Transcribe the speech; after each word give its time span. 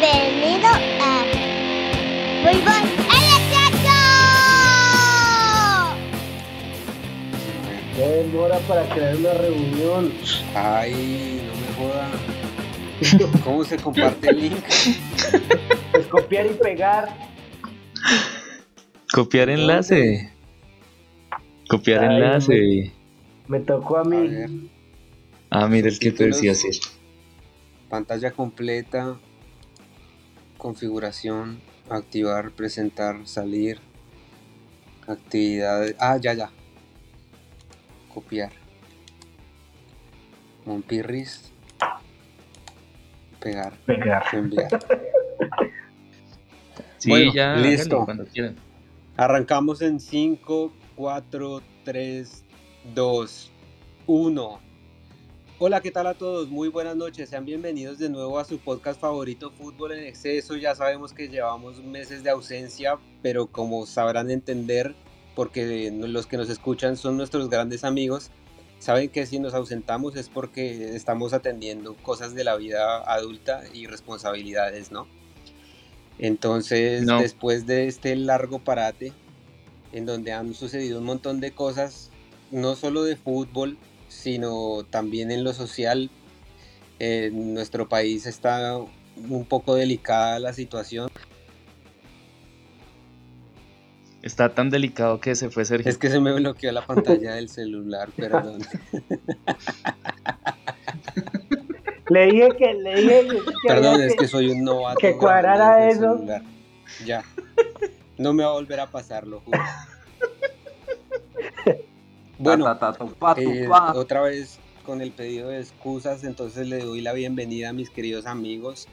Bienvenido 0.00 0.66
a 0.68 1.24
Fútbol 2.42 2.82
Electrónico. 3.18 3.98
¿Qué 7.96 8.02
demora 8.06 8.58
para 8.60 8.88
crear 8.88 9.16
una 9.16 9.34
reunión? 9.34 10.12
Ay, 10.54 11.42
no 11.46 11.52
me 11.60 11.68
joda. 11.90 12.08
¿Cómo 13.44 13.64
se 13.64 13.76
comparte 13.76 14.30
el 14.30 14.40
link? 14.40 14.64
Pues 15.92 16.06
copiar 16.06 16.46
y 16.46 16.54
pegar. 16.54 17.08
Copiar 19.12 19.50
enlace. 19.50 20.32
Copiar 21.68 22.04
Ay, 22.04 22.16
enlace. 22.16 22.92
Me 23.48 23.60
tocó 23.60 23.98
a 23.98 24.04
mí. 24.04 24.70
Ah, 25.50 25.66
mira 25.66 25.88
el 25.88 25.98
que 25.98 26.06
te 26.10 26.24
Títulos. 26.24 26.36
decía 26.36 26.52
hacer. 26.52 26.74
pantalla 27.88 28.30
completa, 28.30 29.16
configuración, 30.60 31.60
activar, 31.88 32.50
presentar, 32.52 33.26
salir, 33.26 33.80
actividades. 35.08 35.96
Ah, 35.98 36.18
ya, 36.18 36.34
ya. 36.34 36.50
Copiar. 38.14 38.52
Monpirris. 40.66 41.50
Pegar. 43.40 43.72
Pegar. 43.86 44.22
Enviar. 44.32 44.68
Sí, 46.98 47.08
Bueno, 47.08 47.32
ya. 47.32 47.56
listo. 47.56 48.04
Cuando 48.04 48.26
quieran. 48.26 48.56
Arrancamos 49.16 49.80
en 49.80 49.98
5, 50.00 50.70
4, 50.96 51.62
3, 51.82 52.44
2, 52.94 53.50
1. 54.06 54.60
Hola, 55.62 55.82
¿qué 55.82 55.90
tal 55.90 56.06
a 56.06 56.14
todos? 56.14 56.48
Muy 56.48 56.68
buenas 56.68 56.96
noches. 56.96 57.28
Sean 57.28 57.44
bienvenidos 57.44 57.98
de 57.98 58.08
nuevo 58.08 58.38
a 58.38 58.46
su 58.46 58.58
podcast 58.60 58.98
favorito, 58.98 59.50
Fútbol 59.50 59.92
en 59.92 60.04
Exceso. 60.06 60.56
Ya 60.56 60.74
sabemos 60.74 61.12
que 61.12 61.28
llevamos 61.28 61.82
meses 61.84 62.22
de 62.24 62.30
ausencia, 62.30 62.98
pero 63.20 63.46
como 63.46 63.84
sabrán 63.84 64.30
entender, 64.30 64.94
porque 65.36 65.90
los 65.92 66.26
que 66.26 66.38
nos 66.38 66.48
escuchan 66.48 66.96
son 66.96 67.18
nuestros 67.18 67.50
grandes 67.50 67.84
amigos, 67.84 68.30
saben 68.78 69.10
que 69.10 69.26
si 69.26 69.38
nos 69.38 69.52
ausentamos 69.52 70.16
es 70.16 70.30
porque 70.30 70.96
estamos 70.96 71.34
atendiendo 71.34 71.94
cosas 71.96 72.34
de 72.34 72.44
la 72.44 72.56
vida 72.56 73.02
adulta 73.02 73.62
y 73.74 73.86
responsabilidades, 73.86 74.90
¿no? 74.90 75.06
Entonces, 76.18 77.02
No. 77.02 77.20
después 77.20 77.66
de 77.66 77.86
este 77.86 78.16
largo 78.16 78.60
parate, 78.60 79.12
en 79.92 80.06
donde 80.06 80.32
han 80.32 80.54
sucedido 80.54 81.00
un 81.00 81.04
montón 81.04 81.38
de 81.40 81.50
cosas, 81.52 82.10
no 82.50 82.76
solo 82.76 83.04
de 83.04 83.16
fútbol, 83.16 83.76
sino 84.10 84.84
también 84.90 85.30
en 85.30 85.44
lo 85.44 85.52
social, 85.54 86.10
en 86.98 87.54
nuestro 87.54 87.88
país 87.88 88.26
está 88.26 88.76
un 88.76 89.44
poco 89.46 89.74
delicada 89.74 90.38
la 90.38 90.52
situación. 90.52 91.10
Está 94.22 94.52
tan 94.54 94.68
delicado 94.68 95.18
que 95.20 95.34
se 95.34 95.48
fue 95.48 95.64
Sergio. 95.64 95.88
Es 95.90 95.96
que 95.96 96.10
se 96.10 96.20
me 96.20 96.32
bloqueó 96.34 96.70
la 96.72 96.86
pantalla 96.86 97.34
del 97.36 97.48
celular, 97.48 98.10
perdón. 98.16 98.60
Le 102.10 102.26
dije 102.26 102.48
que, 102.58 102.74
le 102.74 102.94
dije 103.00 103.26
que, 103.28 103.68
Perdón, 103.68 104.02
es 104.02 104.16
que 104.16 104.26
soy 104.26 104.50
un 104.50 104.64
novato. 104.64 104.98
que 104.98 105.16
cuadrara 105.16 105.88
eso. 105.88 106.16
celular. 106.16 106.42
Ya. 107.06 107.22
No 108.18 108.32
me 108.34 108.42
va 108.42 108.50
a 108.50 108.54
volver 108.54 108.80
a 108.80 108.90
pasar, 108.90 109.26
lo 109.26 109.40
juro. 109.40 109.58
Bueno, 112.42 112.64
Ta, 112.64 112.78
ta, 112.78 112.92
ta, 112.94 113.04
tu, 113.04 113.12
pa, 113.12 113.34
tu, 113.34 113.42
Eh, 113.42 113.68
otra 113.68 114.22
vez 114.22 114.58
con 114.86 115.02
el 115.02 115.12
pedido 115.12 115.50
de 115.50 115.60
excusas, 115.60 116.24
entonces 116.24 116.66
le 116.68 116.78
doy 116.78 117.02
la 117.02 117.12
bienvenida 117.12 117.68
a 117.68 117.72
mis 117.74 117.90
queridos 117.90 118.24
amigos, 118.24 118.88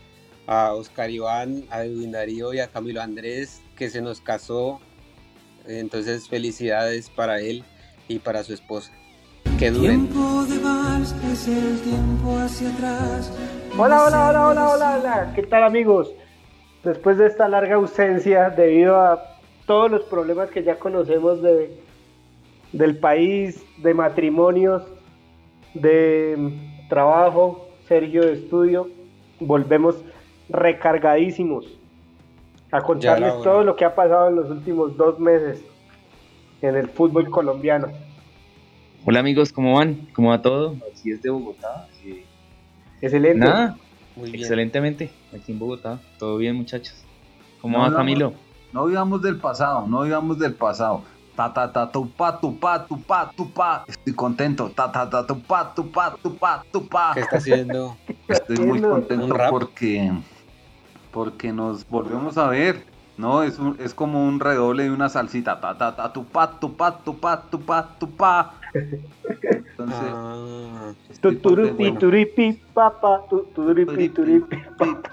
a 0.48 0.74
Oscar 0.74 1.10
Iván, 1.10 1.64
a 1.70 1.86
Edwin 1.86 2.12
Darío 2.12 2.54
y 2.54 2.60
a 2.60 2.68
Camilo 2.68 3.02
Andrés, 3.02 3.62
que 3.78 3.90
se 3.90 4.02
nos 4.02 4.20
casó. 4.20 4.82
Entonces 5.66 6.28
felicidades 6.28 7.10
para 7.10 7.40
él 7.40 7.64
y 8.10 8.20
para 8.20 8.44
su 8.44 8.54
esposa. 8.54 8.92
Que 9.58 9.72
duren. 9.72 10.10
Tiempo 10.10 10.44
de 10.44 10.60
vals 10.60 11.16
es 11.32 11.48
el 11.48 11.80
tiempo 11.80 12.38
hacia 12.38 12.70
atrás. 12.70 13.32
Hola, 13.78 14.04
hola, 14.04 14.28
hola, 14.28 14.48
hola, 14.50 14.70
hola, 14.72 14.98
hola. 15.00 15.32
¿Qué 15.34 15.44
tal 15.44 15.64
amigos? 15.64 16.12
Después 16.84 17.18
de 17.18 17.28
esta 17.28 17.48
larga 17.48 17.76
ausencia 17.76 18.50
debido 18.50 19.00
a 19.00 19.38
todos 19.66 19.90
los 19.90 20.04
problemas 20.04 20.50
que 20.50 20.64
ya 20.64 20.78
conocemos 20.78 21.42
de, 21.42 21.87
del 22.78 22.98
país, 22.98 23.64
de 23.78 23.94
matrimonios, 23.94 24.84
de 25.74 26.54
trabajo, 26.90 27.68
Sergio 27.88 28.22
de 28.24 28.34
estudio, 28.34 28.90
volvemos 29.40 29.96
recargadísimos 30.50 31.66
a 32.72 32.82
contarles 32.82 33.34
todo 33.44 33.64
lo 33.64 33.76
que 33.76 33.86
ha 33.86 33.96
pasado 33.96 34.30
en 34.30 34.36
los 34.36 34.50
últimos 34.50 34.96
dos 34.98 35.20
meses 35.20 35.64
en 36.62 36.76
el 36.76 36.88
fútbol 36.90 37.30
colombiano. 37.30 37.88
Hola 39.06 39.20
amigos, 39.22 39.52
¿cómo 39.54 39.76
van? 39.78 40.08
¿Cómo 40.14 40.30
va 40.30 40.42
todo? 40.42 40.76
Aquí 40.92 41.12
es 41.12 41.22
de 41.22 41.30
Bogotá. 41.30 41.88
Eh, 42.06 42.26
Excelente. 43.02 43.40
Nada, 43.40 43.78
Muy 44.16 44.32
bien. 44.32 44.42
excelentemente. 44.44 45.10
Aquí 45.34 45.52
en 45.54 45.60
Bogotá. 45.60 46.00
Todo 46.20 46.38
bien, 46.38 46.56
muchachos. 46.56 46.96
¿Cómo 47.62 47.78
No, 47.78 47.84
va 47.84 47.90
no, 47.90 47.98
Camilo? 47.98 48.34
No 48.74 48.86
vivamos 48.86 49.22
del 49.22 49.38
pasado, 49.38 49.88
no 49.88 50.02
vivamos 50.04 50.38
del 50.40 50.54
pasado. 50.56 51.04
Ta 51.38 51.54
ta 51.54 51.72
ta 51.72 51.86
tu 51.92 52.10
pa 52.18 52.40
tu 52.42 52.58
pa 52.58 52.88
tu 52.88 52.98
pa 53.06 53.30
tu 53.38 53.54
pa. 53.54 53.86
Estoy 53.88 54.16
contento. 54.16 54.72
Ta 54.74 54.92
ta 54.92 55.08
ta 55.08 55.22
tu 55.28 55.40
pa 55.46 55.72
tu 55.76 55.92
pa 55.92 56.18
tu 56.18 56.34
pa 56.36 56.64
tu 56.74 56.88
pa. 56.90 57.12
¿Qué 57.14 57.20
está 57.22 57.38
haciendo? 57.38 57.96
Estoy 58.28 58.58
muy 58.58 58.82
contento 58.82 59.28
porque 59.52 60.12
porque 61.12 61.54
nos 61.54 61.86
volvemos 61.88 62.40
a 62.40 62.50
ver. 62.50 62.84
No, 63.18 63.44
es, 63.44 63.60
un- 63.60 63.76
es 63.80 63.94
como 63.94 64.28
un 64.28 64.40
redoble 64.40 64.86
de 64.86 64.92
una 64.92 65.10
salsita. 65.10 65.62
Ta 65.62 65.78
ta 65.78 65.96
ta 65.96 66.12
tu 66.12 66.26
pa 66.26 66.60
tu 66.60 66.76
pa 66.76 67.04
tu 67.04 67.20
pa 67.20 67.48
tu 67.50 67.60
pa 67.64 67.98
tu 68.00 68.16
pa. 68.16 68.60
Entonces, 68.74 70.12
Ah, 70.14 70.94
contento. 71.42 72.00
turipi, 72.00 72.62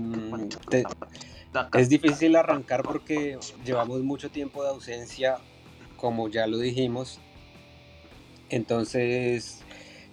Es 1.73 1.89
difícil 1.89 2.35
arrancar 2.35 2.83
porque 2.83 3.38
llevamos 3.63 4.01
mucho 4.01 4.29
tiempo 4.29 4.63
de 4.63 4.69
ausencia, 4.69 5.38
como 5.97 6.27
ya 6.27 6.47
lo 6.47 6.57
dijimos. 6.57 7.19
Entonces, 8.49 9.61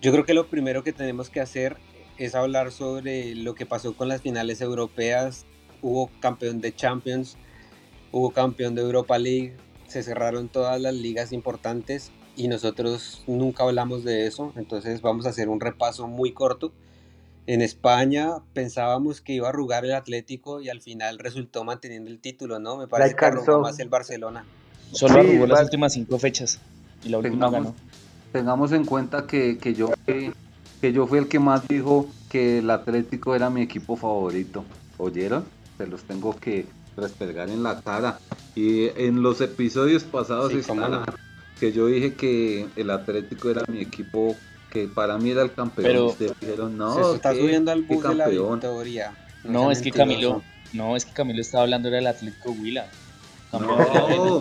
yo 0.00 0.12
creo 0.12 0.25
que 0.25 0.34
lo 0.34 0.48
primero 0.48 0.82
que 0.82 0.92
tenemos 0.92 1.30
que 1.30 1.41
hacer 1.41 1.76
es 2.19 2.34
hablar 2.34 2.70
sobre 2.70 3.34
lo 3.34 3.54
que 3.54 3.66
pasó 3.66 3.97
con 3.97 4.08
las 4.08 4.22
finales 4.22 4.60
europeas. 4.60 5.47
Hubo 5.80 6.10
campeón 6.20 6.60
de 6.60 6.75
Champions, 6.75 7.36
hubo 8.12 8.30
campeón 8.30 8.74
de 8.74 8.82
Europa 8.82 9.19
League, 9.19 9.56
se 9.88 10.03
cerraron 10.03 10.48
todas 10.48 10.80
las 10.80 10.94
ligas 10.94 11.32
importantes 11.32 12.12
y 12.36 12.48
nosotros 12.48 13.22
nunca 13.26 13.64
hablamos 13.64 14.04
de 14.04 14.26
eso. 14.26 14.53
Entonces, 14.56 15.03
vamos 15.03 15.26
a 15.26 15.30
hacer 15.30 15.48
un 15.48 15.60
repaso 15.60 16.06
muy 16.06 16.32
corto. 16.32 16.72
En 17.47 17.60
España 17.60 18.34
pensábamos 18.53 19.20
que 19.20 19.32
iba 19.34 19.47
a 19.47 19.50
arrugar 19.50 19.84
el 19.84 19.94
Atlético 19.94 20.60
y 20.60 20.69
al 20.69 20.80
final 20.80 21.19
resultó 21.19 21.64
manteniendo 21.64 22.10
el 22.10 22.20
título, 22.20 22.58
¿no? 22.60 22.76
Me 22.76 22.86
parece 22.86 23.16
que 23.16 23.25
arrugó 23.25 23.60
más 23.60 23.78
el 23.80 23.88
Barcelona. 23.88 24.44
Solo 24.92 25.14
Sí, 25.22 25.30
arrugó 25.30 25.47
las 25.48 25.62
últimas 25.64 25.92
cinco 25.92 26.19
fechas. 26.19 26.60
Y 27.04 27.08
la 27.08 27.19
última 27.19 27.47
Tengamos, 27.50 27.75
ganó. 27.75 27.75
tengamos 28.32 28.72
en 28.72 28.84
cuenta 28.84 29.26
que, 29.26 29.58
que 29.58 29.75
yo 29.75 29.91
fui, 30.04 30.32
que 30.80 30.92
yo 30.92 31.06
fui 31.08 31.19
el 31.19 31.26
que 31.28 31.41
más 31.41 31.66
dijo 31.66 32.06
que 32.30 32.58
el 32.58 32.70
Atlético 32.70 33.34
era 33.34 33.50
mi 33.50 33.62
equipo 33.62 33.97
favorito. 33.97 34.64
¿Oyeron? 34.98 35.44
Se 35.78 35.86
los 35.88 36.03
tengo 36.04 36.36
que 36.38 36.66
restregar 36.97 37.48
en 37.50 37.62
la 37.64 37.80
cara. 37.82 38.19
Y 38.54 38.86
en 39.03 39.20
los 39.22 39.41
episodios 39.41 40.04
pasados 40.04 40.53
Sí, 40.53 40.59
está 40.59 40.74
cómo 40.74 40.86
no. 40.88 41.04
que 41.59 41.72
yo 41.72 41.86
dije 41.86 42.15
que 42.15 42.68
el 42.77 42.91
Atlético 42.91 43.50
era 43.50 43.62
mi 43.66 43.80
equipo, 43.80 44.36
que 44.72 44.89
para 44.89 45.19
mí 45.19 45.30
era 45.30 45.42
el 45.42 45.53
campeón. 45.53 45.86
Pero- 45.86 46.07
Ustedes 46.07 46.33
dijeron, 46.41 46.78
no, 46.78 46.95
Se 47.10 47.16
está 47.16 47.33
¿qué? 47.34 47.41
subiendo 47.41 47.71
al 47.72 47.86
¿Qué 47.86 47.95
bus 47.95 48.03
de 48.04 48.15
la 48.15 48.24
campeón?". 48.24 48.53
victoria. 48.60 49.13
No, 49.45 49.63
sea 49.65 49.72
es 49.72 49.83
que. 49.83 49.91
Camilo. 49.91 50.42
No, 50.72 50.97
es 50.97 51.04
que 51.04 51.13
Camilo 51.13 51.41
estaba 51.42 51.65
hablando 51.65 51.89
era 51.89 51.98
del 51.98 52.07
Atlético 52.07 52.53
Huila. 52.53 52.86
No, 53.53 54.41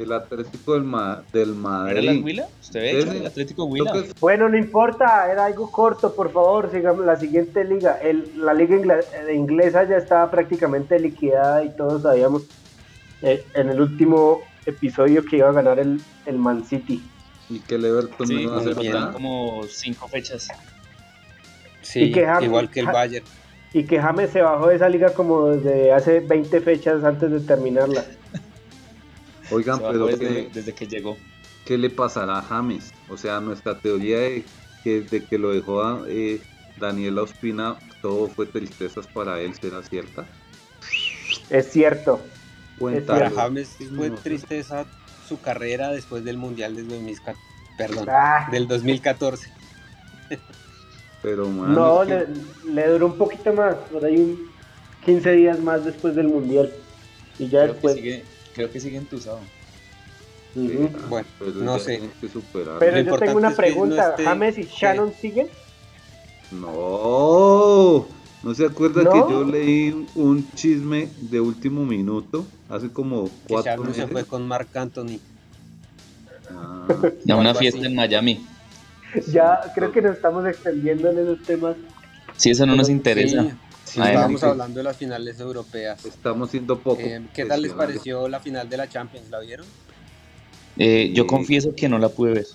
el 0.00 0.12
Atlético 0.12 0.74
del, 0.74 0.82
Ma- 0.82 1.22
del 1.32 1.50
¿Era 1.50 1.58
Madrid. 1.60 2.08
el 2.08 2.24
Huila? 2.24 2.48
¿Usted 2.60 2.80
ve? 2.80 2.90
El 3.18 3.26
Atlético 3.26 3.64
Huila. 3.66 3.92
es- 3.94 4.14
Bueno, 4.20 4.48
no 4.48 4.58
importa, 4.58 5.30
era 5.30 5.44
algo 5.44 5.70
corto, 5.70 6.12
por 6.14 6.32
favor, 6.32 6.70
sigamos 6.72 7.06
la 7.06 7.14
siguiente 7.16 7.62
liga. 7.64 7.98
El- 8.02 8.32
la 8.36 8.52
liga 8.52 8.74
ingla- 8.76 9.04
eh, 9.28 9.32
inglesa 9.34 9.84
ya 9.88 9.96
estaba 9.98 10.28
prácticamente 10.30 10.98
liquidada 10.98 11.62
y 11.64 11.70
todos 11.70 12.02
sabíamos 12.02 12.42
eh, 13.22 13.44
en 13.54 13.68
el 13.70 13.80
último 13.80 14.40
episodio 14.66 15.24
que 15.24 15.36
iba 15.36 15.48
a 15.48 15.52
ganar 15.52 15.78
el, 15.78 16.00
el 16.26 16.38
Man 16.38 16.64
City. 16.64 17.00
Y 17.50 17.60
que 17.60 17.74
el 17.74 17.84
Everton 17.84 18.26
Sí, 18.26 18.34
no 18.34 18.40
iba 18.40 18.56
a 18.56 18.60
hacer 18.60 18.74
muy 18.76 18.82
bien. 18.84 18.94
nada. 18.94 19.12
como 19.12 19.62
cinco 19.68 20.08
fechas. 20.08 20.48
Sí, 21.82 22.04
Y 22.04 22.12
que 22.12 22.24
James- 22.24 22.44
igual 22.44 22.70
que 22.70 22.80
el 22.80 22.86
Bayern. 22.86 23.26
Y 23.72 23.84
que 23.84 24.00
James 24.00 24.30
se 24.30 24.40
bajó 24.40 24.68
de 24.68 24.76
esa 24.76 24.88
liga 24.88 25.12
como 25.12 25.48
desde 25.48 25.92
hace 25.92 26.20
20 26.20 26.60
fechas 26.60 27.02
antes 27.04 27.30
de 27.30 27.40
terminarla. 27.40 28.04
Oigan, 29.50 29.78
pero 29.80 30.06
desde, 30.06 30.18
¿qué, 30.18 30.50
desde 30.54 30.72
que 30.74 30.86
llegó. 30.86 31.18
qué 31.66 31.76
le 31.76 31.90
pasará 31.90 32.38
a 32.38 32.42
James? 32.42 32.92
O 33.08 33.16
sea, 33.16 33.40
nuestra 33.40 33.78
teoría 33.78 34.18
de 34.20 34.44
que 34.82 35.00
desde 35.02 35.24
que 35.24 35.38
lo 35.38 35.50
dejó 35.52 36.06
eh, 36.06 36.40
Daniela 36.78 37.22
Ospina, 37.22 37.76
todo 38.00 38.28
fue 38.28 38.46
tristezas 38.46 39.06
para 39.06 39.40
él, 39.40 39.54
¿será 39.54 39.82
cierta? 39.82 40.26
Es 41.50 41.70
cierto. 41.72 42.24
Cuéntalo. 42.78 43.18
Para 43.20 43.30
James 43.30 43.76
fue 43.96 44.10
No 44.10 44.16
tristeza 44.16 44.84
su 45.28 45.40
carrera 45.40 45.90
después 45.90 46.24
del 46.24 46.36
Mundial 46.36 46.76
del 46.76 46.88
2014. 46.88 47.40
Perdón, 47.78 48.06
Ah, 48.08 48.48
del 48.50 48.68
2014. 48.68 49.50
Pero, 51.22 51.48
man, 51.48 51.74
no, 51.74 52.02
es 52.02 52.08
que- 52.08 52.26
le, 52.66 52.72
le 52.74 52.88
duró 52.88 53.06
un 53.06 53.16
poquito 53.18 53.52
más, 53.52 53.74
por 53.90 54.04
ahí 54.04 54.16
un 54.16 54.50
15 55.04 55.32
días 55.32 55.58
más 55.60 55.84
después 55.84 56.14
del 56.14 56.28
Mundial. 56.28 56.70
Y 57.38 57.48
ya 57.48 57.60
Creo 57.62 57.66
que 57.66 57.72
después. 57.72 57.94
sigue, 57.94 58.24
creo 58.54 58.70
que 58.70 58.80
sigue 58.80 58.96
entusado. 58.98 59.40
Bueno, 60.54 61.26
pero 61.38 61.50
no 61.52 61.78
sé. 61.80 61.98
que. 62.20 62.28
Pero 62.78 62.96
Lo 62.98 63.00
yo 63.02 63.18
tengo 63.18 63.38
una 63.38 63.48
es 63.48 63.56
que 63.56 63.62
no 63.62 63.66
pregunta, 63.66 64.10
esté- 64.10 64.24
¿James 64.24 64.58
y 64.58 64.62
Shannon 64.64 65.12
siguen? 65.20 65.48
No, 66.52 68.06
¿no 68.44 68.54
se 68.54 68.66
acuerda 68.66 69.02
¿No? 69.02 69.10
que 69.10 69.18
yo 69.32 69.44
leí 69.44 69.90
un- 69.90 70.08
un 70.14 70.50
chisme 70.52 71.08
de 71.22 71.40
último 71.40 71.84
minuto? 71.84 72.46
Hace 72.68 72.90
como 72.90 73.24
Que 73.24 73.30
cuatro 73.48 73.72
Sharon 73.76 73.94
se 73.94 74.06
fue 74.06 74.24
con 74.24 74.46
Marc 74.46 74.74
Anthony. 74.76 75.18
Ah, 76.50 76.86
A 77.30 77.36
una 77.36 77.54
fiesta 77.54 77.78
así. 77.80 77.86
en 77.88 77.94
Miami. 77.94 78.46
Ya 79.28 79.60
creo 79.74 79.92
que 79.92 80.02
nos 80.02 80.16
estamos 80.16 80.46
extendiendo 80.46 81.10
en 81.10 81.18
esos 81.18 81.42
temas. 81.42 81.76
Si 82.36 82.50
eso 82.50 82.66
no 82.66 82.74
nos 82.76 82.88
interesa. 82.88 83.42
Sí, 83.44 83.50
sí, 83.84 84.00
estábamos 84.00 84.40
que- 84.40 84.46
hablando 84.46 84.78
de 84.78 84.84
las 84.84 84.96
finales 84.96 85.38
europeas. 85.40 86.04
estamos 86.04 86.50
siendo 86.50 86.78
poco. 86.80 87.00
Eh, 87.00 87.22
¿Qué 87.32 87.44
tal 87.44 87.62
les 87.62 87.72
pareció 87.72 88.28
la 88.28 88.40
final 88.40 88.68
de 88.68 88.76
la 88.76 88.88
Champions? 88.88 89.30
¿La 89.30 89.38
vieron? 89.40 89.66
Eh, 90.76 91.12
yo 91.14 91.22
Sí. 91.22 91.28
confieso 91.28 91.74
que 91.76 91.88
no 91.88 91.98
la 91.98 92.08
pude 92.08 92.32
ver. 92.32 92.46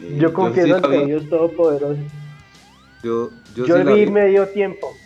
Eh, 0.00 0.16
Yo 0.20 0.32
confieso 0.32 0.80
sí 0.80 0.88
vi- 0.90 1.04
Dios 1.06 1.28
Todopoderoso. 1.28 2.00
Yo, 3.04 3.30
yo, 3.54 3.66
Yo 3.66 3.76
sí 3.78 3.82
vi 3.84 4.04
vi, 4.04 4.10
medio 4.10 4.48
tiempo. 4.48 4.96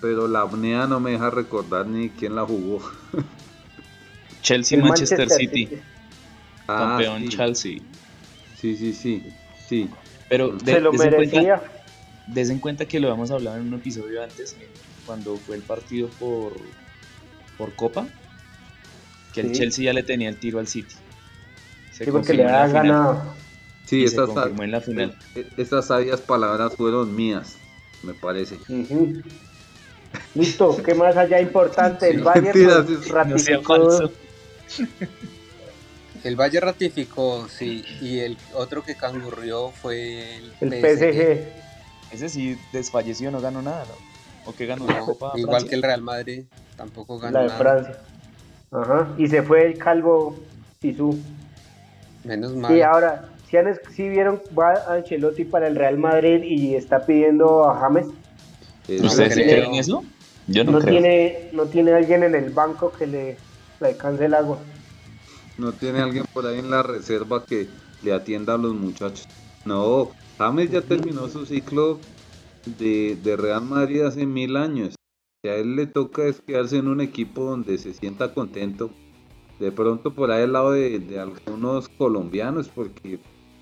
pero 0.00 0.28
la 0.28 0.42
apnea 0.42 0.86
no 0.86 1.00
me 1.00 1.12
deja 1.12 1.30
recordar 1.30 1.86
ni 1.86 2.08
quién 2.10 2.34
la 2.34 2.44
jugó. 2.44 2.80
Chelsea, 4.42 4.78
El 4.78 4.84
Manchester, 4.84 5.28
City, 5.30 5.68
Ah, 6.68 6.96
campeón 6.98 7.22
sí. 7.22 7.28
Chelsea. 7.28 7.78
Sí, 8.60 8.76
sí, 8.76 8.92
sí. 8.92 9.22
Sí, 9.68 9.88
Pero 10.28 10.48
de, 10.50 10.72
Se 10.74 10.80
lo 10.80 10.90
des 10.92 11.00
en 11.02 11.10
cuenta, 11.14 11.36
merecía. 11.36 11.62
des 12.26 12.50
en 12.50 12.58
cuenta 12.58 12.86
que 12.86 13.00
lo 13.00 13.08
habíamos 13.08 13.30
hablado 13.30 13.56
en 13.58 13.68
un 13.68 13.74
episodio 13.74 14.22
antes, 14.22 14.56
cuando 15.06 15.36
fue 15.36 15.56
el 15.56 15.62
partido 15.62 16.08
por, 16.18 16.52
por 17.58 17.74
Copa, 17.74 18.06
que 19.34 19.40
el. 19.42 19.52
Chelsea 19.52 19.84
ya 19.84 19.92
le 19.92 20.02
tenía 20.02 20.28
el 20.28 20.36
tiro 20.36 20.58
al 20.58 20.66
City. 20.68 20.94
Se 21.92 22.04
Sí, 22.04 22.10
porque 22.10 22.32
le 22.34 22.44
había 22.44 22.66
ganado. 22.68 23.34
sí, 23.84 23.98
Y 24.04 24.08
se 24.08 24.14
esas, 24.14 24.28
confirmó 24.30 24.62
en 24.62 24.70
la 24.70 24.80
final. 24.80 25.16
esas 25.56 25.86
sabias 25.86 26.20
palabras 26.20 26.74
fueron 26.76 27.14
mías, 27.14 27.56
me 28.02 28.14
parece. 28.14 28.58
Listo, 30.34 30.76
¿qué 30.84 30.94
más 30.94 31.16
allá 31.16 31.40
importante? 31.40 32.10
El 32.10 32.22
Bayern 32.22 32.44
Mentiras, 32.46 32.84
pues, 32.86 33.08
No 33.08 33.14
ratificó. 33.14 34.10
El 36.24 36.36
Valle 36.36 36.60
ratificó, 36.60 37.48
sí, 37.48 37.84
y 38.00 38.18
el 38.18 38.36
otro 38.54 38.82
que 38.82 38.96
cangurrió 38.96 39.70
fue 39.70 40.36
el, 40.36 40.52
el 40.60 40.70
PSG. 40.80 41.46
Ese 42.12 42.28
sí 42.28 42.58
desfalleció, 42.72 43.30
no 43.30 43.40
ganó 43.40 43.62
nada, 43.62 43.84
¿no? 43.84 44.50
¿O 44.50 44.54
qué 44.54 44.66
ganó 44.66 44.86
la 44.86 45.00
Copa? 45.00 45.32
igual 45.36 45.60
Francia? 45.60 45.68
que 45.70 45.76
el 45.76 45.82
Real 45.82 46.02
Madrid, 46.02 46.44
tampoco 46.76 47.18
ganó 47.18 47.34
La 47.34 47.42
de 47.42 47.46
nada. 47.48 47.58
Francia. 47.58 47.98
Ajá. 48.72 49.14
Y 49.16 49.28
se 49.28 49.42
fue 49.42 49.66
el 49.66 49.78
calvo 49.78 50.36
Sisu. 50.80 51.18
Menos 52.24 52.54
mal. 52.54 52.76
Y 52.76 52.82
ahora, 52.82 53.28
si, 53.48 53.56
han, 53.56 53.68
es- 53.68 53.80
si 53.94 54.08
vieron, 54.08 54.40
va 54.58 54.82
Ancelotti 54.88 55.44
para 55.44 55.68
el 55.68 55.76
Real 55.76 55.98
Madrid 55.98 56.42
y 56.44 56.74
está 56.74 57.04
pidiendo 57.06 57.64
a 57.68 57.78
James. 57.80 58.06
No 58.88 59.06
¿Ustedes 59.06 59.34
sí 59.34 59.42
creen 59.42 59.74
eso? 59.74 60.02
Yo 60.46 60.64
no, 60.64 60.72
No, 60.72 60.78
creo. 60.78 60.94
tiene, 60.94 61.50
no 61.52 61.68
tiene 61.68 61.92
alguien 61.92 62.22
en 62.22 62.34
el 62.34 62.50
banco 62.50 62.92
que 62.92 63.06
le, 63.06 63.38
le 63.80 63.86
alcance 63.86 64.24
el 64.24 64.34
agua. 64.34 64.62
No 65.58 65.72
tiene 65.72 66.00
alguien 66.00 66.24
por 66.32 66.46
ahí 66.46 66.58
en 66.58 66.70
la 66.70 66.82
reserva 66.82 67.44
que 67.44 67.68
le 68.02 68.12
atienda 68.12 68.54
a 68.54 68.58
los 68.58 68.74
muchachos. 68.74 69.24
No, 69.64 70.12
James 70.38 70.70
ya 70.70 70.80
terminó 70.82 71.28
su 71.28 71.44
ciclo 71.44 71.98
de, 72.78 73.18
de 73.22 73.36
Real 73.36 73.64
Madrid 73.64 74.02
hace 74.02 74.24
mil 74.24 74.56
años. 74.56 74.94
Y 75.44 75.48
a 75.48 75.56
él 75.56 75.76
le 75.76 75.86
toca 75.86 76.24
es 76.26 76.40
quedarse 76.40 76.78
en 76.78 76.88
un 76.88 77.00
equipo 77.00 77.44
donde 77.44 77.76
se 77.78 77.92
sienta 77.92 78.32
contento. 78.32 78.90
De 79.58 79.72
pronto 79.72 80.14
por 80.14 80.30
ahí 80.30 80.44
al 80.44 80.52
lado 80.52 80.72
de, 80.72 80.98
de 81.00 81.18
algunos 81.18 81.88
colombianos, 81.98 82.68
porque 82.68 83.18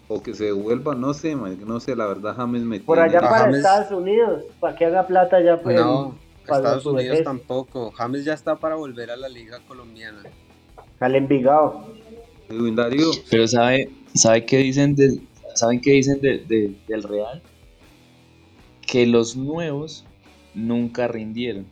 o 0.09 0.23
que 0.23 0.35
se 0.35 0.45
devuelva, 0.45 0.95
no 0.95 1.13
sé, 1.15 1.35
man, 1.35 1.59
no 1.67 1.81
sé, 1.81 1.97
la 1.97 2.07
verdad 2.07 2.35
James 2.37 2.63
me 2.63 2.79
Por 2.81 3.01
allá 3.01 3.21
para 3.21 3.39
James- 3.41 3.57
Estados 3.59 3.91
Unidos, 3.91 4.45
para 4.61 4.77
que 4.77 4.85
haga 4.85 5.07
plata 5.07 5.43
ya 5.43 5.61
pues, 5.61 5.77
No, 5.77 6.17
para 6.47 6.59
Estados 6.59 6.87
Unidos 6.87 7.19
tampoco. 7.25 7.91
James 7.93 8.25
ya 8.25 8.35
está 8.35 8.55
para 8.57 8.77
volver 8.77 9.11
a 9.11 9.17
la 9.17 9.29
liga 9.29 9.59
colombiana. 9.67 10.23
al 11.01 11.15
Envigado. 11.15 11.85
Pero 13.31 13.49
sabe, 13.49 13.91
sabe 14.15 14.47
qué 14.47 14.59
dicen 14.59 14.95
del, 14.95 15.21
saben 15.55 15.81
qué 15.81 15.91
dicen 15.93 16.21
de- 16.21 16.39
de- 16.39 16.77
del 16.87 17.03
Real, 17.03 17.43
que 18.87 19.05
los 19.07 19.37
nuevos 19.37 20.05
nunca 20.55 21.09
rindieron. 21.09 21.67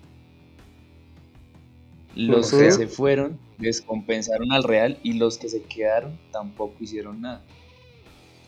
Los 2.16 2.50
que 2.52 2.70
se 2.70 2.86
fueron 2.88 3.38
descompensaron 3.58 4.52
al 4.52 4.64
Real 4.64 4.98
y 5.02 5.14
los 5.14 5.38
que 5.38 5.48
se 5.48 5.62
quedaron 5.62 6.18
tampoco 6.32 6.74
hicieron 6.80 7.20
nada. 7.22 7.42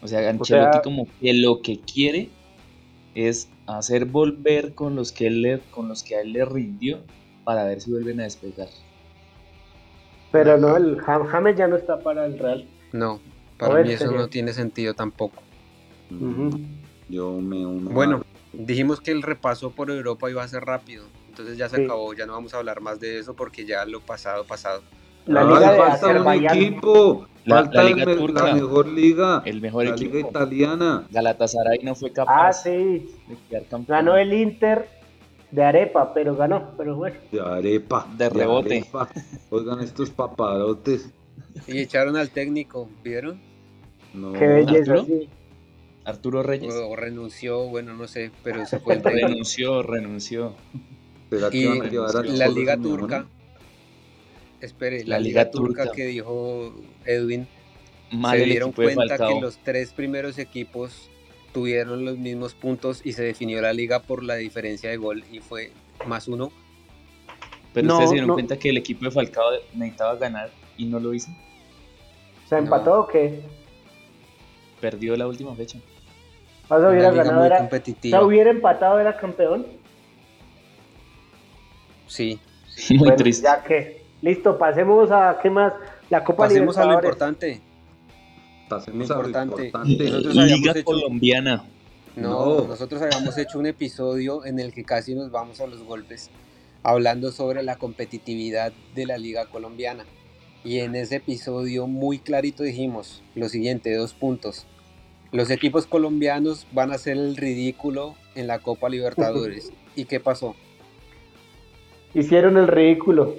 O 0.03 0.07
sea, 0.09 0.29
Ancelotti 0.29 0.73
sea- 0.77 0.83
como 0.83 1.07
que 1.19 1.33
lo 1.35 1.61
que 1.63 1.81
quiere 1.85 2.31
es 3.15 3.49
hacer 3.67 4.05
volver 4.05 4.75
con 4.75 4.95
los 4.95 5.13
que 5.13 5.27
él 5.27 5.43
le, 5.43 5.61
con 5.71 5.89
los 5.89 6.03
que 6.03 6.17
a 6.17 6.21
él 6.21 6.33
le 6.33 6.45
rindió 6.45 6.99
para 7.45 7.65
ver 7.65 7.81
si 7.81 7.91
vuelven 7.91 8.21
a 8.21 8.25
despegar. 8.25 8.69
Pero 10.33 10.59
no, 10.59 10.77
el 10.77 10.99
Jam- 10.99 11.27
James 11.27 11.57
ya 11.57 11.67
no 11.69 11.77
está 11.77 12.03
para 12.03 12.27
el 12.27 12.39
Real. 12.39 12.69
No, 12.93 13.21
para 13.59 13.75
ver, 13.75 13.87
mí 13.87 13.93
eso 13.93 14.11
no 14.11 14.29
tiene 14.29 14.53
sentido 14.53 14.95
tampoco. 14.95 15.43
Ujú. 16.11 16.51
yo 17.09 17.33
me 17.41 17.65
uno 17.67 17.91
Bueno, 17.91 18.17
a- 18.17 18.23
dijimos 18.53 19.01
que 19.01 19.11
el 19.13 19.23
repaso 19.23 19.71
por 19.73 19.91
Europa 19.91 20.29
iba 20.31 20.43
a 20.43 20.49
ser 20.49 20.63
rápido. 20.65 21.05
Entonces 21.29 21.57
ya 21.57 21.69
se 21.69 21.77
Sí. 21.77 21.85
acabó, 21.85 22.13
ya 22.15 22.27
no 22.27 22.33
vamos 22.33 22.53
a 22.55 22.59
hablar 22.59 22.81
más 22.81 22.99
de 23.01 23.19
eso 23.19 23.35
porque 23.35 23.65
ya 23.67 23.85
lo 23.87 24.01
pasado, 24.01 24.45
pasado. 24.45 24.83
La 25.27 25.41
Ay, 25.43 25.47
Liga 25.49 25.73
de 25.73 25.79
falta 25.79 26.07
un 26.23 26.45
equipo, 26.45 27.27
La- 27.45 27.57
falta 27.57 27.83
la 27.83 27.89
el 27.89 27.95
Liga 27.97 28.07
me- 28.07 28.15
turca. 28.17 28.47
la 28.47 28.55
mejor 28.55 28.89
liga, 28.89 29.43
El 29.45 29.61
mejor 29.61 29.85
la 29.85 29.91
equipo. 29.91 30.15
liga 30.17 30.29
italiana. 30.29 31.07
Galatasaray 31.11 31.79
no 31.83 31.95
fue 31.95 32.11
Ah, 32.11 32.15
capaz 32.15 32.63
sí. 32.63 32.71
de 32.71 33.37
quedar 33.49 33.63
campeón. 33.65 33.85
Ganó 33.99 34.17
el 34.17 34.33
Inter 34.33 34.89
de 35.51 35.63
Arepa, 35.65 36.13
pero 36.15 36.37
ganó. 36.37 36.73
Pero 36.77 36.97
bueno. 36.97 37.17
De 37.33 37.41
arepa. 37.41 38.07
De 38.17 38.29
rebote. 38.29 38.79
arepa. 38.79 39.09
Oigan 39.51 39.81
estos 39.81 40.11
paparotes. 40.11 41.11
Y 41.67 41.79
echaron 41.79 42.17
al 42.17 42.31
técnico, 42.31 42.89
¿vieron? 43.03 43.41
No. 44.15 44.33
Qué 44.33 44.47
belleza, 44.47 44.93
Arturo? 44.93 45.05
sí. 45.07 45.29
Arturo 46.05 46.43
Reyes 46.45 46.73
O, 46.75 46.91
o 46.91 46.97
renunció, 46.97 47.67
bueno, 47.69 47.95
no 47.95 48.07
sé, 48.07 48.31
pero 48.45 48.65
se 48.65 48.79
fue 48.79 48.95
el 48.95 49.03
técnico. 49.03 49.27
renunció, 49.29 49.83
renunció. 49.83 50.53
¿Será 51.31 51.51
que 51.51 51.57
Y 51.59 51.67
van 51.67 51.83
a 51.83 51.91
llevar 51.91 52.17
a 52.17 52.23
los 52.23 52.39
la 52.39 52.47
liga 52.49 52.77
turca, 52.77 53.27
espere, 54.61 55.05
La 55.05 55.17
la, 55.17 55.21
liga 55.21 55.41
liga, 55.43 55.51
turca, 55.51 55.83
turca. 55.85 55.97
que 55.97 56.07
dijo 56.07 56.75
Edwin, 57.05 57.47
Mal 58.11 58.39
se 58.39 58.45
dieron 58.45 58.73
cuenta 58.73 59.19
que 59.19 59.41
los 59.41 59.59
tres 59.59 59.93
primeros 59.93 60.39
equipos 60.39 61.11
tuvieron 61.53 62.05
los 62.05 62.19
mismos 62.19 62.55
puntos 62.55 63.01
y 63.05 63.13
se 63.13 63.23
definió 63.25 63.61
la 63.61 63.73
liga 63.73 64.01
por 64.03 64.23
la 64.23 64.35
diferencia 64.37 64.91
de 64.91 64.97
gol 64.97 65.25
y 65.33 65.41
fue 65.41 65.73
más 66.07 66.29
uno. 66.29 66.53
Pero 67.73 67.89
No, 67.89 67.95
ustedes 67.95 68.11
se 68.11 68.15
dieron 68.15 68.29
no. 68.29 68.35
cuenta 68.35 68.59
que 68.59 68.69
el 68.71 68.77
equipo 68.77 69.05
de 69.05 69.11
Falcao 69.11 69.51
necesitaba 69.75 70.17
ganar 70.17 70.51
y 70.77 70.87
no 70.87 71.01
lo 71.01 71.13
hizo. 71.15 71.31
¿Se 72.49 72.57
empató 72.59 73.01
o 73.01 73.07
qué? 73.09 73.41
Perdió 74.81 75.17
la 75.17 75.27
última 75.27 75.55
fecha. 75.55 75.79
Más 76.69 76.81
hubiera 76.81 77.11
liga 77.11 77.25
ganado, 77.25 77.39
muy 77.41 77.47
era. 77.47 77.71
Sea, 78.03 78.23
hubiera 78.23 78.51
empatado, 78.51 78.99
era 79.01 79.17
campeón. 79.17 79.67
Sí. 82.07 82.39
Muy 82.91 82.99
Bueno, 82.99 83.17
triste. 83.17 83.43
Ya 83.45 83.63
que. 83.63 84.06
Listo, 84.27 84.59
pasemos 84.59 85.09
a. 85.13 85.39
¿Qué 85.41 85.49
más? 85.49 85.73
La 86.11 86.25
Copa 86.25 86.49
Pasemos 86.49 86.77
a 86.77 86.85
lo 86.85 86.99
Libertadores. 87.01 87.57
importante. 87.57 87.61
Pasemos 88.69 89.09
a 89.09 89.15
lo 89.15 89.21
Importante. 89.29 89.71
Nosotros 89.73 90.35
Liga 90.35 90.73
hecho- 90.73 90.85
colombiana. 90.85 91.65
No, 92.17 92.59
No. 92.63 92.67
nosotros 92.67 93.01
habíamos 93.03 93.39
hecho 93.39 93.57
un 93.61 93.67
episodio 93.67 94.45
en 94.45 94.59
el 94.59 94.73
que 94.73 94.83
casi 94.83 95.15
nos 95.15 95.31
vamos 95.31 95.61
a 95.61 95.69
los 95.69 95.85
golpes 95.85 96.31
hablando 96.83 97.31
sobre 97.31 97.63
la 97.63 97.77
competitividad 97.77 98.73
de 98.97 99.07
la 99.07 99.17
liga 99.17 99.47
colombiana. 99.47 100.05
Y 100.65 100.81
en 100.81 100.97
ese 100.97 101.17
episodio 101.17 101.87
muy 101.87 102.19
clarito 102.19 102.65
dijimos 102.65 103.23
lo 103.37 103.49
siguiente, 103.49 103.95
dos 103.95 104.13
puntos. 104.13 104.67
Los 105.31 105.51
equipos 105.51 105.87
colombianos 105.87 106.67
van 106.73 106.91
a 106.91 106.97
hacer 106.97 107.17
el 107.17 107.37
ridículo 107.37 108.17
en 108.35 108.49
la 108.49 108.59
Copa 108.59 108.89
Libertadores. 108.89 109.73
¿Y 109.95 110.07
qué 110.07 110.19
pasó? 110.19 110.57
Hicieron 112.15 112.57
el 112.57 112.67
ridículo. 112.67 113.35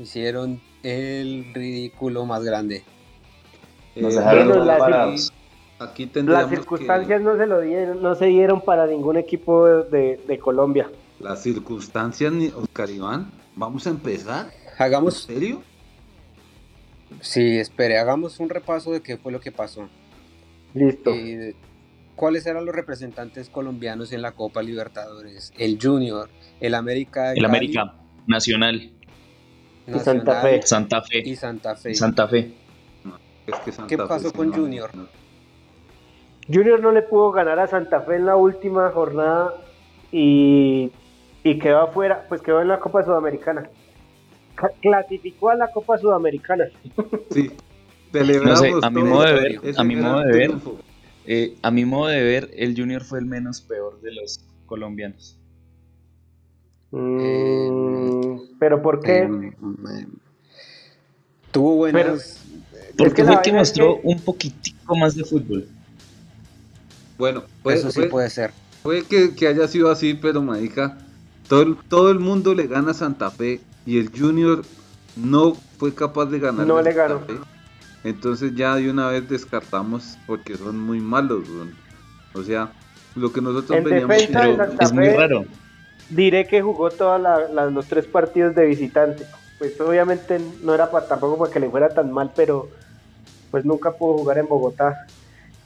Hicieron 0.00 0.60
el 0.82 1.52
ridículo 1.52 2.24
más 2.24 2.42
grande. 2.42 2.82
Nos 3.96 4.14
Eh, 4.14 4.18
dejaron 4.18 4.48
bueno, 4.48 4.64
la- 4.64 4.78
parados. 4.78 5.30
aquí 5.78 6.06
tendríamos 6.06 6.50
Las 6.50 6.58
circunstancias 6.58 7.20
no 7.20 7.36
se 7.36 7.46
lo 7.46 7.60
dieron, 7.60 8.02
no 8.02 8.14
se 8.14 8.26
dieron 8.26 8.62
para 8.62 8.86
ningún 8.86 9.18
equipo 9.18 9.66
de, 9.68 10.16
de 10.26 10.38
Colombia. 10.38 10.90
las 11.18 11.42
circunstancias, 11.42 12.32
ni- 12.32 12.48
Oscar 12.48 12.88
Iván, 12.88 13.30
vamos 13.54 13.86
a 13.86 13.90
empezar. 13.90 14.46
¿En 14.46 14.82
Hagamos, 14.82 15.18
serio? 15.24 15.62
sí, 17.20 17.58
espere, 17.58 17.98
hagamos 17.98 18.40
un 18.40 18.48
repaso 18.48 18.92
de 18.92 19.02
qué 19.02 19.18
fue 19.18 19.30
lo 19.30 19.38
que 19.40 19.52
pasó. 19.52 19.86
Listo. 20.72 21.10
Eh, 21.12 21.54
¿Cuáles 22.16 22.46
eran 22.46 22.64
los 22.64 22.74
representantes 22.74 23.50
colombianos 23.50 24.12
en 24.12 24.22
la 24.22 24.32
Copa 24.32 24.62
Libertadores? 24.62 25.52
El 25.58 25.78
Junior, 25.80 26.30
el 26.60 26.74
América, 26.74 27.30
de 27.32 27.36
El 27.38 27.42
Cali, 27.42 27.44
América, 27.56 27.94
Nacional, 28.26 28.92
Y 29.94 29.98
Santa 30.00 30.42
Fe. 30.42 30.62
Santa 30.62 31.02
Fe, 31.02 31.18
y 31.18 31.36
Santa 31.36 31.76
Fe. 31.76 31.94
Santa 31.94 32.28
Fe. 32.28 32.52
Es 33.46 33.54
que 33.64 33.72
Santa 33.72 33.88
¿Qué 33.88 33.98
pasó 33.98 34.32
con 34.32 34.50
no- 34.50 34.56
Junior? 34.56 34.90
no- 34.94 35.06
Junior 36.52 36.80
no 36.80 36.92
le 36.92 37.02
pudo 37.02 37.30
ganar 37.32 37.58
a 37.58 37.66
Santa 37.66 38.00
Fe 38.02 38.16
en 38.16 38.26
la 38.26 38.36
última 38.36 38.90
jornada 38.90 39.54
y, 40.12 40.90
y 41.44 41.58
quedó 41.58 41.80
afuera, 41.82 42.26
pues 42.28 42.42
quedó 42.42 42.60
en 42.62 42.68
la 42.68 42.78
Copa 42.80 43.04
Sudamericana. 43.04 43.68
Ca- 44.56 44.70
Clasificó 44.80 45.50
a 45.50 45.54
la 45.54 45.70
Copa 45.70 45.98
Sudamericana. 45.98 46.64
Sí. 47.30 47.50
Celebramos 48.12 48.60
No 48.60 48.80
sé, 48.80 48.86
a 48.86 48.90
mi 48.90 49.02
modo 49.04 49.22
de 49.22 49.32
ver, 49.34 49.60
a 49.76 49.84
mi 49.84 49.94
modo 49.96 50.20
de 50.20 50.32
ver. 50.32 50.50
Eh, 51.26 51.54
a 51.62 51.70
mi 51.70 51.84
modo 51.84 52.08
de 52.08 52.20
ver, 52.22 52.50
el 52.56 52.74
Junior 52.76 53.04
fue 53.04 53.20
el 53.20 53.26
menos 53.26 53.60
peor 53.60 54.00
de 54.00 54.12
los 54.12 54.44
colombianos. 54.66 55.36
Mm, 56.90 57.89
Pero 58.60 58.80
¿por 58.80 59.00
qué? 59.00 59.22
Em, 59.22 59.52
tuvo 61.50 61.74
buenas. 61.76 62.38
Porque 62.96 63.14
que 63.14 63.24
la 63.24 63.32
fue 63.32 63.42
que 63.42 63.50
es 63.50 63.56
mostró 63.56 63.94
que- 63.96 64.00
un 64.04 64.20
poquitico 64.20 64.94
más 64.96 65.16
de 65.16 65.24
fútbol. 65.24 65.66
Bueno, 67.18 67.42
fue, 67.62 67.74
eso 67.74 67.90
sí 67.90 68.00
fue- 68.00 68.08
puede 68.08 68.30
ser. 68.30 68.52
Puede 68.82 69.02
que, 69.02 69.34
que 69.34 69.46
haya 69.48 69.66
sido 69.66 69.90
así, 69.90 70.14
pero 70.14 70.40
marica, 70.42 70.98
todo 71.48 71.62
el, 71.62 71.76
todo 71.88 72.10
el 72.10 72.18
mundo 72.20 72.54
le 72.54 72.66
gana 72.66 72.92
a 72.92 72.94
Santa 72.94 73.30
Fe 73.30 73.60
y 73.84 73.98
el 73.98 74.10
Junior 74.16 74.62
no 75.16 75.54
fue 75.78 75.94
capaz 75.94 76.26
de 76.26 76.38
ganar. 76.38 76.66
No 76.66 76.80
le 76.80 76.92
ganó. 76.92 77.20
Entonces 78.04 78.54
ya 78.54 78.76
de 78.76 78.90
una 78.90 79.08
vez 79.08 79.28
descartamos 79.28 80.16
porque 80.26 80.56
son 80.56 80.78
muy 80.80 81.00
malos. 81.00 81.44
O 82.34 82.42
sea, 82.42 82.72
lo 83.14 83.32
que 83.32 83.40
nosotros 83.42 83.78
En 83.78 83.84
veníamos 83.84 84.16
defensa 84.16 84.40
de 84.40 84.46
Pero 84.56 84.68
Santa 84.68 84.84
es 84.84 84.92
muy 84.92 85.08
raro. 85.08 85.44
Diré 86.10 86.46
que 86.46 86.60
jugó 86.62 86.90
todos 86.90 87.20
los 87.72 87.86
tres 87.88 88.06
partidos 88.06 88.54
de 88.54 88.66
visitante. 88.66 89.24
Pues 89.58 89.80
obviamente 89.80 90.38
no 90.62 90.74
era 90.74 90.90
para, 90.90 91.06
tampoco 91.06 91.38
para 91.38 91.52
que 91.52 91.60
le 91.60 91.70
fuera 91.70 91.88
tan 91.90 92.10
mal, 92.12 92.32
pero 92.34 92.68
pues 93.50 93.64
nunca 93.64 93.92
pudo 93.92 94.18
jugar 94.18 94.38
en 94.38 94.48
Bogotá. 94.48 94.96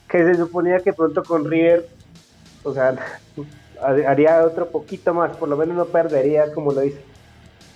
Que 0.09 0.25
se 0.25 0.35
suponía 0.37 0.81
que 0.81 0.93
pronto 0.93 1.25
con 1.25 1.45
River, 1.51 1.89
o 2.63 2.75
sea, 2.75 2.95
haría 4.07 4.45
otro 4.45 4.71
poquito 4.71 5.15
más, 5.15 5.37
por 5.37 5.49
lo 5.49 5.57
menos 5.57 5.77
no 5.77 5.87
perdería 5.87 6.53
como 6.53 6.73
lo 6.73 6.85
hizo. 6.85 7.01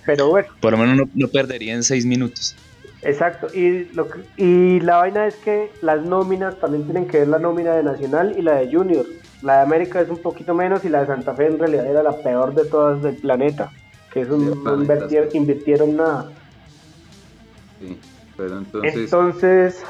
Pero 0.04 0.28
bueno, 0.28 0.48
Por 0.60 0.72
lo 0.72 0.78
menos 0.78 0.96
no, 0.96 1.04
no 1.14 1.28
perdería 1.28 1.74
en 1.74 1.82
seis 1.84 2.06
minutos. 2.06 2.56
exacto. 3.02 3.48
Y, 3.54 3.84
lo 3.94 4.08
y 4.36 4.80
la 4.80 4.96
vaina 4.96 5.26
es 5.26 5.36
que 5.36 5.70
las 5.82 6.02
nóminas 6.04 6.58
también 6.60 6.84
tienen 6.84 7.06
que 7.06 7.18
ver 7.20 7.28
la 7.28 7.38
nómina 7.38 7.74
de 7.74 7.82
Nacional 7.82 8.34
y 8.38 8.42
la 8.42 8.56
de 8.56 8.70
Junior. 8.72 9.06
La 9.42 9.56
de 9.56 9.62
América 9.62 10.00
es 10.00 10.08
un 10.08 10.18
poquito 10.18 10.54
menos 10.54 10.84
y 10.84 10.88
la 10.88 11.00
de 11.00 11.06
Santa 11.06 11.34
Fe 11.34 11.46
en 11.46 11.58
realidad 11.58 11.86
era 11.86 12.02
la 12.02 12.16
peor 12.16 12.54
de 12.54 12.64
todas 12.64 13.02
del 13.02 13.16
planeta. 13.16 13.70
Que 14.12 14.22
eso 14.22 14.38
Del 14.38 14.62
no 14.62 15.28
invirtieron, 15.32 15.96
nada. 15.96 16.30
Sí, 17.80 17.98
pero 18.36 18.58
entonces, 18.58 18.94
Entonces, 18.96 19.82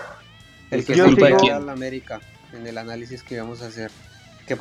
El 0.70 0.84
que 0.84 0.94
Yo 0.94 1.06
sigo- 1.06 1.16
culpa 1.28 1.54
al 1.56 1.68
América 1.70 2.20
en 2.52 2.66
el 2.66 2.76
análisis 2.76 3.22
que 3.22 3.36
íbamos 3.36 3.62
a 3.62 3.66
hacer. 3.68 3.90
¿Qué, 4.46 4.56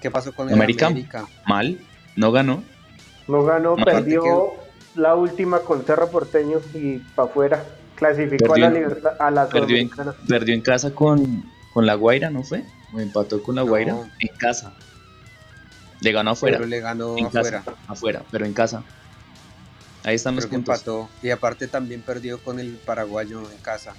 qué 0.00 0.10
pasó 0.10 0.32
con 0.34 0.48
el 0.48 0.54
América. 0.54 0.86
América? 0.86 1.26
Mal, 1.46 1.78
no 2.16 2.32
ganó. 2.32 2.64
no 3.28 3.44
ganó, 3.44 3.76
No, 3.76 3.84
perdió 3.84 4.52
la 4.96 5.14
última 5.14 5.60
con 5.60 5.84
Cerro 5.84 6.08
Porteño 6.10 6.58
y 6.72 6.98
para 7.14 7.28
afuera. 7.28 7.64
Clasificó 7.94 8.54
Perdió 8.54 8.66
a 8.66 8.70
la 8.70 8.74
libertad, 8.74 9.12
a 9.20 9.30
la 9.30 9.48
Perdió 9.48 9.76
en, 9.76 9.90
perdió 10.26 10.54
en 10.54 10.60
casa 10.60 10.92
con, 10.92 11.44
con 11.74 11.86
la 11.86 11.94
Guaira, 11.94 12.30
¿no 12.30 12.44
fue? 12.44 12.64
O 12.94 13.00
empató 13.00 13.42
con 13.42 13.56
la 13.56 13.62
No. 13.62 13.68
Guaira 13.68 13.96
en 14.20 14.36
casa. 14.38 14.72
Le 16.00 16.12
ganó 16.12 16.30
afuera. 16.30 16.56
Pero 16.56 16.68
le 16.68 16.80
ganó 16.80 17.18
en 17.18 17.26
afuera. 17.26 17.62
casa. 17.64 17.76
Afuera, 17.88 18.22
pero 18.30 18.46
en 18.46 18.54
casa. 18.54 18.84
Ahí 20.04 20.14
están 20.14 20.36
los 20.36 20.46
puntos. 20.46 20.76
empató. 20.76 21.08
Y 21.20 21.30
aparte 21.30 21.66
también 21.66 22.00
perdió 22.02 22.38
con 22.38 22.60
el 22.60 22.76
paraguayo 22.76 23.40
en 23.50 23.58
casa. 23.58 23.92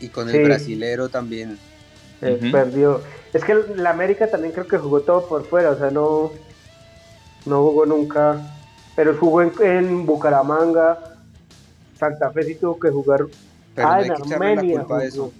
Y 0.00 0.08
con 0.08 0.30
el 0.30 0.44
brasilero 0.44 1.08
también. 1.08 1.58
Eh. 2.20 2.50
Perdió. 2.52 3.02
Es 3.32 3.42
que 3.44 3.54
la 3.74 3.90
América 3.90 4.30
también 4.30 4.52
creo 4.52 4.68
que 4.68 4.78
jugó 4.78 5.00
todo 5.00 5.26
por 5.26 5.44
fuera, 5.46 5.70
o 5.70 5.78
sea, 5.78 5.90
no, 5.90 6.32
no 7.46 7.62
jugó 7.62 7.86
nunca. 7.86 8.40
Pero 8.94 9.16
jugó 9.18 9.42
en, 9.42 9.52
en 9.62 10.06
Bucaramanga. 10.06 11.16
Santa 11.98 12.30
Fe 12.30 12.44
sí 12.44 12.54
tuvo 12.54 12.78
que 12.78 12.90
jugar. 12.90 13.26
Pero 13.74 13.88
ah, 13.88 13.96
no 13.96 14.02
hay 14.02 14.08
en 14.08 14.14
que 14.14 14.22
echarle 14.22 14.38
la 14.38 14.60
Armenia. 14.60 14.78
culpa 14.80 14.98
a 14.98 15.04
eso. 15.04 15.32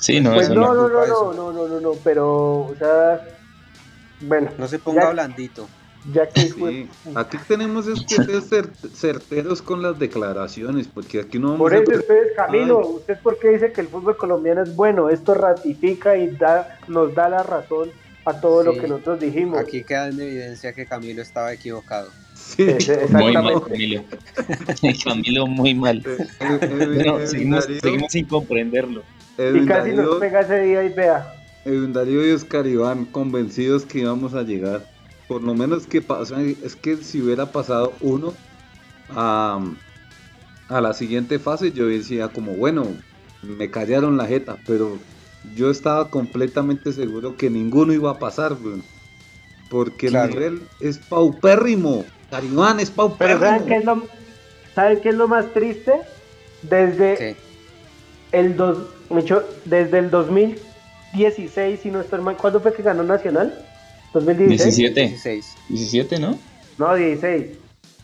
Sí, 0.00 0.20
no, 0.20 0.32
pues 0.34 0.46
eso 0.46 0.54
no, 0.54 0.74
no. 0.74 0.74
no, 0.74 0.88
no, 0.88 0.88
no, 0.88 1.04
eso. 1.04 1.32
no, 1.34 1.52
no, 1.52 1.68
no, 1.68 1.80
no, 1.80 1.92
pero, 2.04 2.60
o 2.66 2.74
sea, 2.78 3.20
bueno, 4.20 4.50
No 4.58 4.66
se 4.68 4.78
ponga 4.78 5.02
Ya- 5.04 5.10
blandito. 5.10 5.68
ya 6.12 6.28
que 6.28 6.40
sí, 6.42 6.88
aquí 7.14 7.36
tenemos 7.46 7.86
es 7.86 8.00
que 8.06 8.16
ser 8.22 8.40
cer- 8.42 8.90
certeros 8.94 9.60
con 9.62 9.82
las 9.82 9.98
declaraciones, 9.98 10.86
porque 10.88 11.20
aquí 11.20 11.38
no 11.38 11.48
vamos 11.52 11.58
Por 11.60 11.74
a... 11.74 11.78
eso 11.78 11.90
ustedes, 11.92 12.32
Camilo, 12.36 12.80
Ay. 12.84 12.94
¿usted 12.94 13.18
por 13.20 13.38
qué 13.38 13.48
dice 13.50 13.72
que 13.72 13.80
el 13.80 13.88
fútbol 13.88 14.16
colombiano 14.16 14.62
es 14.62 14.74
bueno? 14.74 15.08
Esto 15.10 15.34
ratifica 15.34 16.16
y 16.16 16.28
da, 16.36 16.78
nos 16.88 17.14
da 17.14 17.28
la 17.28 17.42
razón 17.42 17.90
a 18.24 18.40
todo 18.40 18.62
lo 18.62 18.72
que 18.74 18.86
nosotros 18.88 19.20
dijimos. 19.20 19.58
Aquí 19.58 19.82
queda 19.84 20.08
en 20.08 20.20
evidencia 20.20 20.72
que 20.72 20.86
Camilo 20.86 21.22
estaba 21.22 21.52
equivocado. 21.52 22.10
Sí, 22.48 22.66
Muy 23.10 23.32
mal. 23.34 23.62
Camilo. 23.62 24.04
Camilo, 25.04 25.46
muy 25.46 25.74
mal. 25.74 26.02
Bueno, 26.40 27.18
seguimos, 27.26 27.64
seguimos 27.80 28.12
sin 28.12 28.24
comprenderlo. 28.24 29.02
Edwin 29.36 29.64
Y 29.64 29.66
casi 29.66 29.92
nos 29.92 30.16
pega 30.16 30.40
ese 30.40 30.60
día 30.62 30.84
y 30.84 30.88
vea. 30.94 31.34
Edwin 31.64 31.92
Darío 31.92 32.26
y 32.26 32.30
Oscar 32.30 32.66
Iván 32.66 33.04
convencidos 33.04 33.84
que 33.84 34.00
íbamos 34.00 34.34
a 34.34 34.42
llegar. 34.42 34.86
Por 35.26 35.42
lo 35.42 35.54
menos 35.54 35.86
que 35.86 36.00
pasa, 36.00 36.40
es 36.42 36.74
que 36.74 36.96
si 36.96 37.20
hubiera 37.20 37.52
pasado 37.52 37.92
uno 38.00 38.32
a, 39.10 39.60
a 40.68 40.80
la 40.80 40.94
siguiente 40.94 41.38
fase, 41.38 41.70
yo 41.72 41.86
decía 41.86 42.28
como, 42.28 42.52
bueno, 42.54 42.86
me 43.42 43.70
callaron 43.70 44.16
la 44.16 44.26
jeta, 44.26 44.56
pero 44.66 44.96
yo 45.54 45.70
estaba 45.70 46.08
completamente 46.10 46.92
seguro 46.92 47.36
que 47.36 47.50
ninguno 47.50 47.92
iba 47.92 48.10
a 48.12 48.18
pasar, 48.18 48.56
porque 49.68 50.08
Claro. 50.08 50.28
el 50.32 50.34
nivel 50.34 50.62
es 50.80 50.96
paupérrimo. 50.98 52.06
Caribán 52.30 52.80
es 52.80 52.90
Pero 52.90 53.08
paupérrimo. 53.08 53.40
¿saben 53.40 53.66
qué 53.66 53.76
es 53.76 53.84
lo, 53.84 54.02
¿saben 54.74 55.00
qué 55.00 55.08
es 55.08 55.14
lo 55.14 55.28
más 55.28 55.46
triste? 55.52 55.92
Desde 56.62 57.16
¿Qué? 57.16 57.36
el 58.32 58.56
dos, 58.56 58.78
Micho, 59.10 59.44
desde 59.64 59.98
el 59.98 60.10
2016, 60.10 61.80
si 61.80 61.90
no 61.90 62.00
estoy 62.00 62.20
mal, 62.20 62.36
¿cuándo 62.36 62.60
fue 62.60 62.72
que 62.72 62.82
ganó 62.82 63.02
Nacional? 63.02 63.54
2016. 64.12 64.76
17. 64.76 65.00
16. 65.00 65.56
17, 65.68 66.18
¿no? 66.18 66.38
No, 66.78 66.94
16. 66.94 67.58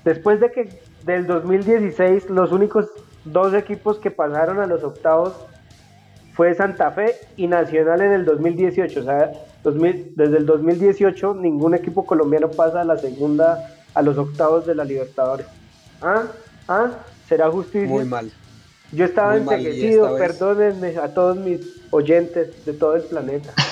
Después 0.05 0.41
de 0.41 0.53
que 0.53 0.69
del 1.05 1.27
2016 1.27 2.31
los 2.31 2.53
únicos 2.53 2.87
dos 3.25 3.55
equipos 3.55 3.99
que 3.99 4.11
pasaron 4.11 4.61
a 4.61 4.67
los 4.67 4.83
octavos 4.83 5.33
fue 6.35 6.55
Santa 6.55 6.91
Fe 6.91 7.15
y 7.37 7.47
Nacional 7.47 8.03
en 8.03 8.13
el 8.13 8.25
2018. 8.25 9.01
O 9.01 9.05
sea, 9.05 9.33
2000 9.63 10.13
desde 10.17 10.37
el 10.39 10.47
2018 10.47 11.35
ningún 11.35 11.75
equipo 11.75 12.05
colombiano 12.05 12.51
pasa 12.51 12.83
a 12.83 12.85
la 12.85 12.99
segunda, 12.99 13.71
a 13.95 14.03
los 14.03 14.19
octavos 14.19 14.67
de 14.67 14.75
la 14.75 14.85
Libertadores. 14.85 15.47
¿Ah? 16.03 16.25
¿Ah? 16.69 16.91
¿Será 17.29 17.51
justicia? 17.51 17.89
Muy 17.89 18.05
mal. 18.05 18.31
Yo 18.93 19.07
estaba 19.07 19.37
enseguecido, 19.37 20.17
perdónenme 20.17 20.97
a 20.99 21.13
todos 21.13 21.37
mis 21.37 21.61
oyentes 21.91 22.65
de 22.65 22.73
todo 22.73 22.97
el 22.97 23.03
planeta. 23.03 23.53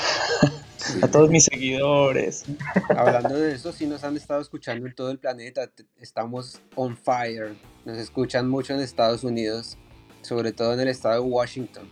A 1.00 1.08
todos 1.08 1.30
mis 1.30 1.44
seguidores. 1.44 2.44
Hablando 2.88 3.38
de 3.38 3.54
eso, 3.54 3.72
sí 3.72 3.86
nos 3.86 4.02
han 4.02 4.16
estado 4.16 4.40
escuchando 4.40 4.84
en 4.86 4.94
todo 4.94 5.12
el 5.12 5.18
planeta. 5.18 5.70
Estamos 6.00 6.60
on 6.74 6.96
fire. 6.96 7.54
Nos 7.84 7.98
escuchan 7.98 8.48
mucho 8.48 8.74
en 8.74 8.80
Estados 8.80 9.22
Unidos, 9.22 9.78
sobre 10.22 10.52
todo 10.52 10.74
en 10.74 10.80
el 10.80 10.88
estado 10.88 11.22
de 11.22 11.30
Washington. 11.30 11.88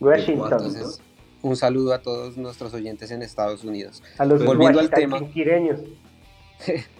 Washington. 0.00 0.52
Entonces, 0.52 1.00
un 1.42 1.56
saludo 1.56 1.94
a 1.94 2.02
todos 2.02 2.36
nuestros 2.36 2.74
oyentes 2.74 3.12
en 3.12 3.22
Estados 3.22 3.62
Unidos. 3.62 4.02
A 4.18 4.24
los 4.24 4.44
volviendo 4.44 4.80
al 4.80 4.90
tema. 4.90 5.20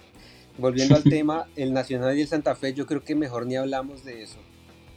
Volviendo 0.59 0.95
al 0.97 1.03
tema, 1.05 1.47
el 1.57 1.73
Nacional 1.73 2.17
y 2.17 2.23
el 2.23 2.29
Santa 2.29 2.55
Fe, 2.55 2.75
yo 2.75 2.87
creo 2.87 3.03
que 3.03 3.15
mejor 3.15 3.47
ni 3.47 3.57
hablamos 3.57 4.05
de 4.05 4.23
eso. 4.23 4.39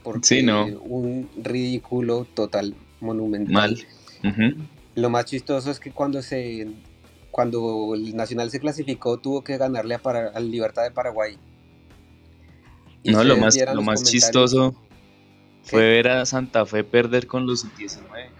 Porque 0.02 0.26
Sí, 0.26 0.42
no. 0.42 0.66
un 0.66 1.28
ridículo 1.42 2.24
total, 2.34 2.74
monumental. 3.00 3.52
Mal. 4.22 4.56
Lo 4.94 5.10
más 5.10 5.24
chistoso 5.26 5.70
es 5.70 5.78
que 5.80 5.90
cuando 5.92 6.22
se 6.22 6.66
cuando 7.30 7.94
el 7.94 8.16
Nacional 8.16 8.50
se 8.50 8.58
clasificó 8.58 9.18
tuvo 9.18 9.44
que 9.44 9.58
ganarle 9.58 9.94
a 9.94 9.98
Para- 9.98 10.28
al 10.30 10.50
Libertad 10.50 10.82
de 10.82 10.90
Paraguay. 10.90 11.36
Y 13.04 13.10
No, 13.12 13.22
lo 13.22 13.36
más, 13.36 13.56
lo 13.74 13.82
más 13.82 14.02
chistoso 14.02 14.72
¿Qué? 15.64 15.70
fue 15.70 15.82
ver 15.88 16.08
a 16.08 16.26
Santa 16.26 16.66
Fe 16.66 16.82
perder 16.84 17.26
con 17.28 17.46
los 17.46 17.64
19. 17.76 18.30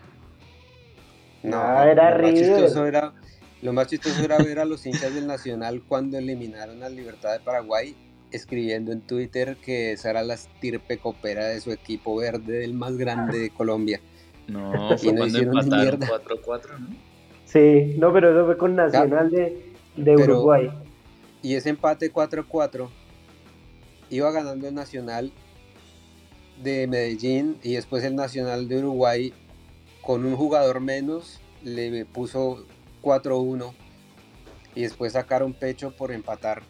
No, 1.44 1.58
Ah, 1.60 1.88
era 1.88 2.16
lo 2.18 2.22
más 2.26 2.34
chistoso 2.34 2.86
era 2.86 3.12
lo 3.62 3.72
más 3.72 3.88
chistoso 3.88 4.22
era 4.22 4.38
ver 4.38 4.58
a 4.60 4.64
los 4.64 4.86
hinchas 4.86 5.14
del 5.14 5.26
Nacional 5.26 5.82
cuando 5.86 6.18
eliminaron 6.18 6.82
a 6.82 6.88
Libertad 6.88 7.32
de 7.32 7.40
Paraguay 7.40 7.94
escribiendo 8.30 8.92
en 8.92 9.00
Twitter 9.00 9.56
que 9.56 9.92
esa 9.92 10.10
era 10.10 10.22
la 10.22 10.34
estirpe 10.34 10.98
copera 10.98 11.46
de 11.46 11.60
su 11.60 11.72
equipo 11.72 12.16
verde, 12.16 12.62
el 12.64 12.74
más 12.74 12.96
grande 12.96 13.38
de 13.38 13.50
Colombia. 13.50 14.00
No, 14.46 14.94
Y 14.94 14.98
fue 14.98 15.12
no 15.12 15.18
cuando 15.20 15.38
empataron 15.38 15.98
mierda. 15.98 16.06
4-4, 16.24 16.78
¿no? 16.78 16.88
Sí, 17.46 17.94
no, 17.98 18.12
pero 18.12 18.30
eso 18.30 18.44
fue 18.46 18.58
con 18.58 18.74
Nacional 18.76 19.30
de, 19.30 19.72
de 19.96 20.14
Pero- 20.14 20.34
Uruguay. 20.34 20.70
Y 21.42 21.54
ese 21.54 21.70
empate 21.70 22.12
4-4 22.12 22.88
iba 24.10 24.30
ganando 24.30 24.68
el 24.68 24.74
Nacional 24.74 25.32
de 26.62 26.86
Medellín 26.86 27.56
y 27.62 27.74
después 27.74 28.04
el 28.04 28.16
Nacional 28.16 28.68
de 28.68 28.78
Uruguay 28.78 29.32
con 30.02 30.24
un 30.26 30.34
jugador 30.36 30.80
menos 30.80 31.40
le 31.62 32.04
puso 32.04 32.66
4-1 33.08 33.72
y 34.74 34.82
después 34.82 35.14
sacaron 35.14 35.54
pecho 35.54 35.90
por 35.96 36.12
empatar 36.12 36.62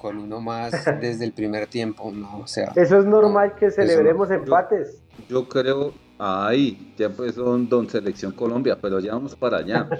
con 0.00 0.18
uno 0.18 0.40
más 0.40 0.72
desde 1.00 1.24
el 1.24 1.32
primer 1.32 1.68
tiempo, 1.68 2.10
no, 2.10 2.40
o 2.40 2.46
sea, 2.46 2.72
Eso 2.74 2.98
es 2.98 3.04
normal 3.04 3.54
que 3.54 3.70
celebremos 3.70 4.28
no. 4.28 4.34
empates. 4.34 5.00
Yo 5.28 5.48
creo, 5.48 5.94
ahí, 6.18 6.92
ya 6.98 7.08
pues 7.10 7.36
son 7.36 7.68
Don 7.68 7.88
Selección 7.88 8.32
Colombia, 8.32 8.76
pero 8.80 8.98
ya 8.98 9.12
vamos 9.12 9.36
para 9.36 9.58
allá. 9.58 9.88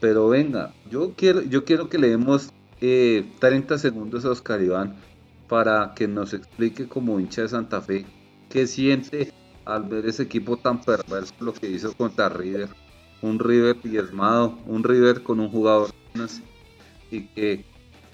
Pero 0.00 0.30
venga, 0.30 0.72
yo 0.90 1.12
quiero, 1.14 1.42
yo 1.42 1.66
quiero 1.66 1.90
que 1.90 1.98
le 1.98 2.08
demos 2.08 2.54
eh, 2.80 3.30
30 3.38 3.76
segundos 3.76 4.24
a 4.24 4.30
Oscar 4.30 4.62
Iván 4.62 4.96
para 5.46 5.92
que 5.94 6.08
nos 6.08 6.32
explique 6.32 6.88
como 6.88 7.20
hincha 7.20 7.42
de 7.42 7.48
Santa 7.48 7.82
Fe 7.82 8.06
qué 8.48 8.66
siente 8.66 9.30
al 9.66 9.84
ver 9.84 10.06
ese 10.06 10.22
equipo 10.22 10.56
tan 10.56 10.80
perverso 10.80 11.34
lo 11.40 11.52
que 11.52 11.68
hizo 11.68 11.92
contra 11.92 12.30
River. 12.30 12.70
Un 13.22 13.38
River 13.38 13.76
diezmado, 13.82 14.58
un 14.66 14.82
River 14.82 15.22
con 15.22 15.40
un 15.40 15.50
jugador 15.50 15.90
menos, 16.14 16.40
y 17.10 17.26
que 17.28 17.64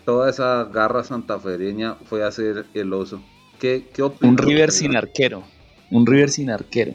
toda 0.04 0.28
esa 0.30 0.64
garra 0.64 1.04
santafereña 1.04 1.94
fue 2.06 2.25
a 2.25 2.30
ser 2.32 2.66
el 2.75 2.92
oso. 2.92 3.20
¿Qué, 3.60 3.86
qué 3.92 4.02
Un 4.02 4.36
River 4.36 4.70
sin 4.70 4.96
arquero. 4.96 5.42
Un 5.90 6.06
River 6.06 6.30
sin 6.30 6.50
arquero. 6.50 6.94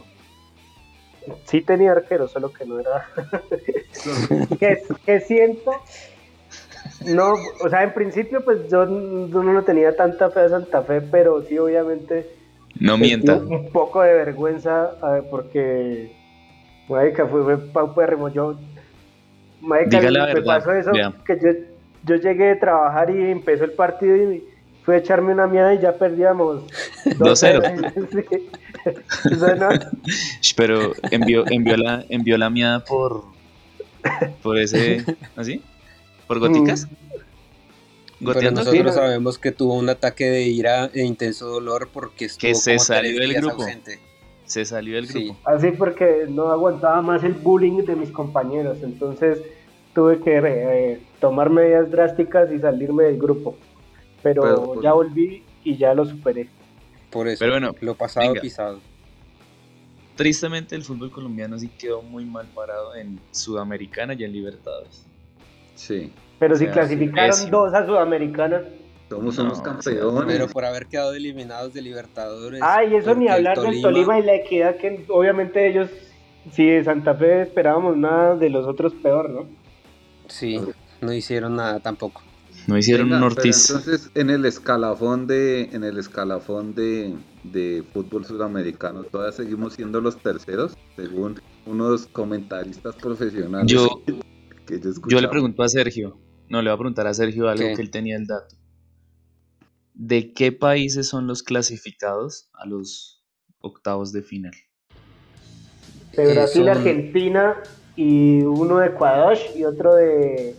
Sí 1.45 1.61
tenía 1.61 1.91
arquero, 1.91 2.27
solo 2.27 2.51
que 2.51 2.65
no 2.65 2.79
era. 2.79 3.07
¿Qué, 4.59 4.81
qué 5.05 5.19
siento? 5.21 5.71
No, 7.05 7.33
o 7.63 7.69
sea, 7.69 7.83
en 7.83 7.93
principio, 7.93 8.43
pues 8.43 8.69
yo, 8.69 8.83
n- 8.83 9.29
yo 9.31 9.43
no 9.43 9.63
tenía 9.63 9.95
tanta 9.95 10.29
fe 10.31 10.41
a 10.41 10.49
Santa 10.49 10.81
Fe, 10.83 11.01
pero 11.01 11.41
sí, 11.43 11.57
obviamente. 11.57 12.27
No 12.79 12.97
mienta. 12.97 13.35
Un 13.35 13.71
poco 13.71 14.01
de 14.01 14.13
vergüenza, 14.13 14.91
ver, 15.01 15.23
porque. 15.29 16.11
Marica, 16.91 17.25
fue, 17.27 17.43
fue 17.43 17.57
paupérrimo. 17.57 18.29
Yo. 18.29 18.55
Marica, 19.61 19.99
Diga 19.99 20.11
la 20.11 20.25
me 20.27 20.33
verdad, 20.33 20.57
pasó 20.57 20.73
eso, 20.73 20.91
vea. 20.91 21.13
que 21.25 21.37
yo, 21.41 21.49
yo 22.05 22.15
llegué 22.15 22.45
de 22.45 22.55
trabajar 22.55 23.09
y 23.09 23.31
empezó 23.31 23.63
el 23.63 23.71
partido 23.73 24.15
y 24.15 24.43
fui 24.83 24.95
a 24.95 24.97
echarme 24.97 25.33
una 25.33 25.47
mierda 25.47 25.73
y 25.73 25.79
ya 25.79 25.93
perdíamos. 25.93 26.63
2-0. 27.05 28.51
Sí. 28.83 29.31
O 29.31 29.35
sea, 29.35 29.53
no, 29.53 29.69
Sh, 30.41 30.55
Pero 30.55 30.93
envió, 31.11 31.43
envió 31.51 31.77
la, 31.77 32.03
envió 32.09 32.35
la 32.39 32.49
miada 32.49 32.83
por, 32.83 33.25
por 34.41 34.57
ese, 34.57 35.05
¿así? 35.35 35.61
¿Por 36.25 36.39
goticas? 36.39 36.87
pero 38.25 38.51
nosotros 38.51 38.95
sabemos 38.95 39.37
que 39.37 39.51
tuvo 39.51 39.75
un 39.75 39.87
ataque 39.89 40.25
de 40.25 40.41
ira 40.43 40.89
e 40.95 41.03
intenso 41.03 41.45
dolor 41.47 41.89
porque 41.93 42.25
estuvo 42.25 42.41
Que 42.47 42.55
se 42.55 42.71
como 42.77 42.83
salió 42.85 43.11
tres 43.15 43.19
del 43.19 43.29
días 43.29 43.41
grupo. 43.43 43.61
ausente. 43.63 43.99
Se 44.51 44.65
salió 44.65 44.95
del 44.95 45.07
Sí. 45.07 45.27
grupo. 45.27 45.39
Así 45.45 45.71
porque 45.71 46.25
no 46.27 46.51
aguantaba 46.51 47.01
más 47.01 47.23
el 47.23 47.31
bullying 47.35 47.85
de 47.85 47.95
mis 47.95 48.11
compañeros, 48.11 48.79
entonces 48.83 49.41
tuve 49.95 50.19
que 50.19 50.39
eh, 50.43 50.99
tomar 51.21 51.49
medidas 51.49 51.89
drásticas 51.89 52.51
y 52.51 52.59
salirme 52.59 53.05
del 53.05 53.17
grupo. 53.17 53.55
Pero, 54.21 54.41
Pero, 54.41 54.81
ya 54.81 54.91
volví 54.91 55.41
y 55.63 55.77
ya 55.77 55.93
lo 55.93 56.03
superé. 56.05 56.49
Por 57.09 57.29
eso, 57.29 57.39
Pero 57.39 57.53
bueno, 57.53 57.73
lo 57.79 57.95
pasado 57.95 58.27
venga. 58.27 58.41
pisado. 58.41 58.81
Tristemente 60.17 60.75
el 60.75 60.83
fútbol 60.83 61.11
colombiano 61.11 61.57
sí 61.57 61.69
quedó 61.69 62.01
muy 62.01 62.25
mal 62.25 62.45
parado 62.53 62.93
en 62.95 63.19
Sudamericana 63.31 64.15
y 64.15 64.25
en 64.25 64.33
Libertadores. 64.33 65.05
Sí, 65.75 66.11
Pero 66.39 66.55
O 66.55 66.57
si 66.57 66.67
clasificaron 66.67 67.29
pésimo. 67.29 67.57
dos 67.59 67.73
a 67.73 67.85
Sudamericana. 67.85 68.63
Somos 69.17 69.37
No, 69.57 69.63
campeones. 69.63 70.23
Pero 70.27 70.47
por 70.47 70.65
haber 70.65 70.87
quedado 70.87 71.13
eliminados 71.13 71.73
de 71.73 71.81
Libertadores. 71.81 72.61
Ah, 72.63 72.83
y 72.83 72.95
eso 72.95 73.13
ni 73.15 73.27
hablar 73.27 73.59
del 73.59 73.81
Tolima 73.81 74.19
y 74.19 74.23
la 74.23 74.35
equidad, 74.35 74.77
que 74.77 75.05
obviamente 75.09 75.67
ellos, 75.67 75.89
si 76.51 76.65
de 76.65 76.83
Santa 76.83 77.13
Fe 77.15 77.41
esperábamos 77.43 77.97
nada, 77.97 78.35
de 78.35 78.49
los 78.49 78.65
otros 78.67 78.93
peor, 78.95 79.29
¿no? 79.29 79.45
Sí, 80.27 80.59
no 81.01 81.11
hicieron 81.13 81.55
nada 81.55 81.79
tampoco. 81.79 82.21
No 82.67 82.77
hicieron 82.77 83.07
Venga, 83.07 83.17
un 83.17 83.23
Ortiz. 83.23 83.69
entonces 83.69 84.11
en 84.13 84.29
el 84.29 84.45
escalafón 84.45 85.25
de 85.25 85.63
en 85.73 85.83
el 85.83 85.97
escalafón 85.97 86.75
de, 86.75 87.15
de 87.43 87.83
fútbol 87.91 88.23
sudamericano 88.23 89.03
todavía 89.03 89.31
seguimos 89.31 89.73
siendo 89.73 89.99
los 89.99 90.17
terceros 90.17 90.77
según 90.95 91.41
unos 91.65 92.05
comentaristas 92.07 92.95
profesionales 92.97 93.71
Yo- 93.71 94.01
que 94.67 94.79
yo, 94.79 94.91
Yo 95.07 95.21
le 95.21 95.27
pregunto 95.27 95.63
a 95.63 95.69
Sergio, 95.69 96.17
no 96.49 96.61
le 96.61 96.69
voy 96.69 96.75
a 96.75 96.77
preguntar 96.77 97.07
a 97.07 97.13
Sergio 97.15 97.49
algo 97.49 97.63
¿Qué? 97.69 97.73
que 97.73 97.81
él 97.81 97.89
tenía 97.89 98.15
el 98.15 98.27
dato. 98.27 98.55
¿De 100.03 100.33
qué 100.33 100.51
países 100.51 101.07
son 101.07 101.27
los 101.27 101.43
clasificados 101.43 102.49
a 102.55 102.65
los 102.65 103.21
octavos 103.59 104.11
de 104.11 104.23
final? 104.23 104.51
De 106.13 106.23
Eh, 106.23 106.33
Brasil, 106.33 106.63
son- 106.63 106.69
Argentina 106.69 107.55
y 107.95 108.41
uno 108.41 108.79
de 108.79 108.87
Ecuador 108.87 109.37
y 109.55 109.63
otro 109.63 109.93
de, 109.93 110.55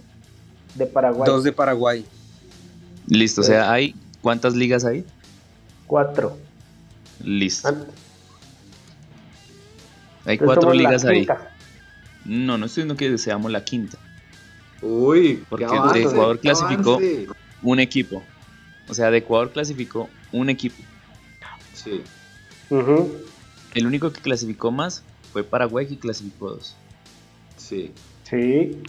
de 0.76 0.86
Paraguay. 0.86 1.28
Dos 1.28 1.42
de 1.42 1.50
Paraguay. 1.50 2.06
Listo, 3.08 3.40
o 3.40 3.44
sea, 3.44 3.72
hay 3.72 3.96
¿cuántas 4.20 4.54
ligas 4.54 4.84
hay? 4.84 5.04
Cuatro. 5.88 6.38
Listo. 7.24 7.66
Ah, 7.66 7.74
Hay 10.24 10.34
entonces 10.34 10.38
cuatro 10.46 10.72
ligas 10.72 11.04
ahí. 11.04 11.18
quinta. 11.26 11.50
No, 12.26 12.58
no 12.58 12.66
estoy 12.66 12.84
diciendo 12.84 12.96
que 12.96 13.18
seamos 13.18 13.50
la 13.50 13.64
quinta. 13.64 13.98
Uy, 14.80 15.42
Porque 15.48 15.64
qué 15.66 15.72
de 15.72 15.78
avance, 15.80 15.98
Ecuador 16.10 16.36
qué 16.36 16.42
clasificó. 16.42 16.92
avance. 16.94 17.26
Un 17.64 17.80
equipo. 17.80 18.24
O 18.88 18.94
sea, 18.94 19.10
de 19.10 19.18
Ecuador 19.18 19.50
clasificó 19.52 20.08
un 20.32 20.50
equipo. 20.50 20.82
Sí. 21.74 22.02
El 23.74 23.86
único 23.86 24.12
que 24.12 24.20
clasificó 24.20 24.70
más 24.70 25.02
fue 25.32 25.44
Paraguay 25.44 25.86
que 25.86 25.98
clasificó 25.98 26.50
dos. 26.50 26.74
Sí. 27.56 27.92
Sí. 28.24 28.82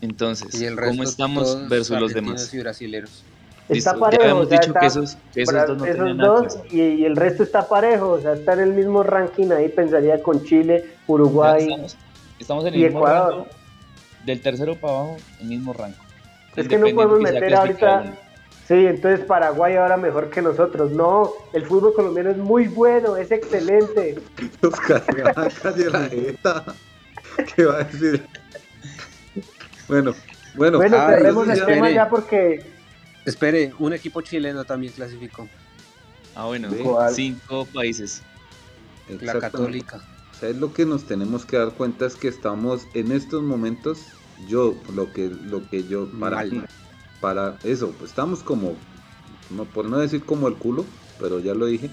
Entonces, 0.00 0.60
Y 0.60 0.64
el 0.64 0.76
resto 0.76 0.90
¿cómo 0.92 1.02
estamos 1.02 1.68
versus 1.68 1.98
los 2.00 2.12
demás? 2.12 2.52
y 2.52 2.58
brasileros. 2.58 3.24
Está 3.68 3.74
Listo, 3.74 3.92
ya 3.94 3.98
parejo. 4.00 4.22
habíamos 4.22 4.46
o 4.46 4.48
sea, 4.48 4.58
dicho 4.58 4.68
está- 4.70 4.80
que 4.80 4.86
esos, 4.86 5.16
que 5.34 5.42
esos 5.42 5.54
dos 5.66 5.78
no 5.78 5.84
esos 5.86 5.96
tenían 5.96 6.16
nada 6.18 6.28
dos 6.40 6.58
y, 6.70 6.80
y 6.80 7.04
el 7.04 7.16
resto 7.16 7.42
está 7.42 7.66
parejo, 7.68 8.10
o 8.10 8.20
sea, 8.20 8.34
está 8.34 8.52
en 8.52 8.60
el 8.60 8.72
mismo 8.74 9.02
ranking 9.02 9.50
ahí, 9.50 9.68
pensaría 9.68 10.22
con 10.22 10.44
Chile, 10.44 10.84
Uruguay. 11.08 11.62
Estamos, 11.64 11.96
estamos 12.38 12.64
en 12.66 12.74
el 12.74 12.80
y 12.80 12.84
mismo 12.84 13.00
Ecuador. 13.00 13.30
rango. 13.32 13.46
Del 14.24 14.40
tercero 14.40 14.76
para 14.76 14.92
abajo, 14.94 15.16
el 15.40 15.46
mismo 15.48 15.72
rango. 15.72 15.96
Es 16.54 16.68
que 16.68 16.78
no 16.78 16.86
podemos 16.94 17.20
meter 17.20 17.54
ahorita. 17.54 18.14
Sí, 18.66 18.74
entonces 18.74 19.24
Paraguay 19.24 19.76
ahora 19.76 19.96
mejor 19.96 20.28
que 20.30 20.42
nosotros. 20.42 20.90
No, 20.90 21.32
el 21.52 21.64
fútbol 21.64 21.94
colombiano 21.94 22.30
es 22.30 22.36
muy 22.36 22.66
bueno, 22.66 23.16
es 23.16 23.30
excelente. 23.30 24.18
Oscar, 24.62 25.04
Iván, 25.16 25.50
calle 25.62 25.90
la 25.90 26.08
jeta. 26.08 26.64
¿Qué 27.54 27.64
va 27.64 27.76
a 27.76 27.84
decir? 27.84 28.26
Bueno, 29.86 30.14
bueno. 30.54 30.78
Bueno, 30.78 30.96
ah, 30.98 31.10
cerremos 31.10 31.48
el 31.48 31.64
tema 31.64 31.90
ya 31.90 32.08
porque 32.08 32.64
Espere, 33.26 33.72
un 33.80 33.92
equipo 33.92 34.20
chileno 34.20 34.64
también 34.64 34.92
clasificó. 34.92 35.48
Ah, 36.36 36.46
bueno, 36.46 36.68
cinco 37.12 37.66
países. 37.74 38.22
La. 39.20 39.40
Católica. 39.40 40.00
¿Sabes 40.38 40.56
lo 40.56 40.72
que 40.72 40.86
nos 40.86 41.04
tenemos 41.06 41.44
que 41.44 41.56
dar 41.56 41.72
cuenta 41.72 42.06
es 42.06 42.14
que 42.14 42.28
estamos 42.28 42.86
en 42.94 43.10
estos 43.10 43.42
momentos, 43.42 44.06
yo, 44.46 44.76
lo 44.94 45.12
que, 45.12 45.28
lo 45.28 45.68
que 45.68 45.82
yo, 45.84 46.08
para 46.20 46.36
Mal. 46.36 46.52
mí, 46.52 46.62
para 47.20 47.58
eso, 47.64 47.92
pues 47.98 48.10
estamos 48.10 48.40
como, 48.40 48.74
no, 49.50 49.64
por 49.64 49.86
no 49.86 49.98
decir 49.98 50.22
como 50.24 50.48
el 50.48 50.54
culo, 50.54 50.84
pero 51.18 51.40
ya 51.40 51.54
lo 51.54 51.66
dije, 51.66 51.90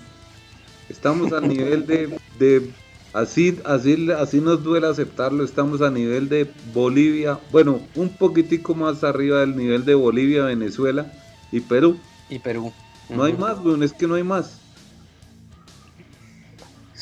estamos 0.89 1.31
al 1.33 1.47
nivel 1.47 1.85
de, 1.85 2.19
de 2.39 2.71
así, 3.13 3.59
así, 3.65 4.11
así 4.11 4.41
nos 4.41 4.63
duele 4.63 4.87
aceptarlo, 4.87 5.43
estamos 5.43 5.81
a 5.81 5.89
nivel 5.89 6.29
de 6.29 6.49
Bolivia, 6.73 7.39
bueno, 7.51 7.81
un 7.95 8.09
poquitico 8.09 8.75
más 8.75 9.03
arriba 9.03 9.39
del 9.39 9.55
nivel 9.55 9.85
de 9.85 9.95
Bolivia, 9.95 10.45
Venezuela 10.45 11.11
y 11.51 11.59
Perú. 11.61 11.97
Y 12.29 12.39
Perú. 12.39 12.73
No 13.09 13.23
hay 13.23 13.33
más, 13.33 13.59
weón, 13.59 13.83
es 13.83 13.93
que 13.93 14.07
no 14.07 14.15
hay 14.15 14.23
más. 14.23 14.59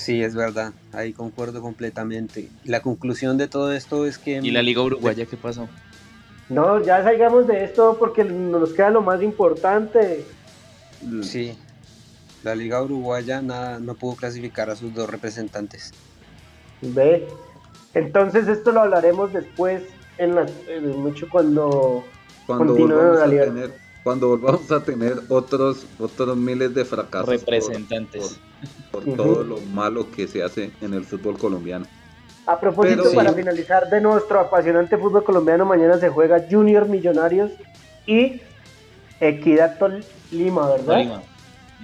Sí, 0.02 0.22
es 0.24 0.34
verdad. 0.34 0.74
Ahí 0.94 1.14
concuerdo 1.14 1.62
completamente. 1.62 2.50
La 2.64 2.82
conclusión 2.82 3.38
de 3.38 3.48
todo 3.48 3.72
esto 3.72 4.08
es 4.08 4.18
que. 4.18 4.40
¿Y 4.42 4.50
la 4.50 4.64
Liga 4.64 4.82
Uruguaya 4.82 5.28
qué 5.28 5.38
pasó? 5.38 5.70
No, 6.54 6.82
ya 6.82 7.04
salgamos 7.04 7.48
de 7.48 7.64
esto 7.64 7.96
porque 8.00 8.24
nos 8.24 8.74
queda 8.74 8.90
lo 8.90 9.02
más 9.02 9.22
importante. 9.22 10.26
Sí. 11.24 11.58
La 12.44 12.56
Liga 12.56 12.82
Uruguaya 12.82 13.42
nada, 13.42 13.80
no 13.80 13.94
pudo 13.96 14.16
clasificar 14.16 14.70
a 14.70 14.76
sus 14.76 14.94
dos 14.94 15.10
representantes. 15.10 15.92
Ve, 16.82 17.28
Entonces 17.94 18.48
esto 18.48 18.72
lo 18.72 18.82
hablaremos 18.82 19.32
después 19.34 19.84
en 20.18 20.36
la, 20.36 20.46
en 20.68 21.00
mucho 21.02 21.28
cuando 21.30 22.04
Cuando 22.48 22.74
Continúe 22.76 22.96
volvamos, 22.98 23.18
la 23.18 23.24
a 23.24 23.28
liga. 23.28 23.46
tener, 23.46 23.74
cuando 24.04 24.28
volvamos 24.30 24.72
a 24.72 24.84
tener 24.84 25.20
otros, 25.30 25.86
otros 26.00 26.36
miles 26.36 26.74
de 26.74 26.84
fracasos 26.86 27.26
por- 27.26 27.34
Representantes. 27.40 28.40
por, 28.92 29.04
todo 29.06 29.44
lo 29.44 29.58
malo 29.74 30.10
que 30.12 30.28
se 30.28 30.42
hace 30.44 30.72
en 30.82 30.94
el 30.96 31.04
fútbol 31.06 31.38
colombiano. 31.38 31.86
A 32.48 32.60
propósito, 32.60 33.04
Pero- 33.04 33.16
para 33.16 33.30
Sí. 33.30 33.36
finalizar 33.36 33.90
de 33.90 34.02
nuestro 34.02 34.40
apasionante 34.40 34.98
fútbol 34.98 35.24
colombiano, 35.24 35.66
mañana 35.66 35.98
se 36.00 36.10
juega 36.10 36.44
Junior 36.50 36.88
Millonarios 36.88 37.52
y 38.06 38.42
Equidad 39.20 39.78
Tolima, 39.78 40.70
¿verdad? 40.70 40.86
Tolima. 40.86 41.22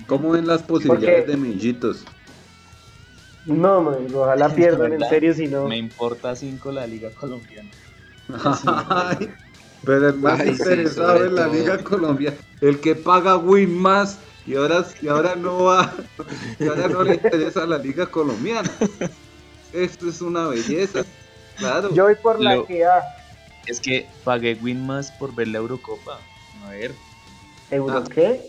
¿Cómo 0.08 0.32
ven 0.32 0.48
las 0.48 0.64
posibilidades 0.64 1.26
Porque- 1.26 1.32
de 1.32 1.38
Millitos? 1.38 2.06
No, 3.46 3.82
man, 3.82 3.96
ojalá 4.14 4.50
pierdan 4.56 4.94
en 4.94 5.02
serio 5.08 5.34
si 5.34 5.48
no. 5.48 5.68
Me 5.68 5.78
importa 5.78 6.36
5 6.36 6.72
la 6.72 6.86
liga 6.88 7.10
colombiana. 7.12 7.70
Ay, 8.90 9.30
Pero 9.86 10.10
el 10.10 10.16
más 10.16 10.40
Ay, 10.40 10.50
interesado 10.50 11.24
en 11.24 11.36
la 11.36 11.46
todo. 11.46 11.54
Liga 11.54 11.78
Colombia, 11.78 12.34
el 12.62 12.80
que 12.80 12.96
paga 12.96 13.38
Win 13.38 13.78
más 13.78 14.18
y 14.46 14.56
ahora, 14.56 14.84
y 15.02 15.08
ahora 15.08 15.36
no 15.36 15.66
va, 15.66 15.94
y 16.60 16.68
ahora 16.68 16.88
no 16.88 17.04
le 17.04 17.14
interesa 17.14 17.66
la 17.66 17.78
Liga 17.78 18.08
Colombiana. 18.08 18.70
Esto 19.78 20.10
es 20.10 20.22
una 20.22 20.48
belleza, 20.48 21.04
claro. 21.58 21.94
Yo 21.94 22.06
voy 22.06 22.16
por 22.16 22.40
la 22.42 22.56
Lo- 22.56 22.64
Equidad. 22.64 23.04
Es 23.68 23.80
que 23.80 24.08
pagué 24.24 24.58
Win 24.64 24.86
más 24.88 25.12
por 25.12 25.36
ver 25.36 25.50
la 25.50 25.60
Eurocopa. 25.60 26.20
A 26.66 26.70
ver, 26.72 26.96
¿Euro 27.70 27.98
Ah. 28.00 28.04
qué? 28.12 28.42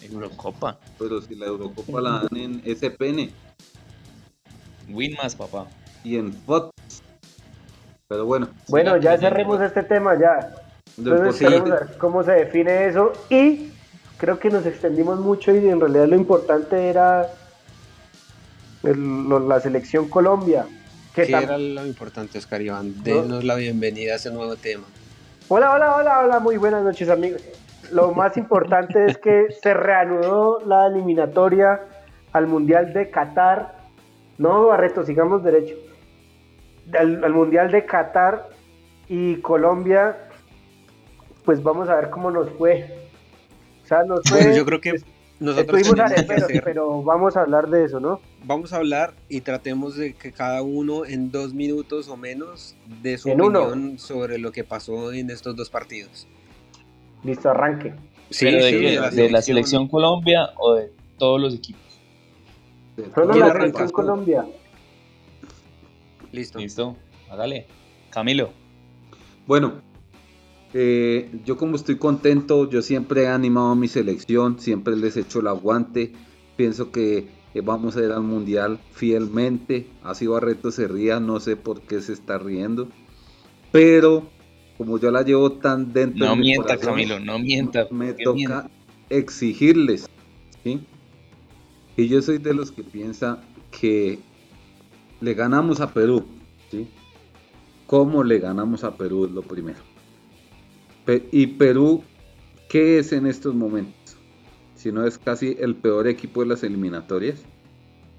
Eurocopa. 0.00 0.78
Pero 0.98 1.20
si 1.20 1.34
la 1.34 1.46
Eurocopa 1.46 2.00
la 2.00 2.10
dan 2.30 2.36
en 2.36 2.62
SPN 2.64 3.30
Win 4.88 5.16
más, 5.22 5.34
papá. 5.34 5.66
y 6.02 6.16
en 6.16 6.32
Fox. 6.32 6.70
Pero 8.08 8.24
bueno, 8.26 8.48
Bueno, 8.68 8.96
ya 8.96 9.18
cerremos 9.18 9.60
este 9.60 9.82
tema 9.82 10.18
ya. 10.18 10.54
Entonces 10.96 11.36
queremos 11.38 11.70
ver 11.70 11.98
cómo 11.98 12.22
se 12.22 12.32
define 12.32 12.86
eso 12.86 13.12
y 13.28 13.70
creo 14.18 14.38
que 14.38 14.48
nos 14.50 14.64
extendimos 14.66 15.18
mucho 15.20 15.52
y 15.54 15.68
en 15.68 15.80
realidad 15.80 16.06
lo 16.08 16.16
importante 16.16 16.88
era 16.88 17.28
el- 18.84 19.48
la 19.48 19.60
selección 19.60 20.08
Colombia. 20.08 20.66
Que 21.14 21.26
¿Qué 21.26 21.32
era 21.32 21.56
lo 21.58 21.86
importante, 21.86 22.38
Oscar 22.38 22.60
Iván? 22.60 23.02
Denos 23.04 23.44
la 23.44 23.54
bienvenida 23.54 24.14
a 24.14 24.16
ese 24.16 24.30
nuevo 24.32 24.56
tema. 24.56 24.84
Hola, 25.48 25.72
hola, 25.72 25.96
hola, 25.96 26.20
hola, 26.20 26.40
muy 26.40 26.56
buenas 26.56 26.82
noches 26.82 27.08
amigos. 27.08 27.42
Lo 27.92 28.12
más 28.12 28.36
importante 28.36 29.06
es 29.06 29.18
que 29.18 29.46
se 29.62 29.74
reanudó 29.74 30.60
la 30.66 30.86
eliminatoria 30.88 31.80
al 32.32 32.46
Mundial 32.48 32.92
de 32.92 33.10
Qatar. 33.10 33.76
No, 34.38 34.66
Barreto, 34.66 35.04
sigamos 35.04 35.44
derecho. 35.44 35.76
Al, 36.98 37.22
al 37.24 37.32
Mundial 37.32 37.70
de 37.70 37.84
Qatar 37.86 38.48
y 39.08 39.36
Colombia, 39.36 40.16
pues 41.44 41.62
vamos 41.62 41.88
a 41.88 41.94
ver 41.96 42.10
cómo 42.10 42.30
nos 42.32 42.50
fue. 42.50 42.92
O 43.84 43.86
sea, 43.86 44.02
nos 44.02 44.20
fue... 44.28 44.56
Yo 44.56 44.64
creo 44.64 44.80
que 44.80 44.94
nosotros 45.40 45.82
tenemos 45.82 46.00
hacer- 46.12 46.62
pero 46.64 47.02
vamos 47.02 47.36
a 47.36 47.40
hablar 47.42 47.68
de 47.68 47.84
eso, 47.84 48.00
¿no? 48.00 48.20
Vamos 48.44 48.72
a 48.72 48.76
hablar 48.76 49.14
y 49.28 49.40
tratemos 49.40 49.96
de 49.96 50.14
que 50.14 50.32
cada 50.32 50.62
uno 50.62 51.04
en 51.04 51.30
dos 51.30 51.52
minutos 51.54 52.08
o 52.08 52.16
menos 52.16 52.76
dé 53.02 53.18
su 53.18 53.28
En 53.30 53.40
uno. 53.40 53.64
opinión 53.68 53.98
sobre 53.98 54.38
lo 54.38 54.52
que 54.52 54.64
pasó 54.64 55.12
en 55.12 55.30
estos 55.30 55.56
dos 55.56 55.70
partidos. 55.70 56.26
Listo, 57.24 57.50
arranque. 57.50 57.94
Sí, 58.30 58.46
¿Pero 58.46 58.64
de, 58.64 58.70
sí? 59.10 59.16
¿De 59.16 59.30
la 59.30 59.42
selección 59.42 59.88
Colombia 59.88 60.50
o 60.56 60.74
de 60.74 60.92
todos 61.18 61.40
los 61.40 61.54
equipos? 61.54 61.82
de 62.96 63.10
Solo 63.12 63.34
la 63.34 63.52
selección. 63.52 63.88
Colombia. 63.90 64.46
Listo. 66.32 66.58
Listo, 66.58 66.96
hágale. 67.30 67.66
Camilo. 68.10 68.50
Bueno, 69.46 69.82
eh, 70.74 71.30
yo 71.46 71.56
como 71.56 71.76
estoy 71.76 71.98
contento, 71.98 72.68
yo 72.68 72.82
siempre 72.82 73.22
he 73.24 73.28
animado 73.28 73.68
a 73.72 73.76
mi 73.76 73.88
selección, 73.88 74.60
siempre 74.60 74.96
les 74.96 75.16
he 75.16 75.20
hecho 75.22 75.40
el 75.40 75.48
aguante. 75.48 76.12
Pienso 76.56 76.90
que 76.92 77.28
eh, 77.54 77.60
vamos 77.62 77.96
a 77.96 78.04
ir 78.04 78.12
al 78.12 78.22
mundial 78.24 78.80
fielmente. 78.92 79.98
Así 80.02 80.26
Barreto 80.26 80.70
se 80.72 80.88
ría, 80.88 81.20
no 81.20 81.40
sé 81.40 81.56
por 81.56 81.82
qué 81.82 82.00
se 82.02 82.12
está 82.12 82.38
riendo. 82.38 82.88
Pero 83.72 84.32
como 84.76 84.98
yo 84.98 85.10
la 85.12 85.22
llevo 85.22 85.52
tan 85.52 85.92
dentro 85.92 86.26
No 86.26 86.32
de 86.32 86.36
mi 86.36 86.42
mienta, 86.42 86.76
corazón, 86.76 86.86
Camilo, 86.86 87.20
no 87.20 87.38
mienta. 87.38 87.86
me 87.90 88.14
toca 88.14 88.34
mienta. 88.34 88.70
exigirles. 89.10 90.06
¿sí? 90.64 90.88
Y 91.96 92.08
yo 92.08 92.22
soy 92.22 92.38
de 92.38 92.54
los 92.54 92.72
que 92.72 92.84
piensa 92.84 93.48
que 93.70 94.24
le 95.20 95.34
ganamos 95.34 95.80
a 95.80 95.92
Perú. 95.94 96.24
¿sí? 96.70 96.88
¿Cómo 97.86 98.24
le 98.24 98.40
ganamos 98.40 98.84
a 98.84 98.96
Perú? 98.96 99.26
Es 99.26 99.32
lo 99.32 99.42
primero. 99.42 99.93
Y 101.32 101.46
Perú, 101.48 102.02
¿qué 102.68 102.98
es 102.98 103.12
en 103.12 103.26
estos 103.26 103.54
momentos? 103.54 104.16
Si 104.74 104.90
no 104.90 105.06
es 105.06 105.18
casi 105.18 105.56
el 105.60 105.74
peor 105.74 106.08
equipo 106.08 106.40
de 106.40 106.48
las 106.48 106.62
eliminatorias. 106.62 107.42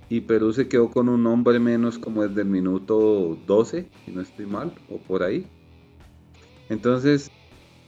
Y 0.08 0.21
Perú 0.21 0.54
se 0.54 0.67
quedó 0.67 0.91
con 0.91 1.10
un 1.10 1.26
hombre 1.26 1.60
menos 1.60 1.98
como 1.98 2.21
desde 2.28 2.41
el 2.41 2.48
minuto 2.48 3.38
12, 3.48 3.88
si 4.06 4.12
no 4.12 4.21
estoy 4.21 4.45
mal, 4.45 4.71
o 4.89 4.98
por 5.00 5.24
ahí. 5.24 5.48
Entonces, 6.69 7.32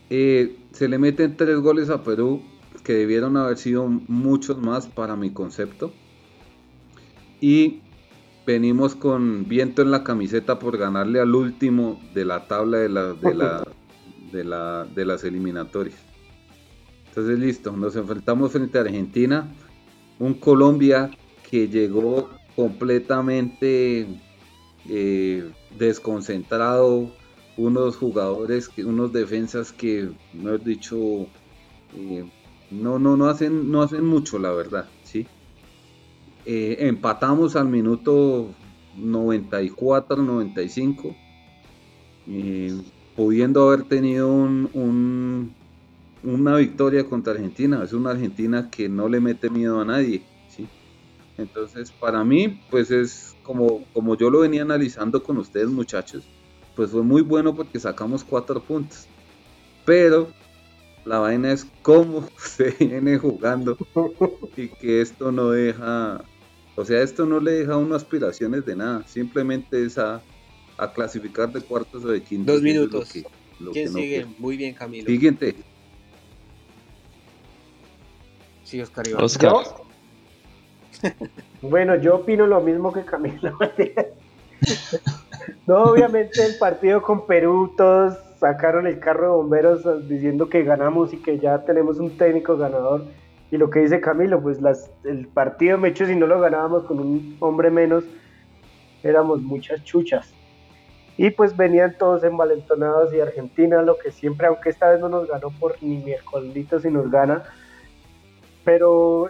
eh, 0.09 0.57
se 0.71 0.87
le 0.87 0.97
meten 0.97 1.37
tres 1.37 1.59
goles 1.59 1.91
a 1.91 2.03
Perú, 2.03 2.41
que 2.83 2.93
debieron 2.93 3.37
haber 3.37 3.57
sido 3.57 3.87
muchos 3.87 4.57
más 4.57 4.87
para 4.87 5.15
mi 5.15 5.31
concepto. 5.31 5.93
Y 7.39 7.81
venimos 8.47 8.95
con 8.95 9.47
viento 9.47 9.83
en 9.83 9.91
la 9.91 10.03
camiseta 10.03 10.57
por 10.57 10.77
ganarle 10.77 11.19
al 11.19 11.35
último 11.35 12.01
de 12.15 12.25
la 12.25 12.47
tabla 12.47 12.77
de, 12.77 12.89
la, 12.89 13.13
de, 13.13 13.35
la, 13.35 13.63
de, 14.31 14.43
la, 14.43 14.85
de 14.85 15.05
las 15.05 15.23
eliminatorias. 15.23 15.97
Entonces, 17.09 17.39
listo, 17.39 17.71
nos 17.71 17.95
enfrentamos 17.95 18.51
frente 18.51 18.77
a 18.77 18.81
Argentina, 18.81 19.47
un 20.19 20.35
Colombia 20.35 21.09
que 21.49 21.67
llegó 21.67 22.29
completamente 22.55 24.07
eh, 24.89 25.51
desconcentrado, 25.77 27.11
unos 27.57 27.95
jugadores, 27.95 28.69
unos 28.77 29.11
defensas 29.13 29.71
que, 29.71 30.09
no 30.33 30.53
he 30.53 30.57
dicho, 30.59 31.27
eh, 31.95 32.23
no, 32.69 32.99
no, 32.99 33.17
no 33.17 33.25
hacen, 33.27 33.71
no 33.71 33.81
hacen 33.81 34.05
mucho, 34.05 34.37
la 34.37 34.51
verdad, 34.51 34.87
¿sí? 35.03 35.25
Eh, 36.45 36.77
empatamos 36.87 37.55
al 37.55 37.67
minuto 37.67 38.49
94, 38.95 40.21
95, 40.21 41.15
eh, 42.27 42.81
pudiendo 43.17 43.69
haber 43.69 43.85
tenido 43.89 44.31
un, 44.31 44.71
un- 44.73 45.57
una 46.23 46.57
victoria 46.57 47.07
contra 47.07 47.33
Argentina. 47.33 47.83
Es 47.83 47.93
una 47.93 48.11
Argentina 48.11 48.69
que 48.71 48.89
no 48.89 49.09
le 49.09 49.21
mete 49.21 49.49
miedo 49.51 49.81
a 49.81 49.85
nadie, 49.85 50.29
¿sí? 50.47 50.71
Entonces, 51.37 51.93
para 51.93 52.23
mí, 52.25 52.63
pues 52.69 52.91
es 52.91 53.37
como, 53.43 53.87
como 53.93 54.17
yo 54.17 54.29
lo 54.31 54.41
venía 54.41 54.63
analizando 54.63 55.23
con 55.23 55.37
ustedes, 55.39 55.69
muchachos, 55.69 56.31
pues 56.75 56.91
fue 56.91 57.03
muy 57.03 57.21
bueno 57.23 57.55
porque 57.55 57.79
sacamos 57.79 58.23
cuatro 58.25 58.65
puntos. 58.65 59.11
Pero 59.85 60.37
la 61.05 61.19
vaina 61.19 61.51
es 61.53 61.65
cómo 61.81 62.29
se 62.37 62.71
viene 62.79 63.17
jugando 63.19 63.77
y 64.55 64.75
que 64.77 65.01
esto 65.01 65.31
no 65.31 65.51
deja, 65.51 66.29
o 66.75 66.85
sea, 66.85 67.01
esto 67.03 67.25
no 67.25 67.39
le 67.39 67.51
deja 67.53 67.73
a 67.73 67.77
uno 67.77 67.95
aspiraciones 67.95 68.65
de 68.65 68.75
nada, 68.75 69.05
simplemente 69.07 69.83
es 69.85 69.97
a, 70.77 70.91
clasificar 70.91 71.51
de 71.51 71.61
cuartos 71.61 72.03
o 72.05 72.09
de 72.09 72.21
quintos. 72.21 72.55
Dos 72.61 72.63
eso 72.63 72.67
es 72.67 72.75
lo 72.75 72.81
minutos. 72.81 73.13
que- 73.13 73.23
lo 73.59 73.71
¿Quién 73.71 73.85
que 73.87 73.91
no 73.91 73.97
sigue? 73.99 74.25
Muy 74.37 74.57
bien, 74.57 74.73
Camilo. 74.75 75.07
Siguiente. 75.07 75.55
Sí, 78.63 78.81
Oscar 78.81 79.07
Iván. 79.07 79.23
Oscar. 79.23 79.53
Bueno, 81.61 81.95
yo 81.95 82.17
opino 82.17 82.45
lo 82.45 82.61
mismo 82.61 82.93
que 82.93 83.03
Camilo. 83.03 83.57
no, 85.67 85.83
obviamente 85.83 86.45
el 86.45 86.57
partido 86.57 87.01
con 87.01 87.25
Perú, 87.25 87.73
todos 87.75 88.15
sacaron 88.39 88.85
el 88.87 88.99
carro 88.99 89.23
de 89.23 89.29
bomberos 89.29 90.07
diciendo 90.07 90.49
que 90.49 90.63
ganamos 90.63 91.13
y 91.13 91.17
que 91.17 91.39
ya 91.39 91.63
tenemos 91.65 91.97
un 91.97 92.15
técnico 92.17 92.57
ganador. 92.57 93.05
Y 93.49 93.57
lo 93.57 93.69
que 93.69 93.79
dice 93.79 94.01
Camilo, 94.01 94.41
pues 94.41 94.61
las, 94.61 94.91
el 95.03 95.27
partido, 95.27 95.77
me 95.77 95.89
hecho, 95.89 96.05
si 96.05 96.15
no 96.15 96.27
lo 96.27 96.39
ganábamos 96.39 96.83
con 96.83 96.99
un 96.99 97.37
hombre 97.39 97.71
menos, 97.71 98.03
éramos 99.03 99.41
muchas 99.41 99.83
chuchas. 99.83 100.33
Y 101.17 101.31
pues 101.31 101.57
venían 101.57 101.97
todos 101.97 102.23
envalentonados 102.23 103.11
y 103.11 103.19
Argentina, 103.19 103.81
lo 103.81 103.97
que 103.97 104.11
siempre, 104.11 104.47
aunque 104.47 104.69
esta 104.69 104.91
vez 104.91 104.99
no 104.99 105.09
nos 105.09 105.27
ganó 105.27 105.49
por 105.59 105.81
ni 105.81 105.97
miércoles 105.97 106.67
si 106.81 106.91
nos 106.91 107.09
gana, 107.09 107.43
pero 108.63 109.29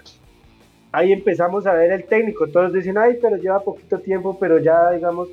ahí 0.91 1.13
empezamos 1.13 1.65
a 1.65 1.73
ver 1.73 1.91
el 1.91 2.06
técnico. 2.06 2.47
Todos 2.47 2.73
dicen, 2.73 2.97
ay, 2.97 3.17
pero 3.21 3.38
lleva 3.38 3.62
poquito 3.62 4.00
tiempo, 4.00 4.38
pero 4.38 4.60
ya, 4.60 4.91
digamos, 4.91 5.30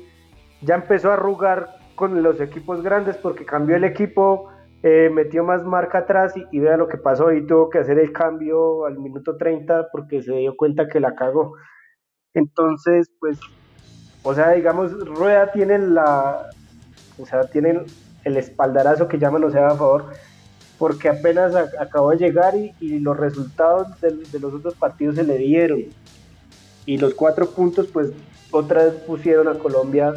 ya 0.61 0.75
empezó 0.75 1.11
a 1.11 1.15
arrugar 1.15 1.77
con 1.95 2.23
los 2.23 2.39
equipos 2.39 2.81
grandes 2.81 3.17
porque 3.17 3.45
cambió 3.45 3.75
el 3.75 3.83
equipo, 3.83 4.49
eh, 4.83 5.09
metió 5.11 5.43
más 5.43 5.63
marca 5.65 5.99
atrás 5.99 6.37
y, 6.37 6.45
y 6.51 6.59
vea 6.59 6.77
lo 6.77 6.87
que 6.87 6.97
pasó 6.97 7.33
y 7.33 7.45
tuvo 7.45 7.69
que 7.69 7.79
hacer 7.79 7.99
el 7.99 8.13
cambio 8.13 8.85
al 8.85 8.97
minuto 8.97 9.35
30 9.35 9.89
porque 9.91 10.21
se 10.21 10.33
dio 10.33 10.55
cuenta 10.55 10.87
que 10.87 11.01
la 11.01 11.15
cagó. 11.15 11.55
Entonces, 12.33 13.09
pues 13.19 13.39
o 14.25 14.33
sea, 14.33 14.53
digamos, 14.53 14.91
Rueda 15.07 15.51
tiene 15.51 15.77
la, 15.77 16.49
o 17.19 17.27
sea, 17.27 17.43
tiene 17.43 17.85
el 18.23 18.37
espaldarazo 18.37 19.07
que 19.07 19.19
llaman, 19.19 19.43
o 19.43 19.51
sea, 19.51 19.67
a 19.67 19.77
favor, 19.77 20.07
porque 20.79 21.09
apenas 21.09 21.53
acabó 21.79 22.09
de 22.09 22.17
llegar 22.17 22.55
y, 22.55 22.99
los 22.99 23.15
resultados 23.15 24.01
de, 24.01 24.15
de, 24.15 24.39
los 24.39 24.51
otros 24.51 24.73
partidos 24.73 25.15
se 25.15 25.23
le 25.23 25.37
dieron. 25.37 25.83
Y 26.87 26.97
los 26.97 27.13
cuatro 27.13 27.51
puntos, 27.51 27.85
pues, 27.93 28.13
otra 28.49 28.85
vez 28.85 28.93
pusieron 28.95 29.47
a 29.47 29.59
Colombia 29.59 30.11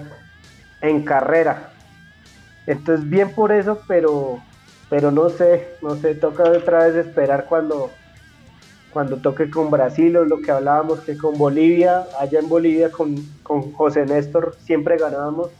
en 0.80 1.04
carrera. 1.04 1.70
Entonces, 2.66 3.06
bien 3.10 3.34
por 3.34 3.52
eso, 3.52 3.78
pero, 3.86 4.38
pero 4.88 5.10
no 5.10 5.28
sé, 5.28 5.68
no 5.82 5.96
sé, 5.96 6.14
toca 6.14 6.44
otra 6.44 6.86
vez 6.86 6.96
esperar 6.96 7.44
cuando, 7.46 7.90
cuando 8.98 9.18
toque 9.18 9.48
con 9.48 9.70
Brasil 9.70 10.16
o 10.16 10.24
lo 10.24 10.40
que 10.40 10.50
hablábamos 10.50 10.98
que 10.98 11.16
con 11.16 11.38
Bolivia, 11.38 12.08
allá 12.18 12.40
en 12.40 12.48
Bolivia 12.48 12.90
con, 12.90 13.14
con 13.44 13.70
José 13.70 14.04
Néstor 14.04 14.56
siempre 14.66 14.98
ganábamos. 14.98 15.50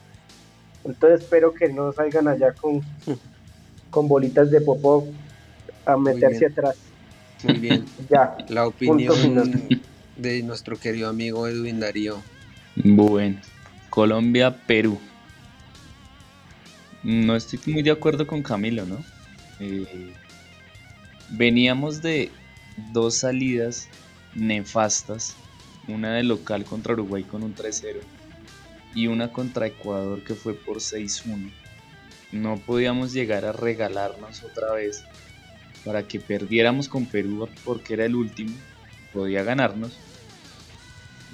Entonces 0.85 1.21
espero 1.21 1.55
que 1.55 1.69
no 1.73 1.93
salgan 1.93 2.27
allá 2.27 2.53
con, 2.53 2.83
con 3.91 4.09
bolitas 4.09 4.51
de 4.51 4.61
popó 4.61 5.07
a 5.87 5.97
meterse 5.97 6.47
atrás. 6.47 6.75
Muy 7.45 7.59
bien. 7.61 7.85
ya. 8.11 8.37
La 8.49 8.67
opinión 8.67 9.15
de 10.17 10.43
nuestro 10.43 10.77
querido 10.77 11.09
amigo 11.09 11.47
Edwin 11.47 11.79
Darío. 11.79 12.17
Bueno, 12.75 13.39
Colombia, 13.89 14.65
Perú. 14.67 14.99
No 17.05 17.37
estoy 17.37 17.61
muy 17.73 17.85
de 17.85 17.93
acuerdo 17.93 18.27
con 18.27 18.43
Camilo, 18.43 18.85
¿no? 18.85 18.99
Eh, 19.61 20.13
veníamos 21.31 22.03
de 22.03 22.33
dos 22.93 23.17
salidas 23.17 23.89
nefastas, 24.35 25.35
una 25.87 26.15
de 26.15 26.23
local 26.23 26.65
contra 26.65 26.93
Uruguay 26.93 27.25
con 27.25 27.43
un 27.43 27.55
3-0 27.55 28.01
y 28.95 29.07
una 29.07 29.33
contra 29.33 29.67
Ecuador 29.67 30.23
que 30.25 30.35
fue 30.35 30.55
por 30.55 30.79
6-1. 30.79 31.51
No 32.33 32.57
podíamos 32.59 33.13
llegar 33.13 33.45
a 33.45 33.53
regalarnos 33.53 34.43
otra 34.43 34.73
vez 34.73 35.05
para 35.85 36.03
que 36.03 36.21
perdiéramos 36.21 36.89
con 36.89 37.07
Perú 37.07 37.49
porque 37.65 37.95
era 37.95 38.05
el 38.05 38.15
último, 38.15 38.55
podía 39.13 39.43
ganarnos. 39.43 39.93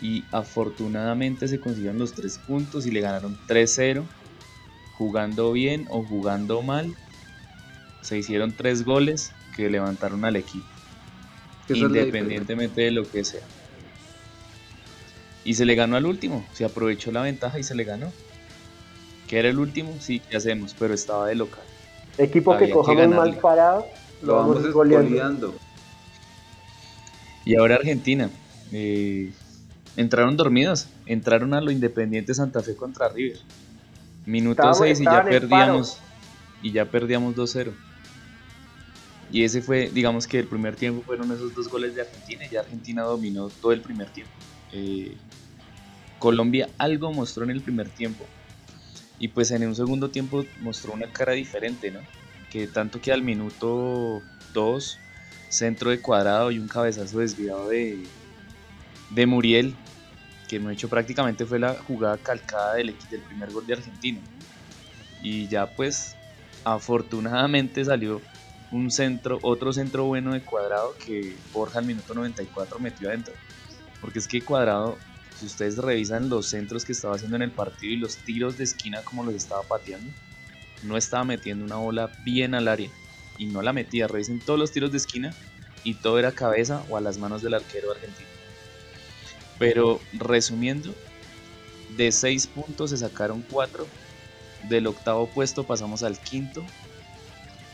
Y 0.02 0.24
afortunadamente 0.32 1.48
se 1.48 1.60
consiguieron 1.60 1.98
los 1.98 2.12
tres 2.12 2.38
puntos 2.38 2.86
y 2.86 2.90
le 2.90 3.00
ganaron 3.00 3.38
3-0, 3.48 4.04
jugando 4.98 5.52
bien 5.52 5.86
o 5.88 6.04
jugando 6.04 6.62
mal. 6.62 6.94
Se 8.02 8.18
hicieron 8.18 8.52
tres 8.52 8.84
goles 8.84 9.32
que 9.56 9.70
levantaron 9.70 10.24
al 10.24 10.36
equipo 10.36 10.73
independientemente 11.68 12.82
de 12.82 12.90
lo 12.90 13.08
que 13.08 13.24
sea. 13.24 13.42
Y 15.44 15.54
se 15.54 15.64
le 15.64 15.74
ganó 15.74 15.96
al 15.96 16.06
último, 16.06 16.44
se 16.52 16.64
aprovechó 16.64 17.12
la 17.12 17.22
ventaja 17.22 17.58
y 17.58 17.62
se 17.62 17.74
le 17.74 17.84
ganó. 17.84 18.12
Que 19.28 19.38
era 19.38 19.48
el 19.48 19.58
último, 19.58 19.94
sí, 20.00 20.20
¿qué 20.20 20.36
hacemos? 20.36 20.74
Pero 20.78 20.94
estaba 20.94 21.26
de 21.28 21.34
local. 21.34 21.62
Equipo 22.18 22.56
que 22.56 22.70
cojamos 22.70 23.08
mal 23.08 23.36
parado, 23.38 23.86
lo, 24.22 24.36
vamos 24.36 24.72
goleando. 24.72 25.54
Y 27.44 27.56
ahora 27.56 27.76
Argentina. 27.76 28.30
Eh, 28.72 29.32
entraron 29.96 30.36
dormidos, 30.36 30.88
entraron 31.06 31.54
a 31.54 31.60
lo 31.60 31.70
Independiente 31.70 32.34
Santa 32.34 32.60
Fe 32.60 32.74
contra 32.74 33.08
River. 33.08 33.38
Minuto 34.26 34.72
6 34.72 35.00
y 35.00 35.04
ya 35.04 35.24
perdíamos. 35.24 35.98
Y 36.62 36.72
ya 36.72 36.86
perdíamos 36.86 37.34
2-0. 37.36 37.72
Y 39.30 39.42
ese 39.44 39.62
fue, 39.62 39.90
digamos 39.92 40.26
que 40.26 40.38
el 40.38 40.46
primer 40.46 40.76
tiempo 40.76 41.02
fueron 41.02 41.32
esos 41.32 41.54
dos 41.54 41.68
goles 41.68 41.94
de 41.94 42.02
Argentina 42.02 42.44
y 42.50 42.56
Argentina 42.56 43.02
dominó 43.02 43.48
todo 43.48 43.72
el 43.72 43.80
primer 43.80 44.10
tiempo. 44.10 44.32
Eh, 44.72 45.16
Colombia 46.18 46.68
algo 46.78 47.12
mostró 47.12 47.44
en 47.44 47.50
el 47.50 47.60
primer 47.62 47.88
tiempo 47.88 48.26
y 49.18 49.28
pues 49.28 49.50
en 49.50 49.66
un 49.66 49.74
segundo 49.74 50.10
tiempo 50.10 50.44
mostró 50.60 50.92
una 50.92 51.06
cara 51.10 51.32
diferente, 51.32 51.90
¿no? 51.90 52.00
Que 52.50 52.66
tanto 52.66 53.00
que 53.00 53.12
al 53.12 53.22
minuto 53.22 54.22
2, 54.52 54.98
centro 55.48 55.90
de 55.90 56.00
cuadrado 56.00 56.50
y 56.50 56.58
un 56.58 56.68
cabezazo 56.68 57.18
desviado 57.18 57.68
de, 57.68 58.02
de 59.10 59.26
Muriel, 59.26 59.74
que 60.48 60.58
no 60.58 60.70
hecho 60.70 60.88
prácticamente 60.88 61.46
fue 61.46 61.58
la 61.58 61.74
jugada 61.74 62.18
calcada 62.18 62.74
del, 62.74 62.94
del 63.10 63.20
primer 63.22 63.50
gol 63.50 63.66
de 63.66 63.74
Argentina. 63.74 64.20
Y 65.22 65.48
ya 65.48 65.66
pues 65.66 66.16
afortunadamente 66.64 67.84
salió 67.84 68.20
un 68.74 68.90
centro, 68.90 69.38
otro 69.42 69.72
centro 69.72 70.04
bueno 70.04 70.32
de 70.32 70.42
Cuadrado 70.42 70.96
que 70.98 71.36
Borja 71.52 71.78
al 71.78 71.86
minuto 71.86 72.12
94 72.12 72.80
metió 72.80 73.08
adentro. 73.08 73.32
Porque 74.00 74.18
es 74.18 74.26
que 74.26 74.42
Cuadrado, 74.42 74.98
si 75.38 75.46
ustedes 75.46 75.78
revisan 75.78 76.28
los 76.28 76.46
centros 76.48 76.84
que 76.84 76.90
estaba 76.90 77.14
haciendo 77.14 77.36
en 77.36 77.42
el 77.42 77.52
partido 77.52 77.92
y 77.92 77.96
los 77.96 78.16
tiros 78.16 78.58
de 78.58 78.64
esquina 78.64 79.02
como 79.02 79.22
los 79.22 79.34
estaba 79.34 79.62
pateando, 79.62 80.10
no 80.82 80.96
estaba 80.96 81.22
metiendo 81.22 81.64
una 81.64 81.76
bola 81.76 82.10
bien 82.24 82.54
al 82.54 82.66
área. 82.66 82.90
Y 83.38 83.46
no 83.46 83.62
la 83.62 83.72
metía, 83.72 84.08
revisen 84.08 84.40
todos 84.40 84.58
los 84.58 84.72
tiros 84.72 84.90
de 84.90 84.98
esquina 84.98 85.32
y 85.84 85.94
todo 85.94 86.18
era 86.18 86.32
cabeza 86.32 86.82
o 86.88 86.96
a 86.96 87.00
las 87.00 87.16
manos 87.18 87.42
del 87.42 87.54
arquero 87.54 87.92
argentino. 87.92 88.28
Pero 89.56 90.00
resumiendo, 90.14 90.92
de 91.96 92.10
6 92.10 92.48
puntos 92.48 92.90
se 92.90 92.96
sacaron 92.96 93.44
4. 93.48 93.86
Del 94.68 94.88
octavo 94.88 95.28
puesto 95.28 95.62
pasamos 95.62 96.02
al 96.02 96.18
quinto 96.18 96.64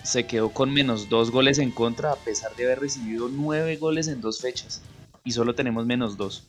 se 0.03 0.27
quedó 0.27 0.51
con 0.51 0.73
menos 0.73 1.09
dos 1.09 1.31
goles 1.31 1.59
en 1.59 1.71
contra 1.71 2.13
a 2.13 2.17
pesar 2.17 2.55
de 2.57 2.65
haber 2.65 2.81
recibido 2.81 3.29
nueve 3.29 3.77
goles 3.77 4.09
en 4.09 4.21
dos 4.21 4.41
fechas 4.41 4.83
y 5.25 5.33
solo 5.33 5.55
tenemos 5.55 5.87
menos 5.87 6.17
dos. 6.17 6.47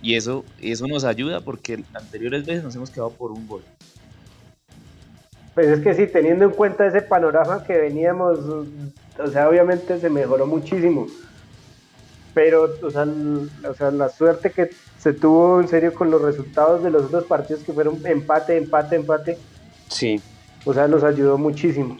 Y 0.00 0.16
eso, 0.16 0.44
eso 0.60 0.86
nos 0.86 1.04
ayuda 1.04 1.40
porque 1.40 1.82
anteriores 1.94 2.44
veces 2.44 2.62
nos 2.62 2.76
hemos 2.76 2.90
quedado 2.90 3.10
por 3.10 3.32
un 3.32 3.48
gol. 3.48 3.62
Pues 5.54 5.68
es 5.68 5.80
que 5.80 5.94
sí, 5.94 6.06
teniendo 6.06 6.44
en 6.44 6.50
cuenta 6.50 6.86
ese 6.86 7.00
panorama 7.00 7.64
que 7.64 7.78
veníamos, 7.78 8.38
o 8.38 9.26
sea, 9.32 9.48
obviamente 9.48 9.98
se 10.00 10.10
mejoró 10.10 10.46
muchísimo. 10.46 11.06
Pero, 12.34 12.68
o 12.82 12.90
sea, 12.90 13.06
o 13.68 13.74
sea, 13.74 13.92
la 13.92 14.08
suerte 14.08 14.50
que 14.50 14.70
se 14.98 15.12
tuvo 15.12 15.60
en 15.60 15.68
serio 15.68 15.94
con 15.94 16.10
los 16.10 16.20
resultados 16.20 16.82
de 16.82 16.90
los 16.90 17.04
otros 17.04 17.24
partidos 17.24 17.62
que 17.62 17.72
fueron 17.72 18.04
empate, 18.04 18.56
empate, 18.56 18.96
empate. 18.96 19.38
Sí. 19.88 20.20
O 20.64 20.72
sea, 20.72 20.88
nos 20.88 21.04
ayudó 21.04 21.36
muchísimo. 21.38 21.96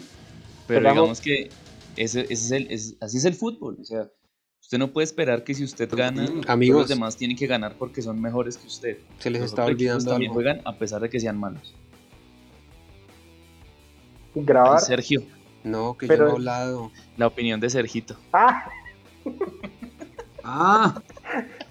Pero, 0.66 0.88
digamos 0.88 1.20
que 1.20 1.50
ese, 1.96 2.26
es 2.30 2.50
el, 2.50 2.68
así 3.00 3.18
es 3.18 3.24
el 3.24 3.34
fútbol. 3.34 3.76
O 3.80 3.84
sea, 3.84 4.10
usted 4.60 4.78
no 4.78 4.92
puede 4.92 5.04
esperar 5.04 5.44
que 5.44 5.54
si 5.54 5.64
usted 5.64 5.88
gana, 5.94 6.26
Amigos, 6.46 6.82
los 6.82 6.88
demás 6.88 7.16
tienen 7.16 7.36
que 7.36 7.46
ganar 7.46 7.76
porque 7.78 8.00
son 8.02 8.20
mejores 8.20 8.56
que 8.56 8.66
usted. 8.66 8.98
Se 9.18 9.30
les 9.30 9.42
está 9.42 9.64
olvidando 9.64 10.04
también 10.10 10.32
juegan 10.32 10.60
a 10.64 10.76
pesar 10.76 11.02
de 11.02 11.10
que 11.10 11.20
sean 11.20 11.38
malos. 11.38 11.74
Grabar. 14.34 14.80
Sergio. 14.80 15.22
No, 15.62 15.96
que 15.96 16.06
yo 16.06 16.16
no 16.16 16.28
he 16.28 16.32
hablado. 16.32 16.90
La 17.16 17.26
opinión 17.26 17.60
de 17.60 17.70
Sergito. 17.70 18.16
Ah. 18.32 18.68
ah. 20.44 21.02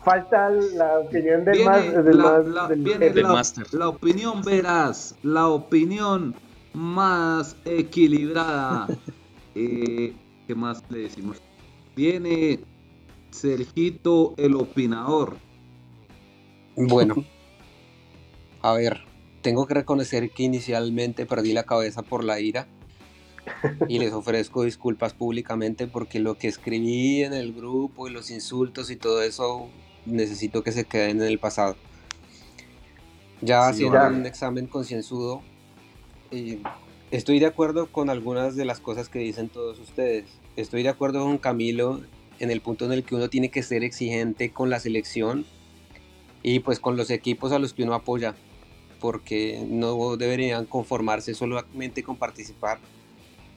Falta 0.04 0.50
la 0.50 1.00
opinión 1.00 1.46
del, 1.46 1.64
más, 1.64 1.84
del, 2.04 2.18
la, 2.18 2.40
la 3.72 3.88
opinión 3.88 4.42
verás, 4.42 5.16
la 5.24 5.48
opinión 5.48 6.36
más 6.74 7.56
equilibrada. 7.66 8.88
Eh, 9.56 10.16
¿Qué 10.48 10.56
más 10.56 10.84
le 10.90 10.98
decimos? 10.98 11.40
Viene 11.96 12.60
Sergito 13.30 14.34
el 14.38 14.56
opinador. 14.56 15.38
Bueno, 16.76 17.24
a 18.64 18.74
ver, 18.74 19.02
tengo 19.44 19.68
que 19.68 19.76
reconocer 19.76 20.32
que 20.32 20.42
inicialmente 20.42 21.28
perdí 21.28 21.54
la 21.54 21.66
cabeza 21.66 22.02
por 22.02 22.24
la 22.24 22.40
ira 22.40 22.68
y 23.88 24.00
les 24.00 24.14
ofrezco 24.14 24.64
disculpas 24.64 25.14
públicamente 25.14 25.86
porque 25.86 26.20
lo 26.20 26.38
que 26.38 26.48
escribí 26.48 27.24
en 27.24 27.34
el 27.34 27.54
grupo 27.54 28.08
y 28.08 28.12
los 28.12 28.32
insultos 28.32 28.90
y 28.90 28.96
todo 28.96 29.22
eso 29.22 29.70
necesito 30.06 30.64
que 30.64 30.72
se 30.72 30.86
queden 30.86 31.22
en 31.22 31.28
el 31.28 31.40
pasado. 31.40 31.76
Ya 33.42 33.68
haciendo 33.68 34.00
un 34.08 34.26
examen 34.26 34.68
concienzudo, 34.68 35.42
estoy 37.12 37.40
de 37.40 37.46
acuerdo 37.46 37.88
con 37.92 38.10
algunas 38.10 38.56
de 38.56 38.66
las 38.66 38.80
cosas 38.80 39.10
que 39.10 39.20
dicen 39.20 39.50
todos 39.50 39.80
ustedes. 39.80 40.26
Estoy 40.56 40.84
de 40.84 40.90
acuerdo 40.90 41.24
con 41.24 41.38
Camilo 41.38 42.02
en 42.40 42.52
el 42.52 42.62
punto 42.62 42.86
en 42.86 42.92
el 42.92 43.04
que 43.04 43.16
uno 43.16 43.30
tiene 43.30 43.50
que 43.50 43.64
ser 43.64 43.84
exigente 43.84 44.52
con 44.52 44.70
la 44.70 44.80
selección 44.80 45.46
y 46.42 46.60
pues 46.60 46.80
con 46.80 46.98
los 46.98 47.10
equipos 47.10 47.52
a 47.52 47.60
los 47.60 47.74
que 47.74 47.84
uno 47.84 47.94
apoya, 47.94 48.36
porque 49.00 49.66
no 49.68 50.18
deberían 50.18 50.66
conformarse 50.66 51.34
solamente 51.34 52.04
con 52.04 52.18
participar, 52.18 52.80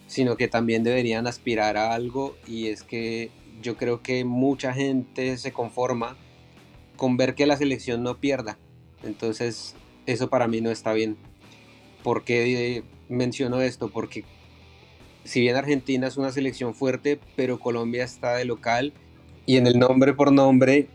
sino 0.06 0.36
que 0.36 0.48
también 0.48 0.84
deberían 0.84 1.26
aspirar 1.26 1.76
a 1.76 1.94
algo 1.94 2.36
y 2.46 2.68
es 2.68 2.82
que 2.82 3.30
yo 3.62 3.76
creo 3.76 4.02
que 4.02 4.24
mucha 4.24 4.72
gente 4.72 5.36
se 5.38 5.52
conforma 5.52 6.16
con 6.96 7.16
ver 7.16 7.34
que 7.34 7.46
la 7.46 7.56
selección 7.56 8.02
no 8.02 8.18
pierda. 8.18 8.58
Entonces, 9.02 9.74
eso 10.06 10.28
para 10.28 10.46
mí 10.48 10.60
no 10.60 10.70
está 10.70 10.92
bien. 10.92 11.16
¿Por 12.06 12.22
qué 12.22 12.84
menciono 13.08 13.60
esto? 13.62 13.88
Porque 13.88 14.22
si 15.24 15.40
bien 15.40 15.56
Argentina 15.56 16.06
es 16.06 16.16
una 16.16 16.30
selección 16.30 16.72
fuerte, 16.72 17.18
pero 17.34 17.58
Colombia 17.58 18.04
está 18.04 18.36
de 18.36 18.44
local 18.44 18.92
y 19.44 19.56
en 19.56 19.66
el 19.66 19.80
nombre 19.80 20.12
por 20.12 20.30
nombre 20.30 20.86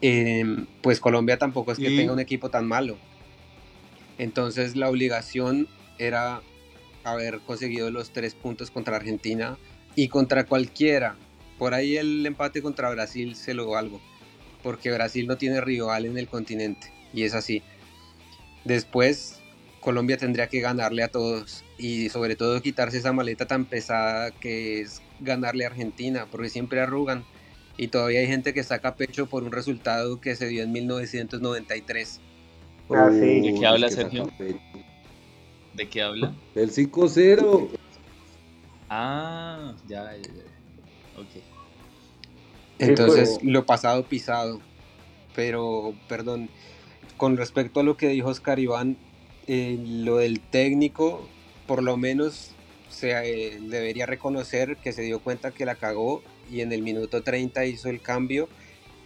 em, 0.00 0.66
pues 0.82 0.98
Colombia 0.98 1.38
tampoco 1.38 1.70
es 1.70 1.78
que 1.78 1.96
tenga 1.96 2.12
un 2.12 2.18
equipo 2.18 2.50
tan 2.50 2.66
malo. 2.66 2.98
Entonces 4.18 4.74
la 4.74 4.90
obligación 4.90 5.68
era 5.96 6.42
haber 7.04 7.38
conseguido 7.38 7.92
los 7.92 8.10
tres 8.10 8.34
puntos 8.34 8.72
contra 8.72 8.96
Argentina 8.96 9.58
y 9.94 10.08
contra 10.08 10.44
cualquiera. 10.44 11.14
Por 11.56 11.72
ahí 11.72 11.96
el 11.96 12.26
empate 12.26 12.62
contra 12.62 12.90
Brasil 12.90 13.36
se 13.36 13.54
lo 13.54 13.76
algo, 13.76 14.00
porque 14.64 14.90
Brasil 14.90 15.28
no 15.28 15.36
tiene 15.36 15.60
rival 15.60 16.04
en 16.04 16.18
el 16.18 16.26
continente 16.26 16.92
y 17.14 17.22
es 17.22 17.32
así. 17.32 17.62
Después 18.64 19.39
Colombia 19.80 20.16
tendría 20.16 20.48
que 20.48 20.60
ganarle 20.60 21.02
a 21.02 21.08
todos 21.08 21.64
y 21.78 22.10
sobre 22.10 22.36
todo 22.36 22.60
quitarse 22.60 22.98
esa 22.98 23.12
maleta 23.12 23.46
tan 23.46 23.64
pesada 23.64 24.30
que 24.30 24.80
es 24.80 25.02
ganarle 25.20 25.64
a 25.64 25.68
Argentina, 25.68 26.26
porque 26.30 26.50
siempre 26.50 26.80
arrugan 26.80 27.24
y 27.76 27.88
todavía 27.88 28.20
hay 28.20 28.26
gente 28.26 28.52
que 28.52 28.62
saca 28.62 28.94
pecho 28.94 29.26
por 29.26 29.42
un 29.42 29.52
resultado 29.52 30.20
que 30.20 30.36
se 30.36 30.48
dio 30.48 30.62
en 30.62 30.72
1993. 30.72 32.20
Ah, 32.90 33.08
¿De 33.08 33.54
qué 33.58 33.66
habla 33.66 33.88
Sergio? 33.88 34.30
¿De 35.74 35.88
qué 35.88 36.02
habla? 36.02 36.34
El 36.54 36.70
5-0. 36.70 37.70
Ah, 38.90 39.74
ya, 39.88 40.14
ya, 40.16 40.22
ya. 40.22 41.20
Ok. 41.20 41.42
Entonces, 42.78 43.38
lo 43.42 43.64
pasado 43.64 44.04
pisado. 44.04 44.60
Pero, 45.34 45.94
perdón, 46.08 46.50
con 47.16 47.36
respecto 47.36 47.80
a 47.80 47.82
lo 47.82 47.96
que 47.96 48.08
dijo 48.08 48.28
Oscar 48.28 48.58
Iván, 48.58 48.98
eh, 49.52 49.76
lo 49.84 50.18
del 50.18 50.38
técnico, 50.38 51.26
por 51.66 51.82
lo 51.82 51.96
menos 51.96 52.52
se 52.88 53.10
eh, 53.10 53.58
debería 53.60 54.06
reconocer 54.06 54.76
que 54.76 54.92
se 54.92 55.02
dio 55.02 55.18
cuenta 55.18 55.50
que 55.50 55.66
la 55.66 55.74
cagó 55.74 56.22
y 56.48 56.60
en 56.60 56.72
el 56.72 56.82
minuto 56.82 57.24
30 57.24 57.66
hizo 57.66 57.88
el 57.88 58.00
cambio 58.00 58.48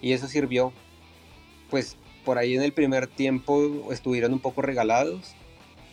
y 0.03 0.13
eso 0.13 0.29
sirvió. 0.29 0.75
Pues 1.71 1.97
por 2.27 2.37
ahí 2.37 2.55
en 2.55 2.61
el 2.61 2.75
primer 2.75 3.07
tiempo 3.07 3.91
estuvieron 3.91 4.35
un 4.35 4.39
poco 4.39 4.61
regalados, 4.61 5.35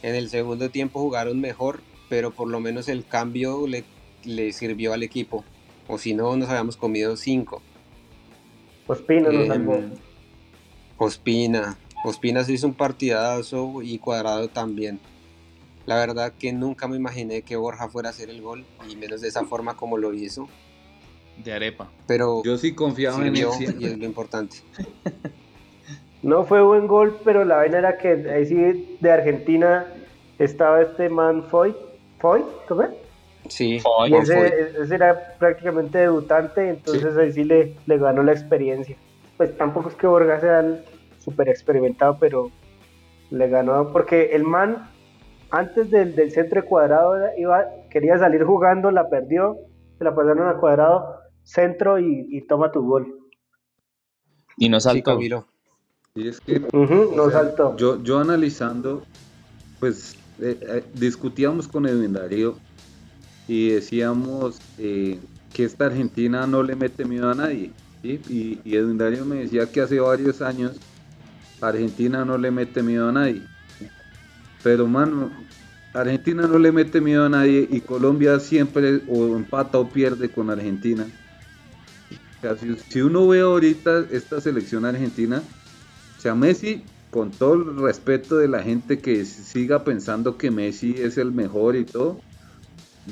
en 0.04 0.16
el 0.16 0.30
segundo 0.30 0.70
tiempo 0.70 1.00
jugaron 1.00 1.40
mejor, 1.40 1.80
pero 2.10 2.32
por 2.32 2.50
lo 2.50 2.60
menos 2.60 2.90
el 2.90 3.06
cambio 3.06 3.66
le, 3.68 3.86
le 4.26 4.52
sirvió 4.52 4.92
al 4.92 5.04
equipo, 5.04 5.46
o 5.88 5.98
si 5.98 6.14
no 6.14 6.36
nos 6.36 6.50
habíamos 6.50 6.76
comido 6.76 7.16
cinco. 7.16 7.62
Ospina 8.86 9.30
nos 9.32 9.48
salvó. 9.48 9.82
Ospina, 10.98 11.78
Ospina 12.04 12.44
se 12.44 12.54
hizo 12.54 12.68
un 12.68 12.74
partidazo 12.74 13.82
y 13.82 13.98
Cuadrado 14.00 14.48
también. 14.48 15.00
La 15.86 15.96
verdad 15.96 16.34
que 16.38 16.54
nunca 16.54 16.88
me 16.88 16.96
imaginé 16.96 17.42
que 17.42 17.56
Borja 17.56 17.90
fuera 17.90 18.10
a 18.10 18.12
hacer 18.12 18.30
el 18.30 18.42
gol, 18.42 18.66
y 18.90 18.96
menos 18.96 19.22
de 19.22 19.28
esa 19.28 19.46
forma 19.46 19.76
como 19.76 19.98
lo 19.98 20.14
hizo. 20.14 20.48
De 21.44 21.54
arepa. 21.54 21.90
Pero 22.08 22.44
yo 22.44 22.58
sí 22.58 22.76
confiaba 22.76 23.18
en 23.26 23.36
él. 23.36 23.48
Y 23.80 23.86
es 23.86 23.98
lo 23.98 24.06
importante. 24.06 24.58
No 26.24 26.44
fue 26.44 26.62
buen 26.62 26.86
gol, 26.86 27.18
pero 27.24 27.46
la 27.46 27.58
vaina 27.58 27.80
era 27.80 27.98
que 27.98 28.10
ahí 28.30 28.46
sí 28.46 28.98
de 29.00 29.12
Argentina 29.12 29.88
estaba 30.38 30.82
este 30.82 31.10
man 31.10 31.44
Foy. 31.50 31.76
¿Foy? 32.20 32.44
¿Cómo 32.68 32.84
es? 32.84 32.90
Sí, 33.50 33.82
y 34.08 34.14
ese, 34.14 34.72
ese, 34.80 34.96
era 34.96 35.36
prácticamente 35.40 35.98
debutante, 35.98 36.70
entonces 36.70 37.18
ahí 37.18 37.34
sí 37.34 37.44
le, 37.44 37.76
le 37.88 37.98
ganó 37.98 38.22
la 38.22 38.34
experiencia. 38.34 38.96
Pues 39.36 39.58
tampoco 39.58 39.90
es 39.90 39.96
que 39.96 40.06
Borja 40.06 40.40
sea 40.40 40.84
súper 41.22 41.50
experimentado, 41.50 42.18
pero 42.20 42.52
le 43.30 43.48
ganó 43.48 43.92
porque 43.92 44.36
el 44.36 44.44
man 44.44 44.90
antes 45.52 45.92
del, 45.92 46.16
del 46.16 46.32
centro 46.32 46.66
cuadrado 46.66 47.16
iba, 47.38 47.66
quería 47.90 48.18
salir 48.18 48.44
jugando, 48.44 48.90
la 48.90 49.10
perdió, 49.10 49.58
se 49.98 50.04
la 50.04 50.16
pasaron 50.16 50.48
a 50.48 50.58
cuadrado, 50.58 51.20
centro 51.44 52.00
y, 52.00 52.42
toma 52.48 52.72
tu 52.72 52.82
gol. 52.84 53.20
Y 54.58 54.70
no 54.70 54.80
saltó. 54.80 55.20
y 56.16 56.28
es 56.28 56.40
que 56.40 56.60
no 56.60 57.30
saltó. 57.30 57.76
Yo, 57.78 58.02
yo 58.02 58.20
analizando, 58.20 59.04
pues 59.80 60.16
eh, 60.40 60.58
eh, 60.62 60.84
discutíamos 60.94 61.68
con 61.68 61.86
Edwin 61.86 62.14
Darío 62.14 62.56
y 63.48 63.70
decíamos 63.70 64.60
eh, 64.78 65.20
que 65.54 65.66
esta 65.66 65.88
Argentina 65.88 66.48
no 66.48 66.64
le 66.64 66.76
mete 66.76 67.04
miedo 67.04 67.30
a 67.30 67.36
nadie. 67.36 67.72
Y, 68.04 68.60
y 68.64 68.76
Edwin 68.76 68.98
Darío 68.98 69.26
me 69.26 69.36
decía 69.38 69.70
que 69.70 69.82
hace 69.82 70.00
varios 70.00 70.42
años 70.42 70.80
Argentina 71.62 72.26
no 72.26 72.38
le 72.38 72.52
mete 72.52 72.82
miedo 72.84 73.10
a 73.10 73.12
nadie. 73.12 73.44
Pero, 74.64 74.88
mano, 74.88 75.32
Argentina 75.94 76.48
no 76.48 76.58
le 76.58 76.72
mete 76.72 77.02
miedo 77.02 77.26
a 77.26 77.30
nadie 77.30 77.68
y 77.70 77.82
Colombia 77.82 78.40
siempre 78.40 79.02
o 79.08 79.36
empata 79.36 79.78
o 79.78 79.90
pierde 79.90 80.30
con 80.30 80.50
Argentina. 80.50 81.06
si, 82.90 83.02
uno 83.02 83.28
ve 83.28 83.42
ahorita 83.42 84.06
esta 84.12 84.40
selección 84.40 84.86
argentina, 84.86 85.42
o 86.18 86.22
sea, 86.22 86.34
Messi, 86.34 86.84
con 87.10 87.32
todo 87.32 87.56
el 87.56 87.78
respeto 87.78 88.38
de 88.38 88.48
la 88.48 88.64
gente 88.64 89.00
que 89.00 89.26
siga 89.26 89.84
pensando 89.84 90.38
que 90.38 90.50
Messi 90.50 90.96
es 90.98 91.18
el 91.18 91.32
mejor 91.32 91.76
y 91.76 91.84
todo, 91.84 92.20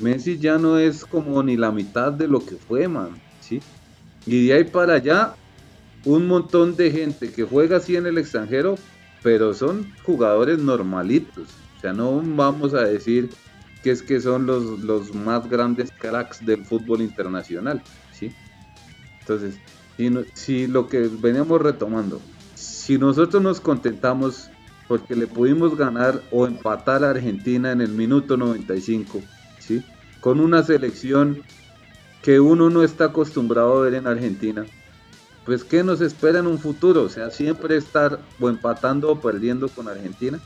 Messi 0.00 0.38
ya 0.38 0.56
no 0.56 0.78
es 0.78 1.04
como 1.04 1.42
ni 1.42 1.56
la 1.56 1.70
mitad 1.70 2.12
de 2.12 2.28
lo 2.28 2.44
que 2.44 2.56
fue, 2.56 2.88
man. 2.88 3.10
¿sí? 3.40 3.60
Y 4.24 4.46
de 4.46 4.54
ahí 4.54 4.64
para 4.64 4.94
allá, 4.94 5.34
un 6.04 6.26
montón 6.26 6.76
de 6.76 6.90
gente 6.90 7.30
que 7.30 7.44
juega 7.44 7.78
así 7.78 7.96
en 7.96 8.06
el 8.06 8.18
extranjero, 8.18 8.76
pero 9.22 9.52
son 9.54 9.92
jugadores 10.04 10.58
normalitos. 10.58 11.48
O 11.76 11.80
sea, 11.80 11.92
no 11.92 12.22
vamos 12.24 12.74
a 12.74 12.82
decir 12.82 13.30
que 13.82 13.90
es 13.90 14.02
que 14.02 14.20
son 14.20 14.46
los, 14.46 14.80
los 14.80 15.14
más 15.14 15.48
grandes 15.48 15.90
cracks 15.90 16.44
del 16.44 16.64
fútbol 16.64 17.00
internacional. 17.02 17.82
¿sí? 18.12 18.32
Entonces, 19.20 19.58
si, 20.34 20.66
lo 20.66 20.88
que 20.88 21.08
veníamos 21.20 21.60
retomando, 21.60 22.20
si 22.54 22.98
nosotros 22.98 23.42
nos 23.42 23.60
contentamos 23.60 24.50
porque 24.88 25.14
le 25.14 25.26
pudimos 25.26 25.76
ganar 25.76 26.20
o 26.30 26.46
empatar 26.46 27.04
a 27.04 27.10
Argentina 27.10 27.70
en 27.70 27.80
el 27.80 27.90
minuto 27.90 28.36
95, 28.36 29.20
¿sí? 29.58 29.84
con 30.20 30.40
una 30.40 30.62
selección 30.62 31.42
que 32.22 32.40
uno 32.40 32.68
no 32.70 32.82
está 32.82 33.06
acostumbrado 33.06 33.78
a 33.78 33.82
ver 33.82 33.94
en 33.94 34.06
Argentina, 34.06 34.66
pues 35.50 35.64
¿qué 35.64 35.82
nos 35.82 36.00
espera 36.00 36.38
en 36.38 36.46
un 36.46 36.60
futuro? 36.60 37.02
O 37.02 37.08
sea, 37.08 37.28
siempre 37.32 37.76
estar 37.76 38.20
o 38.38 38.48
empatando 38.48 39.10
o 39.10 39.20
perdiendo 39.20 39.68
con 39.68 39.88
Argentina. 39.88 40.38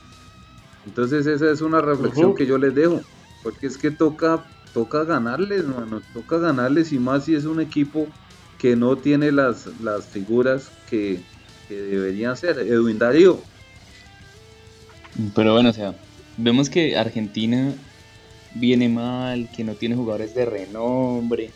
Entonces 0.87 1.27
esa 1.27 1.51
es 1.51 1.61
una 1.61 1.83
reflexión 1.83 2.35
que 2.35 2.47
yo 2.47 2.57
les 2.57 2.75
dejo, 2.75 3.03
porque 3.43 3.67
es 3.67 3.77
que 3.77 3.91
toca, 3.91 4.47
toca 4.73 5.05
ganarles, 5.05 5.67
mano, 5.67 6.01
toca 6.15 6.39
ganarles 6.39 6.91
y 6.91 6.99
más 6.99 7.27
si 7.27 7.35
es 7.35 7.45
un 7.45 7.61
equipo 7.61 8.09
que 8.59 8.77
no 8.77 8.97
tiene 8.97 9.31
las, 9.31 9.67
las 9.83 10.07
figuras 10.07 10.71
que, 10.89 11.21
que 11.69 11.75
deberían 11.75 12.35
ser. 12.35 12.59
Edwin 12.61 12.99
Darío. 12.99 13.39
Pero 15.35 15.53
bueno, 15.53 15.69
o 15.69 15.75
sea, 15.75 15.95
vemos 16.39 16.71
que 16.71 16.97
Argentina 16.97 17.75
viene 18.55 18.89
mal, 18.89 19.51
que 19.55 19.65
no 19.65 19.75
tiene 19.75 19.97
jugadores 19.97 20.35
de 20.35 20.47
renombre, 20.47 21.51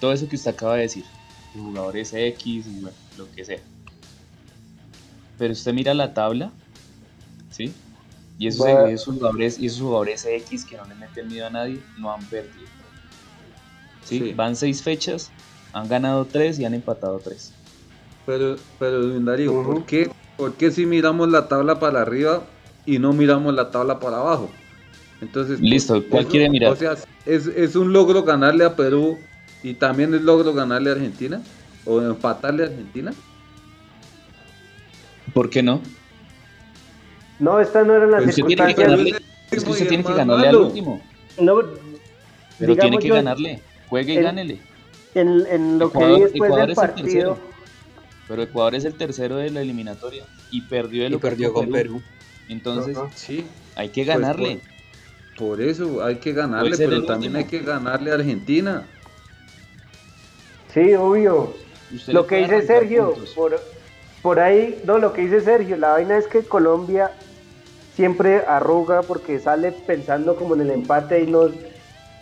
todo 0.00 0.12
eso 0.12 0.28
que 0.28 0.34
usted 0.34 0.50
acaba 0.50 0.74
de 0.74 0.82
decir 0.82 1.04
jugadores 1.54 2.12
X 2.12 2.66
y 2.66 2.80
lo 3.16 3.30
que 3.34 3.44
sea. 3.44 3.60
Pero 5.38 5.52
usted 5.52 5.72
mira 5.72 5.94
la 5.94 6.14
tabla, 6.14 6.50
¿sí? 7.50 7.72
Y 8.38 8.46
esos, 8.46 9.04
jugadores, 9.04 9.58
y 9.58 9.66
esos 9.66 9.80
jugadores 9.80 10.24
X 10.24 10.64
que 10.64 10.76
no 10.76 10.84
le 10.84 10.94
meten 10.94 11.28
miedo 11.28 11.46
a 11.46 11.50
nadie 11.50 11.80
no 11.98 12.12
han 12.12 12.24
perdido. 12.26 12.68
¿Sí? 14.04 14.32
Van 14.32 14.54
seis 14.56 14.82
fechas, 14.82 15.30
han 15.72 15.88
ganado 15.88 16.24
tres 16.24 16.58
y 16.58 16.64
han 16.64 16.74
empatado 16.74 17.18
tres. 17.18 17.52
Pero, 18.26 18.56
pero 18.78 19.20
Darío, 19.20 19.62
¿por, 19.62 19.86
qué, 19.86 20.10
¿por 20.36 20.54
qué 20.54 20.70
si 20.70 20.86
miramos 20.86 21.28
la 21.28 21.48
tabla 21.48 21.80
para 21.80 22.02
arriba 22.02 22.44
y 22.86 22.98
no 22.98 23.12
miramos 23.12 23.54
la 23.54 23.70
tabla 23.70 23.98
para 23.98 24.18
abajo? 24.18 24.50
Entonces, 25.20 25.60
listo, 25.60 26.04
¿cuál 26.08 26.26
quiere 26.26 26.48
mirar? 26.48 26.72
O 26.72 26.76
sea, 26.76 26.96
es, 27.26 27.46
es 27.46 27.74
un 27.74 27.92
logro 27.92 28.22
ganarle 28.22 28.64
a 28.64 28.76
Perú 28.76 29.18
y 29.62 29.74
también 29.74 30.24
logro 30.24 30.54
ganarle 30.54 30.90
a 30.90 30.92
Argentina 30.94 31.42
o 31.84 32.00
empatarle 32.00 32.64
a 32.64 32.66
Argentina. 32.66 33.12
¿Por 35.32 35.50
qué 35.50 35.62
no? 35.62 35.80
No, 37.38 37.60
esta 37.60 37.84
no 37.84 37.94
era 37.94 38.06
la 38.06 38.18
pues 38.18 38.34
circunstancia. 38.34 39.18
Es 39.50 39.64
que 39.64 39.70
usted 39.70 39.88
tiene 39.88 40.04
que 40.04 40.14
ganarle 40.14 40.48
al 40.48 40.56
último. 40.56 41.00
No, 41.40 41.60
pero 42.58 42.76
tiene 42.76 42.98
que 42.98 43.08
ganarle. 43.08 43.62
Juegue 43.88 44.14
y 44.14 44.22
gánele. 44.22 44.60
En, 45.14 45.46
en 45.50 45.78
lo 45.78 45.90
que 45.90 46.04
vi 46.04 46.20
después 46.20 46.54
del 46.54 46.74
partido. 46.74 47.38
Pero 48.28 48.42
Ecuador 48.42 48.74
es 48.74 48.84
el 48.84 48.94
tercero 48.94 49.36
de 49.36 49.50
la 49.50 49.62
eliminatoria 49.62 50.24
y 50.50 50.60
perdió, 50.62 51.06
el 51.06 51.14
y 51.14 51.16
perdió 51.18 51.52
con 51.54 51.70
Perú. 51.70 52.02
Entonces, 52.48 52.96
sí, 53.14 53.44
hay 53.74 53.88
que 53.88 54.04
pues 54.04 54.18
ganarle. 54.18 54.60
por, 55.36 55.62
eso 55.62 56.04
hay 56.04 56.16
que 56.16 56.32
ganarle, 56.32 56.76
pero 56.76 57.04
también 57.04 57.36
hay 57.36 57.44
que 57.44 57.60
ganarle 57.60 58.10
a 58.10 58.14
Argentina. 58.14 58.86
Sí, 60.72 60.94
obvio. 60.94 61.54
Lo 62.08 62.26
que 62.26 62.36
dice 62.36 62.62
Sergio, 62.62 63.14
por, 63.34 63.58
por 64.22 64.40
ahí, 64.40 64.80
no, 64.84 64.98
lo 64.98 65.12
que 65.12 65.22
dice 65.22 65.40
Sergio, 65.40 65.76
la 65.76 65.92
vaina 65.92 66.18
es 66.18 66.26
que 66.26 66.42
Colombia 66.42 67.10
siempre 67.94 68.44
arruga 68.46 69.02
porque 69.02 69.38
sale 69.40 69.72
pensando 69.72 70.36
como 70.36 70.54
en 70.54 70.60
el 70.60 70.70
empate 70.70 71.20
y 71.20 71.26
nos 71.26 71.52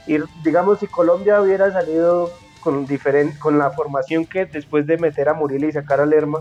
y 0.06 0.16
digamos 0.42 0.78
si 0.78 0.86
Colombia 0.86 1.42
hubiera 1.42 1.70
salido 1.70 2.30
con 2.60 2.86
diferente 2.86 3.38
con 3.38 3.58
la 3.58 3.70
formación 3.70 4.24
que 4.24 4.46
después 4.46 4.86
de 4.86 4.96
meter 4.96 5.28
a 5.28 5.34
Muriel 5.34 5.64
y 5.64 5.72
sacar 5.72 6.00
a 6.00 6.06
Lerma 6.06 6.40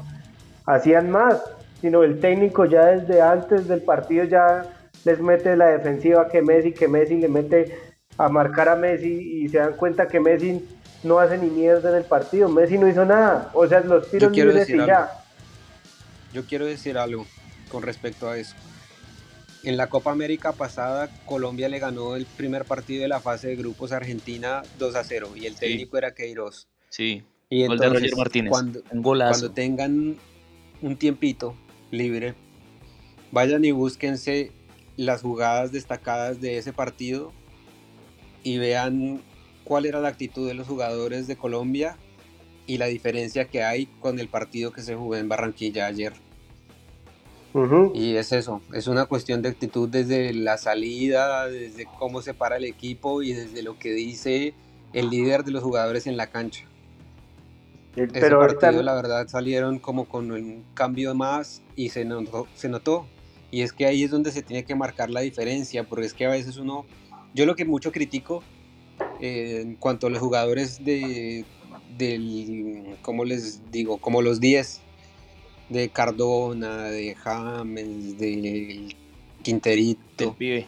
hacían 0.66 1.10
más, 1.10 1.42
sino 1.82 2.04
el 2.04 2.22
técnico 2.22 2.64
ya 2.64 2.86
desde 2.86 3.22
antes 3.22 3.68
del 3.68 3.82
partido 3.82 4.24
ya 4.24 4.66
les 5.04 5.20
mete 5.20 5.58
la 5.58 5.68
defensiva 5.68 6.30
que 6.30 6.42
Messi, 6.42 6.72
que 6.72 6.88
Messi 6.88 7.18
le 7.18 7.28
mete 7.28 7.78
a 8.18 8.30
marcar 8.30 8.70
a 8.70 8.76
Messi 8.76 9.44
y 9.44 9.50
se 9.50 9.58
dan 9.58 9.74
cuenta 9.74 10.08
que 10.08 10.20
Messi 10.20 10.66
no 11.06 11.20
hace 11.20 11.38
ni 11.38 11.50
mierda 11.50 11.90
en 11.92 11.98
el 11.98 12.04
partido, 12.04 12.50
Messi 12.50 12.78
no 12.78 12.88
hizo 12.88 13.06
nada, 13.06 13.52
o 13.54 13.68
sea, 13.68 13.80
los 13.82 14.10
tiros 14.10 14.32
libres 14.32 14.70
y 14.70 14.78
ya. 14.78 15.10
Yo 16.34 16.46
quiero 16.46 16.66
decir 16.66 16.98
algo 16.98 17.26
con 17.70 17.84
respecto 17.84 18.28
a 18.28 18.38
eso. 18.38 18.56
En 19.64 19.78
la 19.78 19.88
Copa 19.88 20.12
América 20.12 20.52
pasada, 20.52 21.10
Colombia 21.26 21.70
le 21.70 21.80
ganó 21.80 22.16
el 22.16 22.26
primer 22.26 22.66
partido 22.66 23.02
de 23.02 23.08
la 23.08 23.20
fase 23.20 23.48
de 23.48 23.56
grupos 23.56 23.92
a 23.92 23.98
Argentina 23.98 24.64
2 24.78 24.96
a 24.96 25.04
0 25.04 25.30
y 25.36 25.46
el 25.46 25.56
técnico 25.56 25.98
era 25.98 26.14
Queiroz. 26.14 26.68
Sí. 26.90 27.24
Y 27.50 27.64
entonces, 27.64 28.16
Martínez. 28.18 28.52
Cuando, 28.52 28.82
cuando 29.02 29.52
tengan 29.52 30.18
un 30.82 30.98
tiempito 30.98 31.56
libre, 31.90 32.36
vayan 33.32 33.66
y 33.66 33.72
búsquense 33.72 34.52
las 34.98 35.22
jugadas 35.22 35.72
destacadas 35.72 36.42
de 36.42 36.58
ese 36.58 36.74
partido 36.74 37.32
y 38.44 38.58
vean 38.58 39.22
cuál 39.66 39.86
era 39.86 40.00
la 40.00 40.08
actitud 40.08 40.48
de 40.48 40.54
los 40.54 40.68
jugadores 40.68 41.28
de 41.28 41.36
Colombia 41.36 41.98
y 42.68 42.78
la 42.78 42.86
diferencia 42.86 43.46
que 43.46 43.64
hay 43.64 43.88
con 44.00 44.20
el 44.20 44.30
partido 44.30 44.72
que 44.72 44.82
se 44.82 44.96
jugó 44.96 45.18
en 45.18 45.28
Barranquilla 45.28 45.88
ayer. 45.88 46.14
Y 47.94 48.18
es 48.18 48.34
eso, 48.34 48.62
es 48.74 48.88
una 48.88 49.06
cuestión 49.06 49.42
de 49.42 49.48
actitud 49.48 49.88
desde 49.88 50.34
la 50.34 50.58
salida, 50.58 51.48
desde 51.48 51.86
cómo 51.98 52.22
se 52.22 52.34
para 52.34 52.58
el 52.58 52.66
equipo 52.66 53.22
y 53.22 53.32
desde 53.32 53.64
lo 53.64 53.80
que 53.80 53.94
dice 53.94 54.54
el 54.92 55.10
líder 55.10 55.46
de 55.46 55.52
los 55.52 55.64
jugadores 55.64 56.06
en 56.06 56.18
la 56.18 56.28
cancha. 56.28 56.66
Ese 57.96 58.08
Pero 58.08 58.40
partido, 58.40 58.84
la 58.84 58.94
verdad, 58.94 59.28
salieron 59.30 59.80
como 59.80 60.04
con 60.04 60.32
un 60.32 60.66
cambio 60.74 61.16
más 61.16 61.62
y 61.78 61.90
se 61.90 62.04
notó, 62.04 62.46
se 62.56 62.68
notó. 62.68 63.08
Y 63.52 63.62
es 63.62 63.72
que 63.72 63.86
ahí 63.86 64.04
es 64.04 64.12
donde 64.12 64.34
se 64.34 64.42
tiene 64.42 64.66
que 64.66 64.76
marcar 64.76 65.10
la 65.10 65.22
diferencia, 65.22 65.86
porque 65.86 66.08
es 66.08 66.14
que 66.14 66.26
a 66.26 66.30
veces 66.30 66.58
uno, 66.58 66.86
yo 67.34 67.46
lo 67.46 67.56
que 67.56 67.64
mucho 67.64 67.94
critico 67.94 68.44
eh, 69.26 69.62
en 69.62 69.76
cuanto 69.76 70.08
a 70.08 70.10
los 70.10 70.20
jugadores 70.20 70.84
de, 70.86 71.46
del, 71.98 72.96
¿cómo 73.02 73.26
les 73.26 73.72
digo? 73.72 73.98
Como 73.98 74.22
los 74.22 74.40
10, 74.40 74.82
de 75.70 75.90
Cardona, 75.90 76.84
de 76.84 77.16
James, 77.16 78.18
de 78.18 78.96
Quinterito. 79.42 80.36
pibe. 80.36 80.68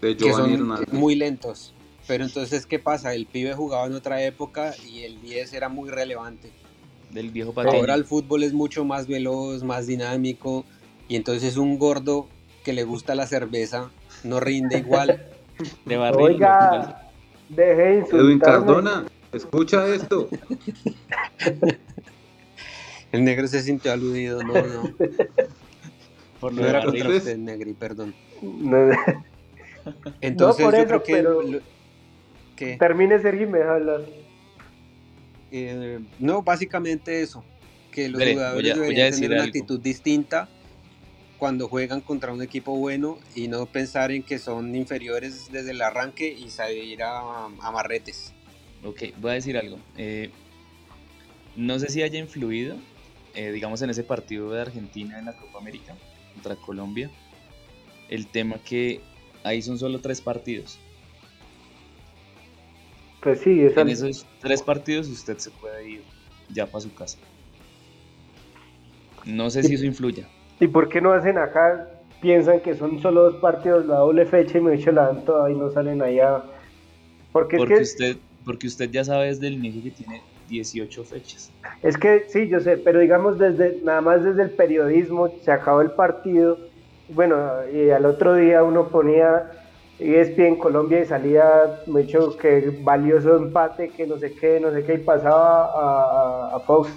De 0.00 0.16
que 0.16 0.32
son 0.32 0.74
muy 0.92 1.14
lentos. 1.14 1.74
Pero 2.06 2.24
entonces, 2.24 2.66
¿qué 2.66 2.78
pasa? 2.78 3.14
El 3.14 3.26
pibe 3.26 3.54
jugaba 3.54 3.86
en 3.86 3.94
otra 3.94 4.22
época 4.22 4.74
y 4.86 5.04
el 5.04 5.20
10 5.22 5.52
era 5.54 5.68
muy 5.68 5.88
relevante. 5.88 6.50
Del 7.10 7.30
viejo 7.30 7.54
Ahora 7.56 7.94
el 7.94 8.04
fútbol 8.04 8.42
es 8.42 8.52
mucho 8.52 8.84
más 8.84 9.06
veloz, 9.06 9.62
más 9.62 9.86
dinámico. 9.86 10.64
Y 11.08 11.16
entonces 11.16 11.56
un 11.56 11.78
gordo 11.78 12.26
que 12.64 12.72
le 12.72 12.84
gusta 12.84 13.14
la 13.14 13.26
cerveza 13.26 13.90
no 14.22 14.40
rinde 14.40 14.78
igual. 14.78 15.26
De 15.84 15.96
Oiga, 15.96 17.03
deje 17.48 17.98
Edwin 18.10 18.38
Cardona, 18.38 19.04
escucha 19.32 19.86
esto. 19.88 20.28
El 23.12 23.24
negro 23.24 23.46
se 23.46 23.62
sintió 23.62 23.92
aludido, 23.92 24.42
no, 24.42 24.54
no. 24.54 24.94
Por 26.40 26.52
no 26.52 26.66
era 26.66 26.84
contra 26.84 27.08
usted, 27.08 27.36
Negri, 27.38 27.72
perdón. 27.72 28.14
Entonces, 30.20 30.64
por 30.64 30.76
yo 30.76 30.86
creo 30.86 31.62
que. 32.56 32.76
Termine, 32.76 33.18
Sergi, 33.20 33.46
me 33.46 33.62
hablar. 33.62 34.02
Eh, 35.50 36.00
no, 36.18 36.42
básicamente 36.42 37.22
eso. 37.22 37.44
Que 37.92 38.08
los 38.08 38.20
jugadores 38.20 38.74
deberían 38.74 39.12
tener 39.12 39.32
una 39.32 39.44
actitud 39.44 39.80
distinta 39.80 40.48
cuando 41.44 41.68
juegan 41.68 42.00
contra 42.00 42.32
un 42.32 42.40
equipo 42.40 42.74
bueno 42.74 43.18
y 43.34 43.48
no 43.48 43.66
pensar 43.66 44.10
en 44.12 44.22
que 44.22 44.38
son 44.38 44.74
inferiores 44.74 45.52
desde 45.52 45.72
el 45.72 45.82
arranque 45.82 46.26
y 46.26 46.48
salir 46.48 47.02
a, 47.02 47.44
a 47.44 47.70
marretes. 47.70 48.32
Ok, 48.82 49.02
voy 49.18 49.32
a 49.32 49.34
decir 49.34 49.58
algo. 49.58 49.78
Eh, 49.98 50.30
no 51.54 51.78
sé 51.78 51.90
si 51.90 52.02
haya 52.02 52.18
influido 52.18 52.76
eh, 53.34 53.52
digamos, 53.52 53.82
en 53.82 53.90
ese 53.90 54.04
partido 54.04 54.52
de 54.52 54.62
Argentina 54.62 55.18
en 55.18 55.26
la 55.26 55.34
Copa 55.34 55.58
América 55.58 55.94
contra 56.32 56.56
Colombia, 56.56 57.10
el 58.08 58.26
tema 58.26 58.56
que 58.56 59.02
ahí 59.42 59.60
son 59.60 59.78
solo 59.78 60.00
tres 60.00 60.22
partidos. 60.22 60.78
Pues 63.20 63.40
sí, 63.40 63.50
en 63.50 63.88
esos 63.90 64.24
tres 64.40 64.62
partidos 64.62 65.08
usted 65.08 65.36
se 65.36 65.50
puede 65.50 65.90
ir 65.90 66.04
ya 66.48 66.64
para 66.64 66.80
su 66.80 66.94
casa. 66.94 67.18
No 69.26 69.50
sé 69.50 69.62
si 69.62 69.74
eso 69.74 69.84
influya. 69.84 70.26
¿Y 70.60 70.68
por 70.68 70.88
qué 70.88 71.00
no 71.00 71.12
hacen 71.12 71.38
acá? 71.38 71.88
Piensan 72.20 72.60
que 72.60 72.74
son 72.74 73.00
solo 73.00 73.24
dos 73.24 73.36
partidos, 73.36 73.86
la 73.86 73.96
doble 73.96 74.24
fecha 74.24 74.58
y 74.58 74.60
me 74.60 74.74
hecho 74.74 74.92
la 74.92 75.06
dan 75.06 75.24
toda 75.24 75.50
y 75.50 75.54
no 75.54 75.70
salen 75.70 76.00
allá. 76.00 76.42
Porque, 77.32 77.56
porque 77.56 77.74
usted, 77.74 78.16
porque 78.44 78.66
usted 78.66 78.90
ya 78.90 79.04
sabe 79.04 79.26
desde 79.26 79.48
el 79.48 79.54
inicio 79.54 79.82
que 79.82 79.90
tiene 79.90 80.22
18 80.48 81.04
fechas. 81.04 81.50
Es 81.82 81.96
que 81.96 82.24
sí, 82.28 82.48
yo 82.48 82.60
sé, 82.60 82.76
pero 82.78 83.00
digamos 83.00 83.38
desde 83.38 83.80
nada 83.82 84.00
más 84.00 84.22
desde 84.22 84.42
el 84.42 84.50
periodismo 84.50 85.30
se 85.42 85.52
acabó 85.52 85.80
el 85.80 85.90
partido. 85.90 86.58
Bueno, 87.08 87.36
y 87.72 87.90
al 87.90 88.06
otro 88.06 88.34
día 88.34 88.62
uno 88.62 88.88
ponía 88.88 89.50
ESPN 89.98 90.46
en 90.46 90.56
Colombia 90.56 91.00
y 91.00 91.06
salía 91.06 91.80
mucho 91.86 92.36
que 92.36 92.78
valioso 92.82 93.36
empate, 93.36 93.90
que 93.90 94.06
no 94.06 94.18
sé 94.18 94.34
qué, 94.34 94.58
no 94.58 94.72
sé 94.72 94.84
qué, 94.84 94.94
y 94.94 94.98
pasaba 94.98 96.54
a, 96.54 96.60
Fox 96.60 96.90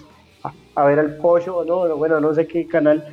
a, 0.76 0.86
ver 0.86 0.99
al 0.99 1.18
pollo, 1.18 1.58
o 1.58 1.66
no, 1.66 1.95
bueno, 1.95 2.20
no 2.20 2.34
sé 2.34 2.47
qué 2.47 2.68
canal, 2.68 3.05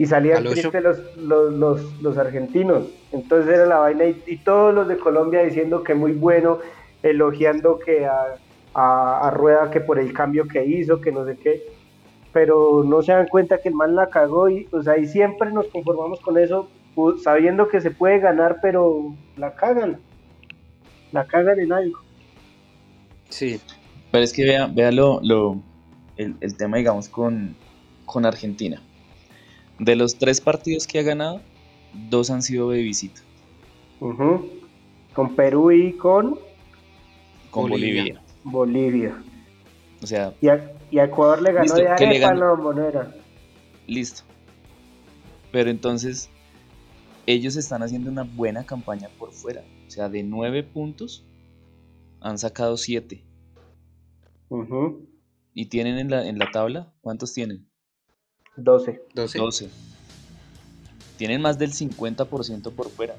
y 0.00 0.06
salían 0.06 0.44
tristes 0.44 0.82
los, 0.82 1.16
los, 1.16 1.52
los, 1.52 2.02
los, 2.02 2.18
argentinos. 2.18 2.86
Entonces 3.12 3.52
era 3.54 3.66
la 3.66 3.78
vaina, 3.78 4.06
y, 4.06 4.22
y 4.26 4.36
todos 4.38 4.74
los 4.74 4.88
de 4.88 4.96
Colombia 4.96 5.42
diciendo 5.42 5.82
que 5.82 5.94
muy 5.94 6.12
bueno, 6.12 6.58
elogiando 7.02 7.78
que 7.78 8.06
a 8.06 8.36
a, 8.74 9.30
Rueda 9.34 9.70
que 9.70 9.80
por 9.80 9.98
el 9.98 10.12
cambio 10.12 10.46
que 10.46 10.64
hizo, 10.64 11.00
que 11.00 11.12
no 11.12 11.24
sé 11.24 11.36
qué, 11.36 11.62
pero 12.32 12.84
no 12.84 13.02
se 13.02 13.12
dan 13.12 13.26
cuenta 13.28 13.60
que 13.60 13.68
el 13.68 13.74
mal 13.74 13.94
la 13.94 14.08
cagó 14.08 14.48
y 14.48 14.64
pues 14.64 14.86
ahí 14.88 15.06
siempre 15.06 15.50
nos 15.52 15.66
conformamos 15.66 16.20
con 16.20 16.38
eso, 16.38 16.68
sabiendo 17.22 17.68
que 17.68 17.80
se 17.80 17.90
puede 17.90 18.18
ganar, 18.20 18.58
pero 18.62 19.14
la 19.36 19.54
cagan, 19.54 19.98
la 21.12 21.26
cagan 21.26 21.58
en 21.60 21.72
algo. 21.72 21.98
Sí. 23.28 23.60
Pero 24.10 24.24
es 24.24 24.32
que 24.32 24.44
vea, 24.44 24.66
vea 24.66 24.90
lo, 24.90 25.20
el, 26.16 26.56
tema, 26.56 26.78
digamos, 26.78 27.08
con, 27.08 27.54
con 28.04 28.26
Argentina. 28.26 28.82
De 29.80 29.96
los 29.96 30.16
tres 30.16 30.42
partidos 30.42 30.86
que 30.86 30.98
ha 30.98 31.02
ganado, 31.02 31.40
dos 32.10 32.30
han 32.30 32.42
sido 32.42 32.70
de 32.70 32.82
visita. 32.82 33.22
Con 33.98 35.34
Perú 35.34 35.72
y 35.72 35.94
con... 35.94 36.38
Con 37.50 37.70
Bolivia. 37.70 38.22
Bolivia. 38.44 39.22
O 40.02 40.06
sea. 40.06 40.34
Y 40.42 40.48
a, 40.48 41.04
Ecuador 41.04 41.40
le 41.40 41.52
ganó 41.52 41.74
de 41.74 41.88
arepa 41.88 42.34
la 42.34 42.50
bombonera. 42.50 43.14
Listo. 43.86 44.22
Pero 45.50 45.70
entonces, 45.70 46.28
ellos 47.26 47.56
están 47.56 47.82
haciendo 47.82 48.10
una 48.10 48.22
buena 48.22 48.64
campaña 48.64 49.08
por 49.18 49.32
fuera. 49.32 49.62
O 49.86 49.90
sea, 49.90 50.10
de 50.10 50.22
nueve 50.22 50.62
puntos, 50.62 51.26
han 52.20 52.38
sacado 52.38 52.76
siete. 52.76 53.24
¿Y 55.54 55.66
tienen 55.66 55.98
en 55.98 56.10
la, 56.10 56.28
en 56.28 56.38
la 56.38 56.50
tabla? 56.50 56.92
¿Cuántos 57.00 57.32
tienen? 57.32 57.69
12. 58.64 59.02
12. 59.14 59.68
Tienen 61.16 61.40
más 61.40 61.58
del 61.58 61.72
50% 61.72 62.72
por 62.72 62.90
fuera. 62.90 63.16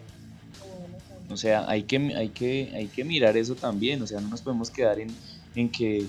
O 1.29 1.37
sea, 1.37 1.69
hay 1.69 1.83
que, 1.83 1.97
hay 2.15 2.29
que, 2.29 2.71
hay 2.75 2.87
que 2.87 3.03
mirar 3.03 3.37
eso 3.37 3.55
también, 3.55 4.01
o 4.01 4.07
sea, 4.07 4.19
no 4.19 4.27
nos 4.27 4.41
podemos 4.41 4.69
quedar 4.69 4.99
en, 4.99 5.09
en 5.55 5.69
que 5.69 6.05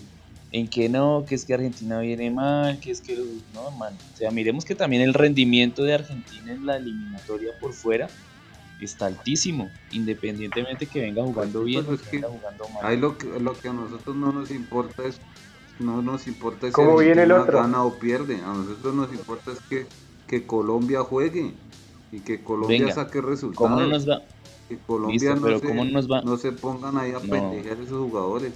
en 0.52 0.68
que 0.68 0.88
no, 0.88 1.24
que 1.26 1.34
es 1.34 1.46
que 1.46 1.54
Argentina 1.54 1.98
viene 2.00 2.30
mal, 2.30 2.78
que 2.78 2.90
es 2.90 3.00
que 3.00 3.16
no, 3.54 3.70
man. 3.72 3.94
O 4.12 4.16
sea, 4.16 4.30
miremos 4.30 4.66
que 4.66 4.74
también 4.74 5.02
el 5.02 5.14
rendimiento 5.14 5.82
de 5.82 5.94
Argentina 5.94 6.52
en 6.52 6.66
la 6.66 6.76
eliminatoria 6.76 7.52
por 7.58 7.72
fuera 7.72 8.08
está 8.80 9.06
altísimo, 9.06 9.70
independientemente 9.92 10.86
que 10.86 11.00
venga 11.00 11.22
jugando 11.22 11.60
pues 11.60 11.66
bien 11.66 11.84
o 11.86 11.96
que, 11.96 12.16
venga 12.16 12.28
jugando 12.28 12.68
mal. 12.68 12.84
Ahí 12.84 12.96
lo 12.96 13.16
que, 13.16 13.26
lo 13.40 13.54
que 13.54 13.68
a 13.68 13.72
nosotros 13.72 14.14
no 14.14 14.32
nos 14.32 14.50
importa 14.50 15.04
es 15.06 15.20
no 15.82 16.02
nos 16.02 16.26
importa 16.26 16.68
es 16.68 16.72
¿Cómo 16.72 16.96
viene 16.96 17.22
el 17.24 17.32
otro? 17.32 17.58
gana 17.58 17.82
o 17.82 17.94
pierde, 17.98 18.36
a 18.36 18.52
nosotros 18.54 18.94
nos 18.94 19.12
importa 19.12 19.52
es 19.52 19.60
que, 19.68 19.86
que 20.26 20.46
Colombia 20.46 21.00
juegue 21.00 21.52
y 22.10 22.20
que 22.20 22.42
Colombia 22.42 22.92
saque 22.92 23.20
resultados. 23.20 23.70
¿Cómo 23.70 23.80
no 23.80 23.88
nos 23.88 24.08
va? 24.08 24.22
Colombia 24.86 25.34
no, 25.34 25.58
se, 25.58 25.74
nos 25.74 26.10
va? 26.10 26.22
no 26.22 26.36
se 26.36 26.52
pongan 26.52 26.96
ahí 26.96 27.12
a 27.12 27.20
pendejar 27.20 27.78
esos 27.78 27.98
jugadores. 27.98 28.52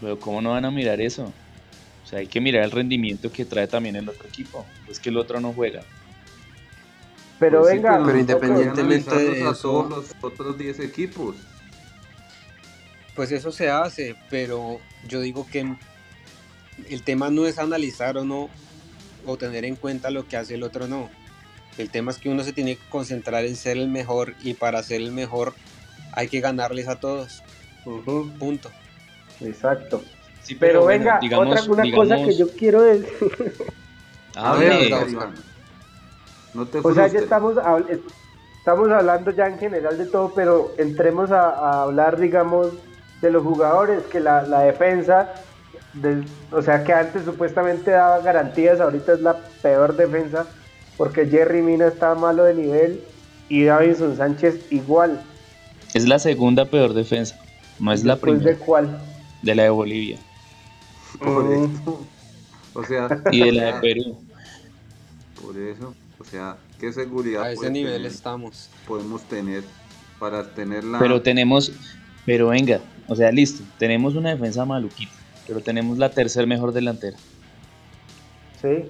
Pero 0.00 0.18
¿cómo 0.18 0.40
no 0.40 0.50
van 0.50 0.64
a 0.64 0.70
mirar 0.70 1.00
eso? 1.00 1.24
O 1.24 2.06
sea, 2.06 2.20
hay 2.20 2.26
que 2.26 2.40
mirar 2.40 2.64
el 2.64 2.70
rendimiento 2.70 3.30
que 3.30 3.44
trae 3.44 3.66
también 3.66 3.96
el 3.96 4.08
otro 4.08 4.26
equipo. 4.26 4.64
Es 4.88 4.98
que 4.98 5.10
el 5.10 5.16
otro 5.16 5.40
no 5.40 5.52
juega. 5.52 5.82
Pero 7.38 7.60
pues 7.60 7.74
venga, 7.74 8.02
pero 8.04 8.18
independientemente 8.18 9.14
de 9.14 9.50
eso, 9.50 9.86
los 9.88 10.06
otros 10.22 10.56
10 10.56 10.80
equipos. 10.80 11.36
Pues 13.14 13.32
eso 13.32 13.52
se 13.52 13.70
hace, 13.70 14.16
pero 14.30 14.78
yo 15.06 15.20
digo 15.20 15.46
que 15.50 15.76
el 16.88 17.02
tema 17.02 17.30
no 17.30 17.46
es 17.46 17.58
analizar 17.58 18.16
o 18.16 18.24
no 18.24 18.48
o 19.26 19.36
tener 19.36 19.64
en 19.64 19.76
cuenta 19.76 20.10
lo 20.10 20.26
que 20.26 20.36
hace 20.36 20.54
el 20.54 20.62
otro 20.62 20.88
no. 20.88 21.10
El 21.78 21.90
tema 21.90 22.10
es 22.10 22.18
que 22.18 22.28
uno 22.28 22.42
se 22.44 22.52
tiene 22.52 22.76
que 22.76 22.88
concentrar 22.88 23.44
en 23.44 23.56
ser 23.56 23.76
el 23.76 23.88
mejor 23.88 24.34
y 24.42 24.54
para 24.54 24.82
ser 24.82 25.00
el 25.00 25.12
mejor 25.12 25.54
hay 26.12 26.28
que 26.28 26.40
ganarles 26.40 26.88
a 26.88 26.96
todos. 26.96 27.42
Punto. 27.84 28.70
Exacto. 29.40 30.02
pero, 30.60 30.84
venga, 30.86 31.18
otra 31.36 31.62
una 31.64 31.90
cosa 31.94 32.16
que 32.16 32.36
yo 32.36 32.48
quiero 32.48 32.82
decir. 32.82 33.06
A 34.34 34.56
ver, 34.56 34.90
no 36.54 36.66
te 36.66 36.78
o 36.78 36.94
sea, 36.94 37.06
ya 37.06 37.18
estamos, 37.18 37.56
estamos 38.58 38.90
hablando 38.90 39.30
ya 39.30 39.46
en 39.46 39.58
general 39.58 39.98
de 39.98 40.06
todo, 40.06 40.32
pero 40.34 40.72
entremos 40.78 41.30
a, 41.30 41.82
hablar, 41.82 42.18
digamos, 42.18 42.68
de 43.22 43.30
los 43.30 43.44
jugadores, 43.44 44.02
que 44.06 44.20
la, 44.20 44.42
defensa, 44.42 45.32
o 46.50 46.60
sea, 46.60 46.82
que 46.84 46.92
antes 46.92 47.24
supuestamente 47.24 47.92
daba 47.92 48.18
garantías, 48.20 48.80
ahorita 48.80 49.14
es 49.14 49.20
la 49.20 49.36
peor 49.62 49.96
defensa, 49.96 50.46
porque 50.96 51.26
Jerry 51.26 51.62
Mina 51.62 51.86
está 51.86 52.14
malo 52.16 52.44
de 52.44 52.54
nivel 52.54 53.00
y 53.48 53.64
Davinson 53.64 54.16
Sánchez 54.16 54.66
igual. 54.70 55.22
Es 55.94 56.06
la 56.08 56.18
segunda 56.18 56.64
peor 56.64 56.94
defensa, 56.94 57.38
no 57.78 57.92
es 57.92 58.04
la 58.04 58.16
primera. 58.16 58.50
¿De 58.50 58.56
cuál? 58.56 59.00
De 59.40 59.54
la 59.54 59.62
de 59.62 59.70
Bolivia. 59.70 60.18
Por 61.18 61.44
mm. 61.44 61.64
eso. 61.64 62.06
O 62.74 62.84
sea, 62.84 63.08
y 63.30 63.40
de 63.40 63.52
la 63.52 63.64
de 63.66 63.80
Perú. 63.80 64.18
Por 65.40 65.56
eso, 65.58 65.94
o 66.18 66.24
sea, 66.24 66.56
¿qué 66.80 66.92
seguridad 66.92 67.44
a 67.44 67.52
ese 67.52 67.70
nivel 67.70 68.04
estamos? 68.04 68.68
Podemos 68.88 69.22
tener 69.22 69.62
para 70.18 70.54
tenerla. 70.54 70.98
Pero 70.98 71.20
tenemos, 71.22 71.70
pero 72.24 72.48
venga, 72.48 72.80
o 73.08 73.16
sea, 73.16 73.30
listo, 73.32 73.62
tenemos 73.78 74.14
una 74.14 74.30
defensa 74.30 74.64
maluquita, 74.64 75.12
pero 75.46 75.60
tenemos 75.60 75.98
la 75.98 76.10
tercer 76.10 76.46
mejor 76.46 76.72
delantera. 76.72 77.16
Sí. 78.60 78.84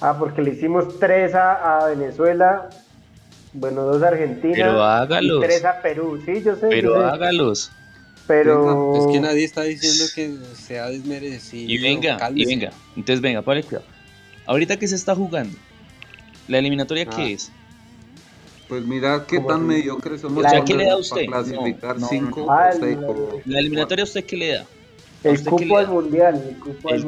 Ah, 0.00 0.16
porque 0.18 0.40
le 0.42 0.52
hicimos 0.52 0.98
tres 0.98 1.34
a, 1.34 1.86
Venezuela, 1.88 2.70
bueno, 3.52 3.82
dos 3.82 4.02
a 4.02 4.08
Argentina 4.08 4.54
pero 4.54 4.82
hágalos. 4.82 5.44
y 5.44 5.46
tres 5.46 5.64
a 5.64 5.82
Perú. 5.82 6.20
Sí, 6.24 6.42
yo 6.42 6.56
sé. 6.56 6.68
Pero 6.68 7.04
hágalos. 7.04 7.70
Pero 8.26 8.96
es 8.96 9.12
que 9.12 9.20
nadie 9.20 9.44
está 9.44 9.62
diciendo 9.62 10.04
que 10.14 10.36
sea 10.54 10.86
desmerecido. 10.86 11.70
Y 11.70 11.78
venga, 11.78 12.30
y 12.32 12.46
venga. 12.46 12.70
Entonces 12.96 13.20
venga, 13.20 13.42
para 13.42 13.60
cuidado. 13.62 13.84
Ahorita 14.46 14.78
que 14.78 14.86
se 14.86 14.94
está 14.94 15.14
jugando, 15.14 15.56
la 16.46 16.58
eliminatoria 16.58 17.06
qué 17.06 17.22
ah. 17.22 17.28
es? 17.28 17.52
Pues 18.70 18.86
mira 18.86 19.26
qué 19.26 19.40
tan 19.40 19.66
mediocre 19.66 20.16
somos. 20.16 20.44
La, 20.44 20.64
¿Qué 20.64 20.74
le 20.74 20.84
da 20.84 20.92
a 20.92 20.96
usted? 20.98 21.26
clasificar 21.26 21.96
cinco, 22.08 22.46
ah, 22.48 22.70
la, 23.44 23.58
eliminatoria 23.58 24.04
usted 24.04 24.24
qué 24.24 24.36
le 24.36 24.52
da? 24.54 24.66
El 25.24 25.44
cupo 25.44 25.76
al 25.76 25.88
mundial, 25.88 26.40
el 26.48 26.56
cupo, 26.56 26.88
al, 26.88 27.04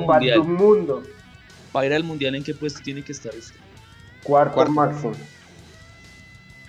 mundial. 0.00 0.42
mundo. 0.44 1.02
Para 1.70 1.86
ir 1.86 1.92
al 1.92 2.02
mundial, 2.02 2.34
¿en 2.34 2.42
qué 2.42 2.54
puesto 2.54 2.80
tiene 2.82 3.04
que 3.04 3.12
estar 3.12 3.34
usted? 3.36 3.60
Cuarto, 4.22 4.64
máximo. 4.70 5.12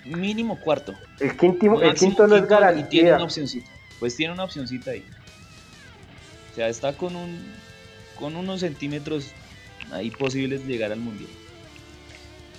Mínimo 0.04 0.60
cuarto. 0.60 0.92
El, 1.20 1.34
quinto, 1.38 1.80
el 1.80 1.94
quinto 1.94 2.26
no 2.26 2.36
es 2.36 2.46
garantía. 2.46 2.84
Y 2.84 2.88
tiene 2.88 3.14
una 3.14 3.24
opcioncita 3.24 3.70
pues 3.98 4.14
tiene 4.14 4.34
una 4.34 4.44
opcioncita 4.44 4.90
ahí. 4.90 5.02
O 6.52 6.54
sea, 6.54 6.68
está 6.68 6.92
con 6.92 7.16
un 7.16 7.42
con 8.18 8.36
unos 8.36 8.60
centímetros 8.60 9.30
ahí 9.90 10.10
posibles 10.10 10.66
de 10.66 10.72
llegar 10.74 10.92
al 10.92 11.00
mundial. 11.00 11.30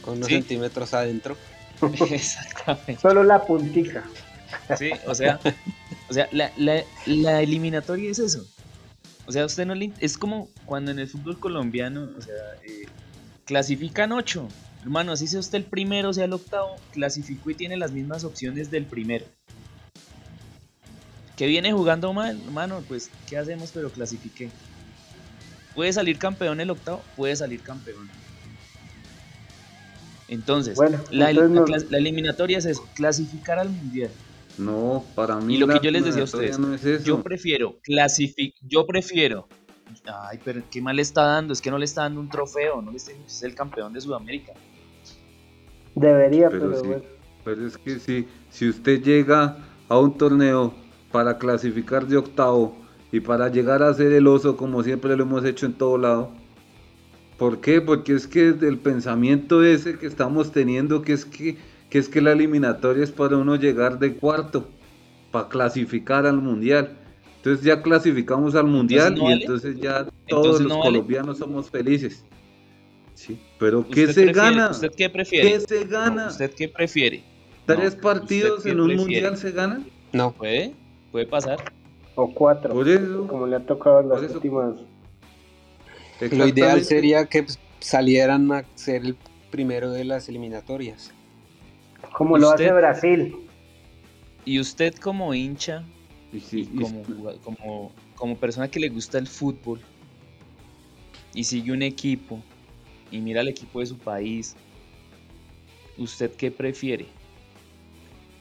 Con 0.02 0.18
unos 0.18 0.30
centímetros 0.30 0.96
adentro. 0.96 1.38
Exactamente. 2.12 2.98
Solo 2.98 3.24
la 3.24 3.44
puntica. 3.44 4.04
Sí, 4.78 4.92
o 5.06 5.14
sea, 5.14 5.40
o 6.10 6.14
sea 6.14 6.28
la, 6.32 6.52
la, 7.06 7.42
eliminatoria 7.42 8.10
es 8.10 8.20
eso. 8.20 8.46
O 9.28 9.32
sea, 9.32 9.46
usted 9.46 9.66
no 9.66 9.76
le, 9.76 9.92
es 10.00 10.18
como 10.18 10.50
cuando 10.66 10.92
en 10.92 11.00
el 11.00 11.08
fútbol 11.08 11.40
colombiano, 11.40 12.10
o 12.18 12.22
sea, 12.22 12.34
eh, 12.64 12.86
clasifican 13.46 14.12
ocho. 14.12 14.48
Hermano, 14.84 15.12
así 15.12 15.28
sea 15.28 15.40
usted 15.40 15.58
el 15.58 15.64
primero, 15.64 16.14
sea 16.14 16.26
el 16.26 16.34
octavo, 16.34 16.76
clasificó 16.92 17.50
y 17.50 17.56
tiene 17.56 17.76
las 17.76 17.92
mismas 17.92 18.24
opciones 18.24 18.70
del 18.70 18.86
primero 18.86 19.26
que 21.36 21.48
viene 21.48 21.74
jugando 21.74 22.14
mal, 22.14 22.40
hermano, 22.46 22.84
pues 22.88 23.10
¿qué 23.28 23.38
hacemos? 23.38 23.72
Pero 23.74 23.90
clasifique. 23.90 24.50
¿Puede 25.74 25.92
salir 25.92 26.18
campeón 26.18 26.62
el 26.62 26.70
octavo? 26.70 27.04
Puede 27.18 27.36
salir 27.36 27.62
campeón. 27.62 28.10
Entonces, 30.28 30.78
la, 31.12 31.30
eliminatoria 31.30 32.58
es 32.58 32.66
eso, 32.66 32.88
clasificar 32.96 33.60
al 33.60 33.70
mundial. 33.70 34.10
No, 34.58 35.04
para 35.16 35.36
mí. 35.38 35.56
Y 35.56 35.58
lo 35.58 35.68
que 35.68 35.80
yo 35.82 35.92
les 35.92 36.06
decía 36.06 36.22
a 36.22 36.26
ustedes, 36.26 37.04
yo 37.04 37.22
prefiero 37.22 37.78
clasificar, 37.84 38.60
yo 38.68 38.86
prefiero. 38.88 39.48
Ay, 40.06 40.40
pero 40.44 40.62
qué 40.72 40.82
mal 40.82 40.96
le 40.96 41.02
está 41.02 41.24
dando, 41.24 41.54
es 41.54 41.62
que 41.62 41.70
no 41.70 41.78
le 41.78 41.86
está 41.86 42.02
dando 42.02 42.20
un 42.20 42.30
trofeo, 42.30 42.82
no 42.82 42.92
le 42.92 42.98
está 42.98 43.12
es 43.26 43.44
el 43.44 43.54
campeón 43.54 43.94
de 43.94 44.02
Sudamérica. 44.02 44.54
Debería, 45.94 46.50
pero, 46.50 46.82
pero, 46.82 47.04
pero 47.44 47.68
es 47.68 47.78
que 47.78 48.00
si, 48.00 48.28
si 48.50 48.70
usted 48.70 49.02
llega 49.02 49.58
a 49.88 50.00
un 50.00 50.18
torneo 50.18 50.74
para 51.12 51.38
clasificar 51.38 52.06
de 52.08 52.18
octavo 52.18 52.76
y 53.12 53.20
para 53.20 53.48
llegar 53.50 53.84
a 53.84 53.94
ser 53.94 54.12
el 54.12 54.28
oso 54.28 54.58
como 54.58 54.84
siempre 54.84 55.16
lo 55.16 55.24
hemos 55.24 55.46
hecho 55.46 55.66
en 55.66 55.74
todo 55.74 55.98
lado. 55.98 56.32
¿Por 57.38 57.60
qué? 57.60 57.82
Porque 57.82 58.14
es 58.14 58.28
que 58.28 58.48
el 58.48 58.78
pensamiento 58.78 59.64
ese 59.64 59.98
que 59.98 60.08
estamos 60.08 60.52
teniendo 60.52 61.02
que 61.02 61.14
es 61.14 61.26
que, 61.26 61.58
que 61.90 61.98
es 61.98 62.08
que 62.08 62.22
la 62.22 62.32
eliminatoria 62.32 63.04
es 63.04 63.12
para 63.12 63.38
uno 63.38 63.56
llegar 63.56 64.00
de 64.00 64.16
cuarto, 64.16 64.68
para 65.32 65.50
clasificar 65.50 66.26
al 66.26 66.42
mundial. 66.42 66.98
Entonces 67.38 67.64
ya 67.64 67.82
clasificamos 67.82 68.56
al 68.56 68.68
mundial 68.68 69.18
y 69.18 69.32
entonces 69.32 69.80
ya 69.80 70.08
todos 70.28 70.62
los 70.62 70.78
colombianos 70.78 71.38
somos 71.38 71.70
felices. 71.70 72.24
Sí, 73.14 73.40
pero 73.60 73.88
¿qué 73.88 74.12
se 74.12 74.32
gana? 74.32 74.72
¿Usted 74.72 74.92
qué 74.96 75.10
prefiere? 75.10 75.52
¿Qué 75.52 75.60
se 75.60 75.86
gana? 75.86 76.28
¿Usted 76.28 76.52
qué 76.54 76.68
prefiere? 76.68 77.24
¿Tres 77.66 77.96
partidos 77.96 78.66
en 78.66 78.80
un 78.80 78.96
mundial 78.96 79.38
se 79.38 79.52
ganan? 79.52 79.86
No. 80.12 80.32
¿Puede? 80.32 80.74
puede 81.12 81.28
pasar. 81.28 81.58
O 82.16 82.30
cuatro, 82.34 82.74
como 83.28 83.48
le 83.48 83.56
ha 83.56 83.66
tocado 83.66 84.02
en 84.02 84.10
las 84.10 84.22
últimas. 84.36 84.76
Lo 86.32 86.48
ideal 86.48 86.84
sería 86.84 87.26
que 87.26 87.46
salieran 87.80 88.52
a 88.52 88.66
ser 88.76 89.06
el 89.06 89.18
primero 89.52 89.92
de 89.92 90.06
las 90.06 90.30
eliminatorias. 90.30 91.12
Como 92.14 92.38
lo 92.38 92.52
hace 92.52 92.72
Brasil. 92.72 93.36
Y 94.46 94.60
usted 94.60 94.96
como 94.96 95.34
hincha, 95.34 95.84
y 96.32 96.68
como, 97.42 97.92
como 98.16 98.38
persona 98.38 98.70
que 98.70 98.80
le 98.80 98.90
gusta 98.90 99.18
el 99.18 99.28
fútbol 99.28 99.80
y 101.34 101.44
sigue 101.44 101.72
un 101.72 101.82
equipo 101.82 102.42
y 103.12 103.20
mira 103.20 103.42
el 103.42 103.48
equipo 103.48 103.80
de 103.80 103.88
su 103.88 103.98
país, 103.98 104.56
¿usted 105.98 106.32
qué 106.36 106.52
prefiere? 106.52 107.08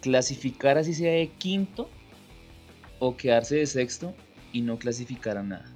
¿Clasificar 0.01 0.79
así 0.79 0.95
sea 0.95 1.13
de 1.13 1.29
quinto 1.29 1.89
o 2.99 3.17
quedarse 3.17 3.57
de 3.57 3.67
sexto 3.67 4.15
y 4.53 4.63
no 4.63 4.79
clasificar 4.79 5.37
a 5.37 5.43
nada. 5.43 5.74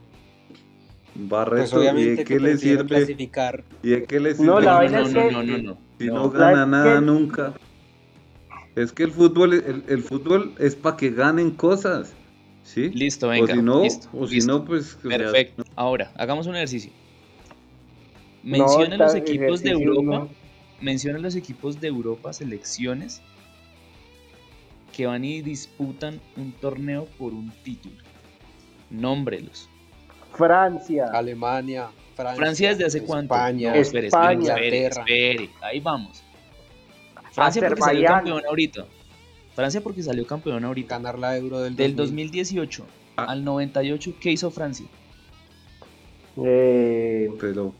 Barreto, 1.14 1.76
pues 1.76 1.94
¿y 1.96 2.04
de 2.10 2.24
qué 2.24 2.38
le 2.38 2.56
sirve? 2.58 2.86
Clasificar. 2.86 3.64
¿Y 3.82 3.90
de 3.90 4.04
qué 4.04 4.20
le 4.20 4.34
sirve? 4.34 4.46
No, 4.46 4.60
la 4.60 4.88
no, 4.88 5.08
no, 5.08 5.30
no, 5.30 5.42
no, 5.42 5.58
no, 5.58 5.78
Si 5.98 6.06
no, 6.06 6.30
gana 6.30 6.66
nada 6.66 7.00
nunca. 7.00 7.54
Es 8.76 8.92
que 8.92 9.02
el 9.02 9.10
fútbol, 9.10 9.54
el, 9.88 10.02
fútbol 10.04 10.54
es 10.58 10.76
para 10.76 10.96
que 10.96 11.10
ganen 11.10 11.50
cosas. 11.50 12.14
¿Sí? 12.62 12.90
Listo, 12.90 13.28
venga. 13.28 13.52
O 13.52 13.56
si 13.56 13.62
no, 13.62 13.82
listo, 13.82 14.08
o 14.12 14.26
si 14.26 14.40
no 14.40 14.64
pues. 14.64 14.96
Perfecto. 15.02 15.64
Ahora, 15.74 16.12
hagamos 16.16 16.46
un 16.46 16.54
ejercicio. 16.54 16.92
Menciona 18.42 18.96
los 18.96 19.14
equipos 19.14 19.62
de 19.62 19.70
Europa. 19.70 20.28
Menciona 20.80 21.18
los 21.18 21.34
equipos 21.34 21.80
de 21.80 21.88
Europa, 21.88 22.32
selecciones 22.32 23.20
que 24.98 25.06
van 25.06 25.24
y 25.24 25.42
disputan 25.42 26.20
un 26.36 26.52
torneo 26.52 27.06
por 27.18 27.32
un 27.32 27.52
título. 27.62 27.96
Nómbrelos. 28.90 29.68
Francia. 30.38 31.10
Alemania. 31.12 31.90
Francia, 32.14 32.36
Francia 32.36 32.68
desde 32.70 32.86
hace 32.86 33.02
cuánto? 33.02 33.34
España. 33.34 33.74
España. 33.76 34.54
Espere, 34.54 34.86
espere, 34.86 35.50
ahí 35.60 35.80
vamos. 35.80 36.22
Francia 37.32 37.62
porque 37.68 37.82
salió 37.82 38.06
campeón 38.06 38.42
ahorita. 38.48 38.86
Francia 39.54 39.80
porque 39.80 40.02
salió 40.02 40.26
campeón 40.26 40.64
ahorita. 40.64 40.96
Ganar 40.96 41.18
la 41.18 41.36
Euro 41.36 41.60
del, 41.60 41.76
del 41.76 41.94
2018 41.94 42.86
ah. 43.16 43.24
al 43.24 43.44
98, 43.44 44.14
¿qué 44.20 44.32
hizo 44.32 44.50
Francia? 44.50 44.86
Eh, 46.36 47.30
pero 47.40 47.74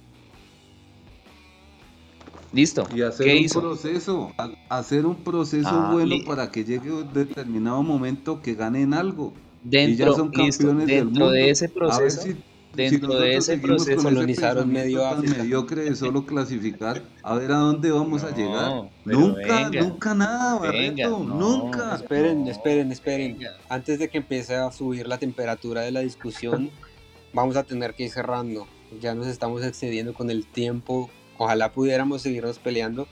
Listo. 2.53 2.87
Y 2.95 3.03
hacer 3.03 3.29
un 3.37 3.63
proceso, 3.63 4.33
hacer 4.69 5.07
un 5.07 5.17
proceso 5.17 5.69
ah, 5.71 5.91
bueno 5.93 6.17
para 6.27 6.51
que 6.51 6.65
llegue 6.65 6.91
un 6.91 7.13
determinado 7.13 7.83
momento 7.83 8.41
que 8.41 8.55
ganen 8.55 8.95
algo. 8.95 9.35
Dentro, 9.63 9.93
y 9.93 9.97
ya 9.97 10.13
son 10.13 10.31
campeones 10.31 10.87
dentro 10.87 11.31
de 11.31 11.51
ese 11.51 11.69
proceso. 11.69 12.29
Dentro 12.75 13.19
de 13.19 13.37
ese 13.37 13.59
proceso 13.59 14.03
colonizaron 14.03 14.71
medio 14.71 15.03
mediocre 15.17 15.85
de 15.85 15.95
solo 15.97 16.25
clasificar 16.27 17.03
a 17.23 17.35
ver 17.35 17.51
a 17.51 17.57
dónde 17.57 17.91
vamos 17.91 18.23
a 18.25 18.35
llegar 18.35 18.91
nunca 19.05 19.71
nunca 19.71 20.15
nada 20.15 20.59
Barreto, 20.59 21.19
nunca 21.19 21.97
esperen 21.97 22.47
esperen 22.47 22.93
esperen 22.93 23.39
antes 23.69 23.99
de 23.99 24.09
que 24.09 24.19
empiece 24.19 24.55
a 24.55 24.71
subir 24.71 25.09
la 25.09 25.19
temperatura 25.19 25.81
de 25.81 25.93
la 25.93 26.01
discusión 26.01 26.71
vamos 27.33 27.57
a 27.57 27.65
tener 27.65 27.95
que 27.95 28.05
ir 28.05 28.11
cerrando 28.11 28.67
ya 29.01 29.15
nos 29.15 29.27
estamos 29.27 29.63
excediendo 29.65 30.15
con 30.15 30.31
el 30.31 30.47
tiempo. 30.47 31.11
Ojalá 31.37 31.73
pudiéramos 31.73 32.23
seguirnos 32.23 32.59
peleando, 32.59 33.07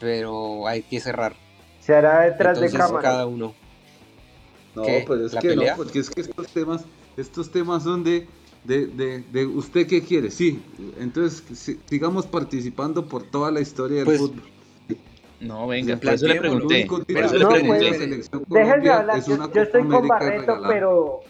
pero 0.00 0.66
hay 0.66 0.82
que 0.82 1.00
cerrar. 1.00 1.34
Se 1.80 1.94
hará 1.94 2.22
detrás 2.22 2.60
de 2.60 2.70
cámara. 2.70 3.02
cada 3.02 3.26
uno. 3.26 3.54
No, 4.74 4.84
pero 4.84 5.26
es 5.26 5.34
que 5.34 5.56
no, 5.56 5.62
porque 5.76 5.98
es 6.00 6.10
que 6.10 6.20
estos 6.20 6.48
temas, 6.48 6.84
estos 7.16 7.50
temas 7.50 7.82
son 7.82 8.04
de, 8.04 8.28
de, 8.68 9.24
de, 9.32 9.46
usted 9.46 9.86
qué 9.86 10.02
quiere, 10.02 10.30
sí. 10.30 10.62
Entonces 11.00 11.78
sigamos 11.86 12.26
participando 12.26 13.06
por 13.06 13.22
toda 13.22 13.50
la 13.50 13.60
historia 13.60 13.98
del 13.98 14.04
pues, 14.04 14.18
fútbol. 14.18 14.42
No, 15.40 15.66
venga, 15.66 15.96
por 15.96 16.14
eso 16.14 16.26
le 16.26 16.40
pregunté. 16.40 16.86
no, 16.86 16.98
déjenme 18.48 18.90
hablar, 18.90 19.24
yo, 19.24 19.52
yo, 19.52 19.62
estoy 19.62 19.84
con 19.84 20.08
Barreto, 20.08 20.60
pero, 20.66 21.20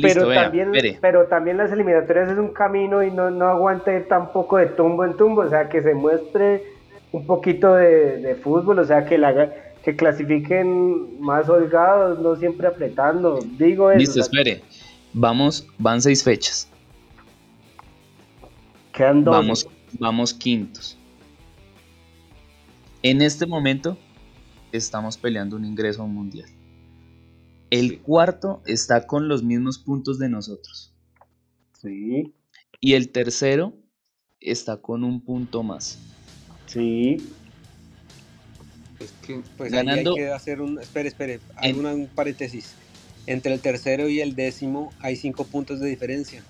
pero, 0.00 0.28
también, 0.28 0.72
pero 1.00 1.26
también 1.26 1.56
las 1.56 1.72
eliminatorias 1.72 2.30
es 2.30 2.38
un 2.38 2.52
camino 2.52 3.02
y 3.02 3.10
no, 3.10 3.30
no 3.30 3.46
aguante 3.46 4.00
tampoco 4.00 4.58
de 4.58 4.66
tumbo 4.66 5.04
en 5.04 5.16
tumbo, 5.16 5.40
o 5.42 5.48
sea, 5.48 5.68
que 5.68 5.82
se 5.82 5.94
muestre 5.94 6.64
un 7.12 7.26
poquito 7.26 7.74
de, 7.74 8.18
de 8.18 8.34
fútbol, 8.34 8.78
o 8.78 8.84
sea, 8.84 9.06
que 9.06 9.16
la 9.16 9.52
que 9.82 9.94
clasifiquen 9.94 11.20
más 11.20 11.48
holgados, 11.48 12.18
no 12.18 12.36
siempre 12.36 12.66
apretando. 12.66 13.38
Digo 13.56 13.90
eso. 13.90 14.00
Listo, 14.00 14.20
espere. 14.20 14.60
Vamos, 15.12 15.66
van 15.78 16.02
seis 16.02 16.24
fechas. 16.24 16.68
Quedan 18.96 19.24
dos. 19.24 19.36
Vamos, 19.36 19.68
vamos 19.98 20.32
quintos. 20.32 20.96
En 23.02 23.20
este 23.20 23.44
momento 23.44 23.98
estamos 24.72 25.18
peleando 25.18 25.56
un 25.56 25.66
ingreso 25.66 26.00
a 26.00 26.06
un 26.06 26.14
mundial. 26.14 26.48
El 27.68 28.00
cuarto 28.00 28.62
está 28.64 29.06
con 29.06 29.28
los 29.28 29.42
mismos 29.42 29.78
puntos 29.78 30.18
de 30.18 30.30
nosotros. 30.30 30.94
Sí. 31.78 32.32
Y 32.80 32.94
el 32.94 33.10
tercero 33.10 33.74
está 34.40 34.78
con 34.78 35.04
un 35.04 35.20
punto 35.20 35.62
más. 35.62 35.98
Sí. 36.64 37.18
Es 38.98 39.12
que 39.26 39.42
pues 39.58 39.72
ganando, 39.72 40.12
hay 40.12 40.16
que 40.16 40.30
hacer 40.30 40.62
un. 40.62 40.80
Espere, 40.80 41.08
espere. 41.08 41.40
Hay 41.56 41.72
un 41.72 42.08
paréntesis. 42.14 42.74
Entre 43.26 43.52
el 43.52 43.60
tercero 43.60 44.08
y 44.08 44.20
el 44.20 44.34
décimo 44.34 44.90
hay 45.00 45.16
cinco 45.16 45.44
puntos 45.44 45.80
de 45.80 45.88
diferencia. 45.88 46.42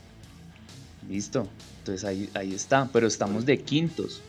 Listo. 1.09 1.47
Entonces 1.79 2.05
ahí, 2.05 2.29
ahí 2.35 2.55
está. 2.55 2.89
Pero 2.93 3.07
estamos 3.07 3.47
de 3.47 3.59
quintos. 3.59 4.23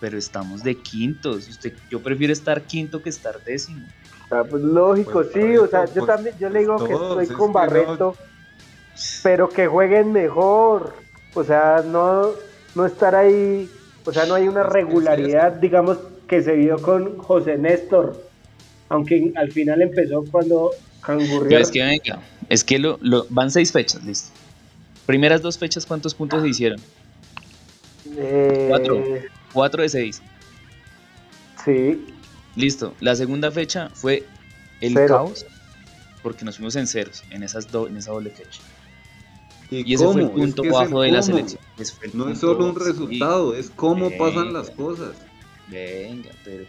Pero 0.00 0.18
estamos 0.18 0.62
de 0.62 0.76
quintos. 0.76 1.48
Usted, 1.48 1.74
yo 1.90 2.02
prefiero 2.02 2.32
estar 2.32 2.62
quinto 2.62 3.02
que 3.02 3.10
estar 3.10 3.42
décimo. 3.44 3.86
Ah, 4.30 4.42
pues 4.48 4.62
lógico, 4.62 5.12
pues, 5.12 5.28
sí. 5.32 5.56
O 5.56 5.66
sea, 5.66 5.84
yo 5.86 6.04
pues, 6.04 6.06
también, 6.06 6.36
yo 6.38 6.48
le 6.50 6.60
digo 6.60 6.76
que 6.84 6.92
estoy 6.92 7.26
con 7.28 7.52
Barreto. 7.52 8.16
Pero 9.22 9.48
que 9.48 9.66
jueguen 9.66 10.12
mejor. 10.12 10.94
O 11.34 11.44
sea, 11.44 11.84
no, 11.86 12.30
no 12.74 12.86
estar 12.86 13.14
ahí. 13.14 13.68
O 14.04 14.12
sea, 14.12 14.26
no 14.26 14.34
hay 14.34 14.48
una 14.48 14.62
regularidad, 14.62 15.52
digamos, 15.52 15.98
que 16.28 16.42
se 16.42 16.54
vio 16.54 16.78
con 16.78 17.18
José 17.18 17.56
Néstor, 17.58 18.28
aunque 18.88 19.32
al 19.36 19.50
final 19.52 19.82
empezó 19.82 20.24
cuando 20.30 20.70
Cangurrió. 21.00 21.58
es 21.58 21.70
que 21.70 21.82
venga, 21.82 22.22
es 22.48 22.64
que 22.64 22.78
lo, 22.78 22.98
van 23.28 23.50
seis 23.50 23.72
fechas, 23.72 24.02
listo. 24.04 24.30
Primeras 25.06 25.42
dos 25.42 25.58
fechas, 25.58 25.84
¿cuántos 25.84 26.14
puntos 26.14 26.42
se 26.42 26.48
hicieron? 26.48 26.80
Eh, 28.16 28.66
cuatro. 28.68 29.04
Cuatro 29.52 29.82
de 29.82 29.88
seis. 29.88 30.22
Sí. 31.64 32.06
Listo. 32.56 32.94
La 33.00 33.14
segunda 33.14 33.50
fecha 33.50 33.90
fue 33.90 34.24
el 34.80 34.94
caos, 35.06 35.46
porque 36.22 36.44
nos 36.44 36.56
fuimos 36.56 36.76
en 36.76 36.86
ceros 36.86 37.22
en, 37.30 37.42
esas 37.42 37.68
en 37.72 37.96
esa 37.96 38.12
doble 38.12 38.30
fecha. 38.30 38.60
Y, 39.70 39.94
ese 39.94 40.04
fue 40.04 40.22
el 40.22 40.30
punto 40.30 40.62
bajo 40.70 41.00
de 41.00 41.10
la 41.10 41.22
selección. 41.22 41.60
no 42.12 42.28
es 42.28 42.38
solo 42.38 42.66
un 42.66 42.78
resultado, 42.78 43.54
es 43.54 43.70
cómo 43.70 44.10
pasan 44.16 44.52
las 44.52 44.70
cosas. 44.70 45.16
Venga, 45.68 46.30
pero. 46.44 46.64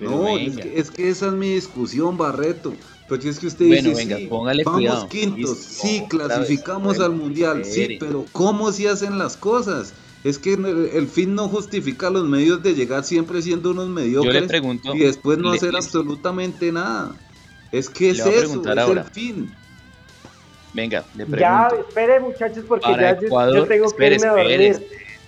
no, 0.00 0.36
Es, 0.36 0.90
que, 0.90 1.08
esa 1.08 1.26
es 1.26 1.32
mi 1.32 1.54
discusión, 1.54 2.16
Barreto. 2.16 2.74
Porque 3.08 3.28
es 3.28 3.38
que 3.38 3.48
usted 3.48 3.66
bueno, 3.66 3.90
dice, 3.90 4.02
venga, 4.02 4.16
sí, 4.16 4.26
póngale 4.26 4.64
vamos 4.64 4.80
cuidado. 4.80 5.08
quintos, 5.08 5.58
sí, 5.58 6.04
clasificamos 6.08 7.00
al 7.00 7.12
mundial, 7.12 7.64
sí, 7.64 7.98
pero 8.00 8.24
¿cómo 8.32 8.72
se 8.72 8.88
hacen 8.88 9.18
las 9.18 9.36
cosas? 9.36 9.92
Es 10.24 10.38
que 10.38 10.54
el, 10.54 11.06
fin 11.06 11.34
no 11.34 11.48
justifica 11.48 12.08
los 12.08 12.26
medios 12.26 12.62
de 12.62 12.74
llegar 12.74 13.04
siempre 13.04 13.42
siendo 13.42 13.72
unos 13.72 13.90
mediocres 13.90 14.50
y 14.94 15.00
después 15.00 15.36
no 15.36 15.50
hacer 15.50 15.76
absolutamente 15.76 16.72
nada. 16.72 17.14
Es 17.72 17.90
que 17.90 18.10
es 18.10 18.20
eso, 18.20 18.62
es 18.64 18.88
el 18.88 19.04
fin. 19.04 19.54
Venga, 20.72 21.04
le 21.14 21.26
pregunto. 21.26 21.38
Ya, 21.38 21.68
espere 21.78 22.20
muchachos, 22.20 22.64
porque 22.66 22.90
ya 22.90 23.20
yo, 23.20 23.66
tengo 23.66 23.90
que 23.94 24.06
irme 24.06 24.26
a 24.26 24.32
dormir 24.32 24.80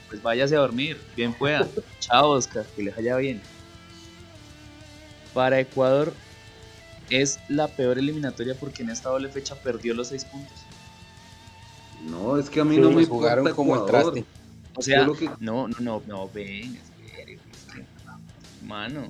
pues 0.09 0.22
váyase 0.22 0.57
a 0.57 0.61
dormir, 0.61 1.01
bien 1.16 1.33
pueda. 1.33 1.66
Chao, 2.01 2.31
Oscar, 2.31 2.64
que 2.74 2.85
les 2.85 2.97
vaya 2.97 3.16
bien. 3.16 3.41
Para 5.35 5.61
Ecuador 5.61 6.12
es 7.11 7.38
la 7.48 7.68
peor 7.68 7.98
eliminatoria 7.98 8.54
porque 8.59 8.82
en 8.82 8.90
esta 8.90 9.11
doble 9.11 9.28
fecha 9.28 9.54
perdió 9.54 9.94
los 9.94 10.09
seis 10.09 10.24
puntos. 10.24 10.54
No, 12.09 12.38
es 12.38 12.50
que 12.50 12.61
a 12.61 12.64
mí 12.64 12.76
no 12.76 12.90
me 12.90 13.04
jugaron 13.04 13.50
como 13.54 13.74
el 13.76 13.86
traste. 13.86 14.24
O 14.74 14.82
sea, 14.82 15.07
no, 15.07 15.14
no, 15.40 15.68
no, 15.80 16.02
no, 16.07 16.30
ven, 16.32 16.78
mano. 18.62 19.09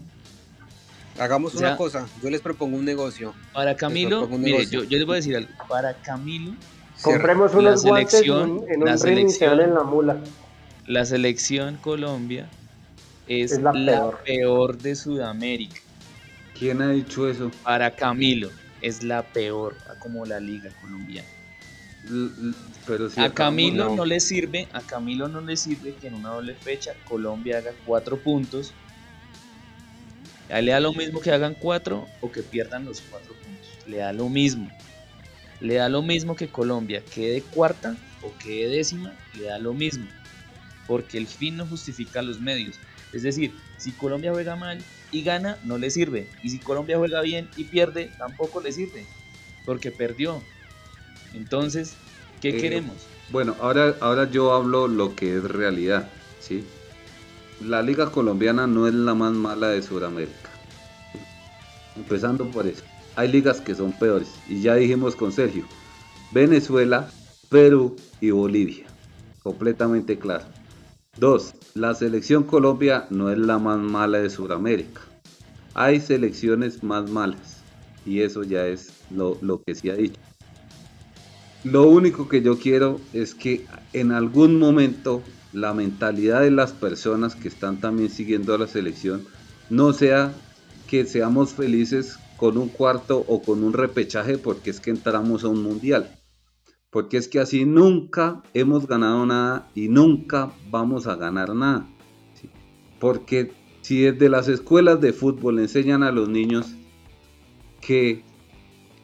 Hagamos 1.18 1.54
una 1.54 1.76
cosa, 1.76 2.06
yo 2.22 2.30
les 2.30 2.40
propongo 2.40 2.76
un 2.76 2.84
negocio. 2.84 3.34
Para 3.52 3.74
Camilo, 3.74 4.28
mire, 4.28 4.66
Yo, 4.66 4.84
yo, 4.84 4.98
les 4.98 5.06
voy 5.06 5.14
a 5.14 5.16
decir 5.16 5.36
algo. 5.36 5.50
Para 5.68 5.94
Camilo, 5.94 6.54
compremos 7.02 7.54
unos 7.54 7.82
guantes 7.82 8.22
en 8.22 8.30
un, 8.32 8.64
en 8.68 8.82
un 8.82 8.88
en 8.88 9.74
la 9.74 9.82
mula 9.82 10.20
la 10.86 11.04
selección 11.04 11.76
Colombia 11.76 12.48
es, 13.26 13.60
la, 13.60 14.12
peor. 14.24 14.78
de 14.78 14.94
Sudamérica. 14.94 15.80
¿Quién 16.58 16.82
ha 16.82 16.90
dicho 16.90 17.28
eso? 17.28 17.50
Para 17.62 17.90
Camilo, 17.90 18.50
es 18.80 19.02
la 19.02 19.22
peor 19.22 19.76
como 19.98 20.24
la 20.24 20.40
liga 20.40 20.70
colombiana. 20.80 21.28
pero 22.86 23.08
a 23.16 23.30
Camilo 23.32 23.94
no. 23.94 24.04
le 24.04 24.20
sirve, 24.20 24.68
a 24.72 24.80
Camilo 24.80 25.28
no 25.28 25.40
le 25.40 25.56
sirve 25.56 25.94
que 25.94 26.08
en 26.08 26.14
una 26.14 26.30
doble 26.30 26.54
fecha 26.54 26.92
Colombia 27.04 27.58
haga 27.58 27.72
cuatro 27.84 28.18
puntos. 28.18 28.72
le 30.48 30.70
da 30.70 30.80
lo 30.80 30.92
mismo 30.92 31.20
que 31.20 31.30
hagan 31.30 31.54
cuatro 31.54 32.06
o 32.20 32.30
que 32.30 32.42
pierdan 32.42 32.84
los 32.84 33.00
cuatro 33.00 33.34
puntos. 33.34 33.68
Le 33.86 33.98
da 33.98 34.12
lo 34.12 34.28
mismo. 34.28 34.70
Le 35.60 35.74
da 35.74 35.88
lo 35.88 36.02
mismo 36.02 36.36
que 36.36 36.48
Colombia 36.48 37.02
quede 37.14 37.42
cuarta 37.42 37.96
o 38.22 38.32
quede 38.38 38.68
décima, 38.68 39.14
le 39.34 39.44
da 39.44 39.58
lo 39.58 39.72
mismo 39.74 40.06
porque 40.86 41.18
el 41.18 41.26
fin 41.26 41.56
no 41.56 41.66
justifica 41.66 42.22
los 42.22 42.40
medios. 42.40 42.78
Es 43.12 43.22
decir, 43.22 43.52
si 43.76 43.92
Colombia 43.92 44.32
juega 44.32 44.56
mal 44.56 44.78
y 45.10 45.22
gana, 45.22 45.58
no 45.64 45.78
le 45.78 45.90
sirve. 45.90 46.28
Y 46.42 46.50
si 46.50 46.58
Colombia 46.58 46.98
juega 46.98 47.20
bien 47.22 47.48
y 47.56 47.64
pierde, 47.64 48.10
tampoco 48.18 48.60
le 48.60 48.72
sirve, 48.72 49.06
porque 49.64 49.90
perdió. 49.90 50.42
Entonces, 51.34 51.96
¿qué 52.40 52.50
eh, 52.50 52.56
queremos? 52.56 53.06
Bueno, 53.30 53.56
ahora, 53.60 53.96
ahora 54.00 54.30
yo 54.30 54.52
hablo 54.52 54.88
lo 54.88 55.14
que 55.14 55.36
es 55.36 55.44
realidad, 55.44 56.08
¿sí? 56.40 56.64
La 57.60 57.82
liga 57.82 58.10
colombiana 58.10 58.66
no 58.66 58.86
es 58.86 58.94
la 58.94 59.14
más 59.14 59.32
mala 59.32 59.68
de 59.68 59.82
Sudamérica. 59.82 60.50
Empezando 61.96 62.50
por 62.50 62.66
eso. 62.66 62.82
Hay 63.14 63.28
ligas 63.28 63.60
que 63.60 63.74
son 63.74 63.92
peores. 63.92 64.28
Y 64.48 64.60
ya 64.60 64.74
dijimos 64.74 65.16
con 65.16 65.32
Sergio. 65.32 65.64
Venezuela, 66.32 67.10
Perú 67.48 67.96
y 68.20 68.30
Bolivia. 68.30 68.86
Completamente 69.42 70.18
claro. 70.18 70.44
Dos, 71.18 71.54
la 71.72 71.94
selección 71.94 72.42
Colombia 72.42 73.06
no 73.08 73.30
es 73.30 73.38
la 73.38 73.58
más 73.58 73.78
mala 73.78 74.18
de 74.18 74.28
Sudamérica. 74.28 75.00
Hay 75.72 75.98
selecciones 76.00 76.82
más 76.82 77.10
malas 77.10 77.62
y 78.04 78.20
eso 78.20 78.42
ya 78.42 78.66
es 78.66 78.92
lo, 79.10 79.62
que 79.64 79.74
se 79.74 79.90
ha 79.90 79.94
dicho. 79.94 80.20
Lo 81.64 81.88
único 81.88 82.28
que 82.28 82.42
yo 82.42 82.58
quiero 82.58 83.00
es 83.14 83.34
que 83.34 83.64
en 83.94 84.12
algún 84.12 84.58
momento 84.58 85.22
la 85.54 85.72
mentalidad 85.72 86.42
de 86.42 86.50
las 86.50 86.72
personas 86.72 87.34
que 87.34 87.48
están 87.48 87.80
también 87.80 88.10
siguiendo 88.10 88.54
a 88.54 88.58
la 88.58 88.66
selección 88.66 89.24
no 89.70 89.94
sea 89.94 90.34
que 90.86 91.06
seamos 91.06 91.54
felices 91.54 92.18
con 92.36 92.58
un 92.58 92.68
cuarto 92.68 93.24
o 93.26 93.40
con 93.40 93.64
un 93.64 93.72
repechaje 93.72 94.36
porque 94.36 94.68
es 94.68 94.80
que 94.80 94.90
entramos 94.90 95.44
a 95.44 95.48
un 95.48 95.62
mundial 95.62 96.15
porque 96.96 97.18
es 97.18 97.28
que 97.28 97.40
así 97.40 97.66
nunca 97.66 98.42
hemos 98.54 98.86
ganado 98.86 99.26
nada 99.26 99.68
y 99.74 99.88
nunca 99.88 100.50
vamos 100.70 101.06
a 101.06 101.14
ganar 101.14 101.54
nada. 101.54 101.86
Porque 102.98 103.52
si 103.82 104.00
desde 104.00 104.30
las 104.30 104.48
escuelas 104.48 104.98
de 105.02 105.12
fútbol 105.12 105.58
enseñan 105.58 106.02
a 106.02 106.10
los 106.10 106.26
niños 106.30 106.74
que, 107.82 108.24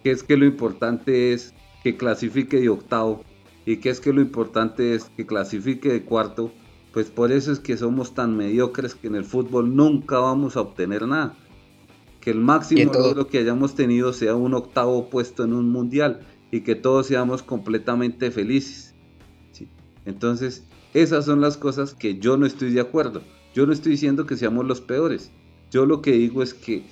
es 0.04 0.22
que 0.22 0.38
lo 0.38 0.46
importante 0.46 1.34
es 1.34 1.52
que 1.82 1.98
clasifique 1.98 2.60
de 2.60 2.70
octavo 2.70 3.24
y 3.66 3.76
que 3.76 3.90
es 3.90 4.00
que 4.00 4.14
lo 4.14 4.22
importante 4.22 4.94
es 4.94 5.10
que 5.14 5.26
clasifique 5.26 5.92
de 5.92 6.02
cuarto, 6.02 6.50
pues 6.94 7.10
por 7.10 7.30
eso 7.30 7.52
es 7.52 7.60
que 7.60 7.76
somos 7.76 8.14
tan 8.14 8.34
mediocres 8.34 8.94
que 8.94 9.08
en 9.08 9.16
el 9.16 9.24
fútbol 9.24 9.76
nunca 9.76 10.18
vamos 10.18 10.56
a 10.56 10.62
obtener 10.62 11.06
nada. 11.06 11.36
Que 12.22 12.30
el 12.30 12.40
máximo 12.40 12.90
logro 12.90 13.26
que 13.26 13.36
hayamos 13.36 13.74
tenido 13.74 14.14
sea 14.14 14.34
un 14.34 14.54
octavo 14.54 15.10
puesto 15.10 15.44
en 15.44 15.52
un 15.52 15.68
mundial 15.68 16.20
y 16.52 16.60
que 16.60 16.76
todos 16.76 17.08
seamos 17.08 17.42
completamente 17.42 18.30
felices. 18.30 18.94
Entonces, 20.04 20.64
esas 20.94 21.24
son 21.24 21.40
las 21.40 21.56
cosas 21.56 21.94
que 21.94 22.18
yo 22.18 22.36
no 22.36 22.44
estoy 22.44 22.70
de 22.70 22.80
acuerdo. 22.80 23.22
Yo 23.54 23.66
no 23.66 23.72
estoy 23.72 23.92
diciendo 23.92 24.26
que 24.26 24.36
seamos 24.36 24.66
los 24.66 24.80
peores. 24.80 25.32
Yo 25.70 25.86
lo 25.86 26.02
que 26.02 26.12
digo 26.12 26.42
es 26.42 26.52
que 26.52 26.84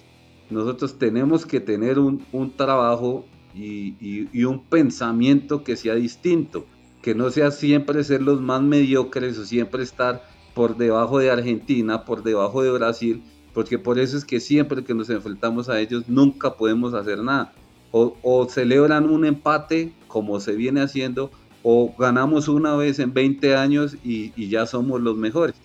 nosotros 0.49 0.99
tenemos 0.99 1.45
que 1.45 1.61
tener 1.61 1.99
un, 1.99 2.25
trabajo 2.57 3.27
y, 3.55 4.45
un 4.45 4.65
pensamiento 4.65 5.63
que 5.63 5.77
sea 5.77 5.95
distinto, 5.95 6.65
que 7.03 7.15
no 7.15 7.31
sea 7.31 7.51
siempre 7.51 8.03
ser 8.03 8.23
los 8.23 8.41
más 8.41 8.63
mediocres 8.63 9.37
o 9.39 9.45
siempre 9.45 9.83
estar 9.83 10.25
por 10.55 10.79
debajo 10.79 11.19
de 11.19 11.31
Argentina, 11.31 12.05
por 12.07 12.23
debajo 12.23 12.63
de 12.63 12.71
Brasil, 12.71 13.23
porque 13.53 13.79
por 13.79 13.99
eso 13.99 14.17
es 14.17 14.25
que 14.25 14.41
siempre 14.41 14.85
que 14.85 14.95
nos 14.95 15.11
enfrentamos 15.11 15.69
a 15.69 15.81
ellos 15.81 16.09
nunca 16.09 16.57
podemos 16.57 16.95
hacer 16.95 17.23
nada. 17.23 17.53
O, 17.93 18.47
celebran 18.49 19.11
un 19.11 19.25
empate 19.25 19.93
como 20.07 20.39
se 20.39 20.53
viene 20.53 20.81
haciendo, 20.81 21.31
o 21.63 21.93
ganamos 21.99 22.49
una 22.49 22.77
vez 22.77 22.99
en 23.01 23.13
20 23.13 23.57
años 23.57 23.97
y, 24.05 24.49
ya 24.49 24.67
somos 24.67 25.01
los 25.01 25.17
mejores. 25.17 25.57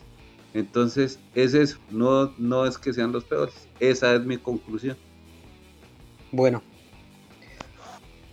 Entonces 0.53 1.19
es 1.35 1.53
eso, 1.53 1.77
no, 1.91 2.33
no 2.37 2.65
es 2.65 2.77
que 2.77 2.93
sean 2.93 3.11
los 3.11 3.25
peores, 3.25 3.67
esa 3.79 4.15
es 4.15 4.25
mi 4.25 4.37
conclusión. 4.37 4.97
Bueno, 6.31 6.63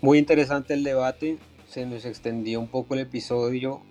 muy 0.01 0.19
interesante 0.19 0.75
el 0.75 0.85
debate, 0.85 1.39
se 1.69 1.85
nos 1.85 2.05
extendió 2.05 2.61
un 2.61 2.69
poco 2.69 2.95
el 2.95 3.01
episodio 3.01 3.83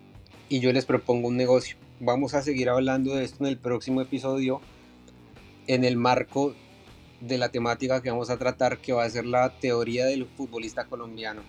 y 0.49 0.59
yo 0.59 0.73
les 0.73 0.85
propongo 0.85 1.27
un 1.27 1.37
negocio. 1.37 1.77
Vamos 1.99 2.33
a 2.33 2.41
seguir 2.41 2.69
hablando 2.69 3.15
de 3.15 3.23
esto 3.23 3.43
en 3.43 3.49
el 3.49 3.57
próximo 3.57 4.01
episodio 4.01 4.61
en 5.67 5.83
el 5.83 5.95
marco 5.95 6.53
de 7.21 7.37
la 7.37 7.49
temática 7.49 8.01
que 8.01 8.09
vamos 8.09 8.29
a 8.29 8.37
tratar, 8.37 8.79
que 8.79 8.93
va 8.93 9.03
a 9.03 9.09
ser 9.09 9.25
la 9.25 9.49
teoría 9.59 10.05
del 10.05 10.25
futbolista 10.25 10.85
colombiano. 10.85 11.41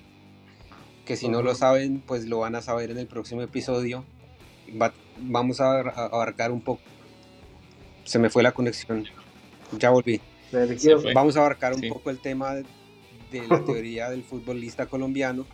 Que 1.07 1.17
si 1.17 1.29
no 1.29 1.43
lo 1.43 1.55
saben, 1.55 2.01
pues 2.07 2.27
lo 2.27 2.39
van 2.39 2.55
a 2.55 2.63
saber 2.63 2.91
en 2.91 2.99
el 2.99 3.07
próximo 3.07 3.43
episodio. 3.43 4.05
vamos 5.19 5.61
a, 5.61 5.81
abarcar 5.81 6.53
un 6.53 6.61
poco. 6.61 6.83
Se 8.05 8.19
me 8.19 8.31
fue 8.31 8.43
la 8.43 8.53
conexión. 8.53 9.07
Ya 9.79 9.91
volví. 9.91 10.21
Vamos 11.15 11.37
a 11.37 11.41
abarcar 11.41 11.75
un 11.75 11.89
poco 11.89 12.11
el 12.11 12.21
tema 12.21 12.55
de, 12.55 12.65
de 13.33 13.49
la 13.49 13.61
teoría 13.65 14.11
del 14.11 14.23
futbolista 14.23 14.87
colombiano, 14.87 15.47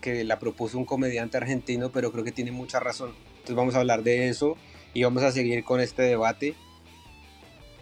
que 0.00 0.24
la 0.24 0.38
propuso 0.38 0.78
un 0.78 0.86
comediante 0.86 1.36
argentino, 1.36 1.90
pero 1.90 2.10
creo 2.10 2.24
que 2.24 2.32
tiene 2.32 2.50
mucha 2.50 2.80
razón. 2.80 3.12
Entonces 3.34 3.56
vamos 3.56 3.74
a 3.74 3.80
hablar 3.80 4.02
de 4.02 4.30
eso 4.30 4.56
y 4.94 5.04
vamos 5.04 5.22
a 5.22 5.30
seguir 5.30 5.62
con 5.64 5.80
este 5.80 6.02
debate 6.02 6.54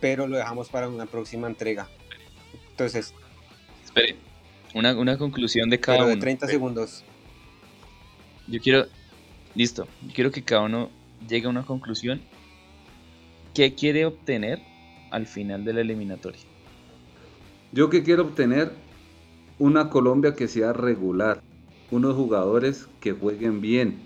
pero 0.03 0.27
lo 0.27 0.37
dejamos 0.37 0.69
para 0.69 0.89
una 0.89 1.07
próxima 1.07 1.47
entrega. 1.47 1.89
Entonces. 2.71 3.15
Espere, 3.85 4.17
una, 4.75 4.99
una 4.99 5.17
conclusión 5.17 5.71
de 5.71 5.79
cada 5.79 5.99
pero 5.99 6.09
de 6.09 6.15
uno. 6.15 6.21
30 6.21 6.49
segundos. 6.49 7.05
Yo 8.49 8.61
quiero. 8.61 8.87
Listo. 9.55 9.87
Yo 10.03 10.13
quiero 10.13 10.31
que 10.33 10.43
cada 10.43 10.63
uno 10.63 10.91
llegue 11.27 11.47
a 11.47 11.51
una 11.51 11.65
conclusión. 11.65 12.21
¿Qué 13.55 13.75
quiere 13.75 14.05
obtener 14.05 14.61
al 15.13 15.27
final 15.27 15.65
de 15.65 15.73
la 15.73 15.83
eliminatoria? 15.83 16.41
Yo 17.71 17.89
que 17.89 18.03
quiero 18.03 18.25
obtener 18.25 18.73
una 19.61 19.89
Colombia 19.89 20.35
que 20.35 20.49
sea 20.49 20.73
regular, 20.73 21.43
unos 21.93 22.17
jugadores 22.17 22.89
que 23.01 23.13
jueguen 23.13 23.61
bien, 23.61 24.01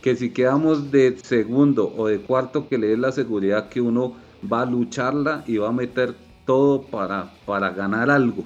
que 0.00 0.16
si 0.16 0.30
quedamos 0.30 0.90
de 0.90 1.18
segundo 1.18 1.92
o 1.94 2.06
de 2.06 2.20
cuarto 2.20 2.68
que 2.68 2.78
le 2.78 2.86
dé 2.86 2.96
la 2.96 3.12
seguridad 3.12 3.68
que 3.68 3.80
uno 3.80 4.23
va 4.50 4.62
a 4.62 4.66
lucharla 4.66 5.44
y 5.46 5.56
va 5.56 5.68
a 5.68 5.72
meter 5.72 6.14
todo 6.46 6.82
para, 6.82 7.32
para 7.46 7.70
ganar 7.70 8.10
algo. 8.10 8.44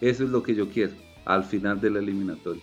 Eso 0.00 0.24
es 0.24 0.30
lo 0.30 0.42
que 0.42 0.54
yo 0.54 0.68
quiero 0.68 0.92
al 1.24 1.44
final 1.44 1.80
de 1.80 1.90
la 1.90 1.98
eliminatoria. 1.98 2.62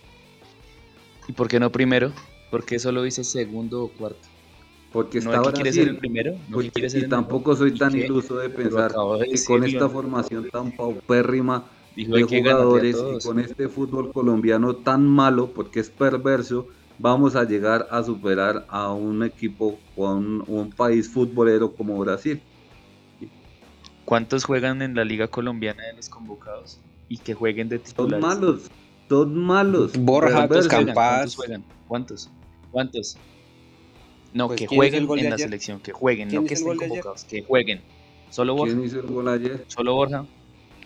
¿Y 1.28 1.32
por 1.32 1.48
qué 1.48 1.60
no 1.60 1.70
primero? 1.70 2.12
¿Por 2.50 2.64
qué 2.64 2.78
solo 2.78 3.02
dice 3.02 3.24
segundo 3.24 3.84
o 3.84 3.88
cuarto? 3.88 4.28
Porque 4.92 5.20
¿No 5.20 5.34
está 5.34 5.52
quiere 5.52 5.72
ser 5.72 5.88
el 5.88 5.96
primero? 5.96 6.36
y 6.62 7.08
tampoco 7.08 7.56
soy 7.56 7.76
tan 7.76 7.96
iluso 7.96 8.36
de 8.36 8.48
pensar 8.48 8.92
que 9.28 9.44
con 9.44 9.64
esta 9.64 9.88
formación 9.88 10.48
tan 10.50 10.70
paupérrima 10.72 11.64
de 11.96 12.22
jugadores 12.22 12.96
y 12.96 13.26
con 13.26 13.40
este 13.40 13.68
fútbol 13.68 14.12
colombiano 14.12 14.76
tan 14.76 15.04
malo, 15.06 15.50
porque 15.52 15.80
es 15.80 15.90
perverso, 15.90 16.68
vamos 16.98 17.34
a 17.34 17.44
llegar 17.44 17.88
a 17.90 18.04
superar 18.04 18.66
a 18.68 18.92
un 18.92 19.24
equipo 19.24 19.78
o 19.96 20.06
a 20.06 20.14
un 20.14 20.72
país 20.76 21.08
futbolero 21.08 21.72
como 21.72 21.98
Brasil. 21.98 22.40
¿Cuántos 24.04 24.44
juegan 24.44 24.82
en 24.82 24.94
la 24.94 25.04
Liga 25.04 25.28
Colombiana 25.28 25.82
de 25.84 25.94
los 25.94 26.08
convocados? 26.08 26.78
Y 27.08 27.18
que 27.18 27.34
jueguen 27.34 27.68
de 27.68 27.78
titulares. 27.78 28.20
Son 28.20 28.40
malos, 28.40 28.70
son 29.08 29.36
malos. 29.36 29.92
Borja, 29.96 30.46
¿Cuántos 30.48 30.68
juegan? 31.34 31.64
¿Cuántos? 31.86 32.30
¿Cuántos? 32.70 33.16
No, 34.32 34.48
pues, 34.48 34.58
que 34.58 34.66
jueguen 34.66 35.08
en 35.10 35.30
la 35.30 35.38
selección, 35.38 35.80
que 35.80 35.92
jueguen, 35.92 36.28
no 36.28 36.44
que 36.44 36.54
estén 36.54 36.76
convocados, 36.76 37.24
que 37.24 37.42
jueguen. 37.42 37.82
Solo 38.30 38.54
Borja. 38.54 38.74
¿Quién 38.74 38.86
hizo 38.86 39.00
el 39.00 39.06
gol 39.06 39.28
ayer? 39.28 39.64
Solo 39.68 39.94
Borja. 39.94 40.26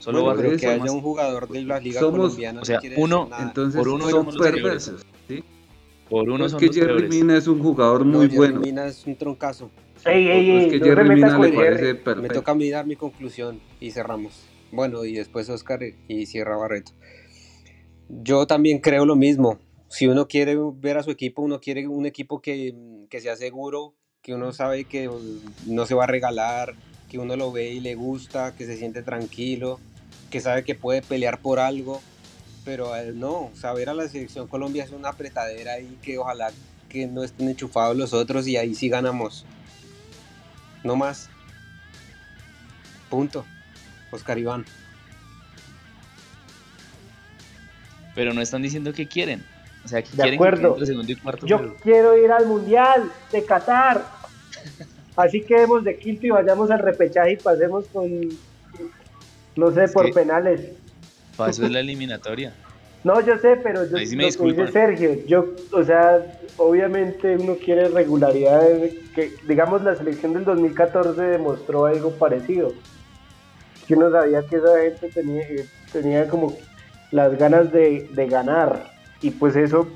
Solo 0.00 0.22
Borja. 0.22 0.42
Pero 0.42 0.56
que 0.58 0.66
haya 0.66 0.92
un 0.92 1.00
jugador 1.00 1.48
de 1.48 1.62
la 1.62 1.80
Liga 1.80 2.00
Colombiana. 2.00 2.60
O 2.60 2.64
sea, 2.64 2.80
uno, 2.96 3.30
entonces 3.40 3.78
por 3.78 3.88
uno 3.88 4.08
son 4.10 4.26
perversos. 4.36 5.06
Por 6.08 6.30
uno 6.30 6.48
son 6.48 6.58
que 6.58 6.72
Jerry 6.72 7.08
Mina 7.08 7.36
es 7.36 7.46
un 7.46 7.62
jugador 7.62 8.04
muy 8.04 8.28
bueno. 8.28 8.60
Mina 8.60 8.86
es 8.86 9.06
un 9.06 9.16
troncazo. 9.16 9.70
Ey, 10.04 10.28
ey, 10.28 10.50
ey, 10.50 10.64
es 10.64 10.72
que 10.72 10.80
Jerry 10.80 11.08
Mina 11.08 11.38
le 11.38 11.52
parece 11.52 11.94
perfecto. 11.94 12.22
Me 12.22 12.28
toca 12.28 12.52
a 12.52 12.54
mí 12.54 12.70
dar 12.70 12.86
mi 12.86 12.96
conclusión 12.96 13.60
y 13.80 13.90
cerramos. 13.90 14.46
Bueno, 14.72 15.04
y 15.04 15.14
después 15.14 15.48
Oscar 15.50 15.80
y 16.08 16.26
cierra 16.26 16.56
Barreto. 16.56 16.92
Yo 18.08 18.46
también 18.46 18.78
creo 18.78 19.04
lo 19.04 19.16
mismo. 19.16 19.58
Si 19.88 20.06
uno 20.06 20.28
quiere 20.28 20.56
ver 20.74 20.98
a 20.98 21.02
su 21.02 21.10
equipo, 21.10 21.42
uno 21.42 21.60
quiere 21.60 21.88
un 21.88 22.06
equipo 22.06 22.40
que, 22.40 22.74
que 23.08 23.20
sea 23.20 23.36
seguro, 23.36 23.94
que 24.22 24.34
uno 24.34 24.52
sabe 24.52 24.84
que 24.84 25.10
no 25.66 25.86
se 25.86 25.94
va 25.94 26.04
a 26.04 26.06
regalar, 26.06 26.74
que 27.08 27.18
uno 27.18 27.36
lo 27.36 27.52
ve 27.52 27.72
y 27.72 27.80
le 27.80 27.94
gusta, 27.94 28.54
que 28.54 28.66
se 28.66 28.76
siente 28.76 29.02
tranquilo, 29.02 29.80
que 30.30 30.40
sabe 30.40 30.64
que 30.64 30.74
puede 30.74 31.02
pelear 31.02 31.40
por 31.40 31.58
algo. 31.58 32.00
Pero 32.68 32.92
no, 33.14 33.50
saber 33.54 33.88
a 33.88 33.94
la 33.94 34.06
selección 34.10 34.46
Colombia 34.46 34.84
es 34.84 34.90
una 34.90 35.08
apretadera 35.08 35.80
y 35.80 35.86
que 36.02 36.18
ojalá 36.18 36.50
que 36.90 37.06
no 37.06 37.24
estén 37.24 37.48
enchufados 37.48 37.96
los 37.96 38.12
otros 38.12 38.46
y 38.46 38.58
ahí 38.58 38.74
sí 38.74 38.90
ganamos. 38.90 39.46
No 40.84 40.94
más. 40.94 41.30
Punto. 43.08 43.46
Oscar 44.10 44.36
Iván. 44.36 44.66
Pero 48.14 48.34
no 48.34 48.42
están 48.42 48.60
diciendo 48.60 48.92
que 48.92 49.08
quieren. 49.08 49.42
O 49.82 49.88
sea, 49.88 50.02
que 50.02 50.10
de 50.10 50.16
quieren 50.16 50.34
acuerdo. 50.34 50.76
que 50.76 50.84
segundo 50.84 51.10
y 51.10 51.16
cuarto. 51.16 51.46
Yo 51.46 51.74
quiero 51.76 52.22
ir 52.22 52.30
al 52.30 52.44
Mundial 52.44 53.10
de 53.32 53.46
Qatar. 53.46 54.04
Así 55.16 55.40
quedemos 55.40 55.84
de 55.84 55.96
quinto 55.98 56.26
y 56.26 56.30
vayamos 56.30 56.70
al 56.70 56.80
repechaje 56.80 57.32
y 57.32 57.36
pasemos 57.36 57.86
con, 57.86 58.28
no 59.56 59.70
sé, 59.70 59.88
por 59.88 60.12
penales. 60.12 60.77
Paso 61.38 61.64
es 61.64 61.70
la 61.70 61.80
eliminatoria. 61.80 62.52
No, 63.04 63.20
yo 63.24 63.38
sé, 63.38 63.56
pero 63.62 63.88
yo, 63.88 63.96
sí 63.98 64.16
me 64.16 64.24
lo 64.24 64.44
dice 64.44 64.72
Sergio, 64.72 65.24
yo, 65.26 65.46
o 65.70 65.84
sea, 65.84 66.20
obviamente 66.56 67.36
uno 67.36 67.54
quiere 67.54 67.88
regularidad, 67.88 68.60
que 69.14 69.32
digamos 69.46 69.82
la 69.82 69.94
selección 69.94 70.34
del 70.34 70.44
2014 70.44 71.20
demostró 71.22 71.86
algo 71.86 72.10
parecido, 72.10 72.72
que 73.86 73.94
uno 73.94 74.10
sabía 74.10 74.42
que 74.42 74.56
esa 74.56 74.80
gente 74.82 75.08
tenía, 75.10 75.44
tenía 75.92 76.28
como 76.28 76.56
las 77.12 77.38
ganas 77.38 77.72
de, 77.72 78.08
ganar, 78.28 78.92
y 79.22 79.30
pues 79.30 79.54
eso 79.54 79.88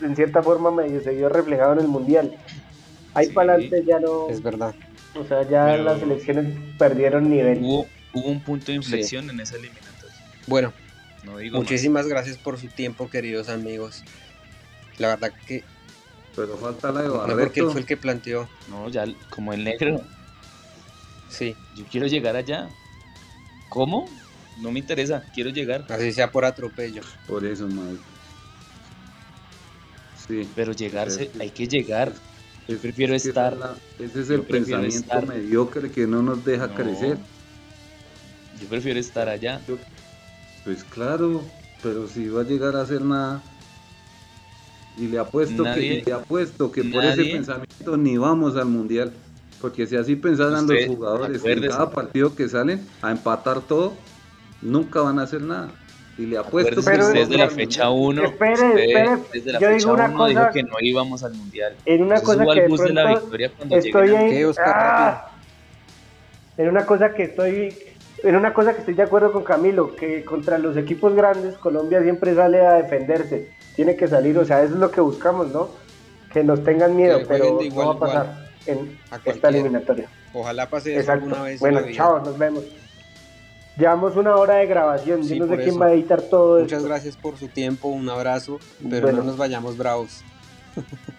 en 0.00 0.14
cierta 0.14 0.40
forma 0.40 0.70
medio 0.70 1.02
se 1.02 1.10
vio 1.10 1.28
reflejado 1.28 1.72
en 1.72 1.80
el 1.80 1.88
Mundial. 1.88 2.36
Ahí 3.14 3.30
para 3.30 3.54
adelante 3.54 3.82
ya 3.84 3.98
no... 3.98 4.28
Es 4.30 4.40
verdad. 4.40 4.72
O 5.16 5.24
sea, 5.24 5.42
ya 5.42 5.76
las 5.76 6.00
elecciones 6.00 6.54
perdieron 6.78 7.28
nivel. 7.28 7.58
Hubo, 7.62 7.86
un 8.14 8.40
punto 8.40 8.66
de 8.66 8.74
inflexión 8.74 9.28
en 9.28 9.40
esa 9.40 9.56
eliminatoria. 9.56 9.87
Bueno, 10.48 10.72
Muchísimas 11.52 12.06
gracias 12.06 12.38
por 12.38 12.58
su 12.58 12.68
tiempo, 12.68 13.10
queridos 13.10 13.48
amigos. 13.48 14.02
La 14.98 15.08
verdad 15.08 15.32
que. 15.46 15.62
Pero 16.34 16.56
falta 16.56 16.92
la 16.92 17.02
de 17.02 17.08
Barreto. 17.08 17.36
No, 17.36 17.42
porque 17.44 17.60
él 17.60 17.66
fue 17.70 17.80
el 17.80 17.86
que 17.86 17.96
planteó. 17.96 18.48
No, 18.68 18.88
ya 18.88 19.04
como 19.28 19.52
el 19.52 19.64
negro. 19.64 20.00
Sí. 21.28 21.54
Yo 21.76 21.84
quiero 21.90 22.06
llegar 22.06 22.36
allá. 22.36 22.68
¿Cómo? 23.68 24.08
No 24.60 24.72
me 24.72 24.78
interesa, 24.78 25.22
quiero 25.34 25.50
llegar. 25.50 25.84
Así 25.88 26.12
sea 26.12 26.32
por 26.32 26.44
atropello. 26.44 27.02
Por 27.26 27.44
eso, 27.44 27.68
madre. 27.68 27.98
Sí. 30.26 30.48
Pero 30.54 30.72
llegarse, 30.72 31.30
hay 31.38 31.50
que 31.50 31.66
llegar. 31.66 32.12
Yo 32.66 32.78
prefiero 32.78 33.14
estar. 33.14 33.56
ese 33.98 34.20
es 34.20 34.30
el 34.30 34.42
pensamiento 34.42 35.22
mediocre 35.22 35.90
que 35.90 36.06
no 36.06 36.22
nos 36.22 36.44
deja 36.44 36.74
crecer. 36.74 37.18
Yo 38.60 38.68
prefiero 38.68 38.98
estar 38.98 39.28
allá. 39.28 39.60
Pues 40.68 40.84
claro, 40.84 41.40
pero 41.82 42.06
si 42.08 42.28
va 42.28 42.42
a 42.42 42.44
llegar 42.44 42.76
a 42.76 42.82
hacer 42.82 43.00
nada. 43.00 43.40
Y 44.98 45.06
le 45.06 45.18
apuesto 45.18 45.64
que, 45.64 46.02
le 46.04 46.12
apuesto 46.12 46.70
que 46.70 46.84
por 46.84 47.02
ese 47.06 47.24
pensamiento 47.24 47.96
ni 47.96 48.18
vamos 48.18 48.54
al 48.54 48.66
mundial. 48.66 49.10
Porque 49.62 49.86
si 49.86 49.96
así 49.96 50.14
pensaran 50.14 50.66
los 50.66 50.84
jugadores 50.84 51.42
en 51.42 51.68
cada 51.68 51.88
partido 51.88 52.36
que 52.36 52.50
salen 52.50 52.86
a 53.00 53.12
empatar 53.12 53.62
todo, 53.62 53.94
nunca 54.60 55.00
van 55.00 55.18
a 55.18 55.22
hacer 55.22 55.40
nada. 55.40 55.70
Y 56.18 56.26
le 56.26 56.36
apuesto 56.36 56.82
Pero, 56.84 57.12
que 57.14 57.20
desde 57.20 57.38
la 57.38 57.48
fecha 57.48 57.88
1, 57.88 58.24
espere, 58.24 58.52
espere, 58.52 59.18
desde 59.32 59.52
la 59.52 59.60
yo 59.60 59.68
fecha 59.68 59.78
digo 59.78 59.92
una 59.94 60.08
1 60.08 60.16
cosa, 60.18 60.28
dijo 60.28 60.52
que 60.52 60.62
no 60.64 60.76
íbamos 60.82 61.22
al 61.22 61.32
mundial. 61.32 61.76
En 61.86 62.02
una 62.02 62.20
cosa 62.20 62.44
que 62.44 62.60
de 62.60 62.68
de 62.68 62.92
la 62.92 63.14
victoria 63.14 63.52
cuando 63.56 63.76
estoy 63.76 64.10
ah, 64.66 65.30
en 66.58 66.68
una 66.68 66.84
cosa 66.84 67.14
que 67.14 67.22
estoy 67.22 67.74
en 68.22 68.36
una 68.36 68.52
cosa 68.54 68.72
que 68.72 68.80
estoy 68.80 68.94
de 68.94 69.02
acuerdo 69.02 69.32
con 69.32 69.44
Camilo, 69.44 69.94
que 69.94 70.24
contra 70.24 70.58
los 70.58 70.76
equipos 70.76 71.14
grandes 71.14 71.56
Colombia 71.56 72.02
siempre 72.02 72.34
sale 72.34 72.60
a 72.66 72.74
defenderse, 72.74 73.50
tiene 73.76 73.96
que 73.96 74.08
salir, 74.08 74.36
o 74.38 74.44
sea, 74.44 74.62
eso 74.62 74.74
es 74.74 74.80
lo 74.80 74.90
que 74.90 75.00
buscamos, 75.00 75.48
¿no? 75.52 75.68
Que 76.32 76.42
nos 76.44 76.62
tengan 76.64 76.96
miedo, 76.96 77.20
pero 77.28 77.62
igual 77.62 77.62
no 77.62 77.62
va 77.62 77.62
a 77.62 77.66
igual 77.66 77.98
pasar 77.98 78.48
en 78.66 78.98
esta 79.24 79.48
eliminatoria. 79.48 80.08
Ojalá 80.34 80.68
pase 80.68 80.90
eso 80.92 81.00
Exacto. 81.00 81.24
alguna 81.24 81.42
vez 81.44 81.60
Bueno, 81.60 81.80
chao, 81.92 82.18
nos 82.20 82.36
vemos. 82.36 82.64
Llevamos 83.78 84.16
una 84.16 84.34
hora 84.36 84.56
de 84.56 84.66
grabación, 84.66 85.22
Sí, 85.24 85.36
yo 85.38 85.46
no 85.46 85.50
sé 85.52 85.56
quién 85.58 85.68
eso. 85.70 85.78
va 85.78 85.86
a 85.86 85.92
editar 85.92 86.20
todo 86.22 86.58
Muchas 86.60 86.78
esto. 86.78 86.88
gracias 86.88 87.16
por 87.16 87.36
su 87.38 87.46
tiempo, 87.48 87.88
un 87.88 88.08
abrazo, 88.10 88.58
pero 88.90 89.02
Bueno. 89.02 89.18
no 89.18 89.24
nos 89.24 89.36
vayamos 89.36 89.76
bravos. 89.78 90.22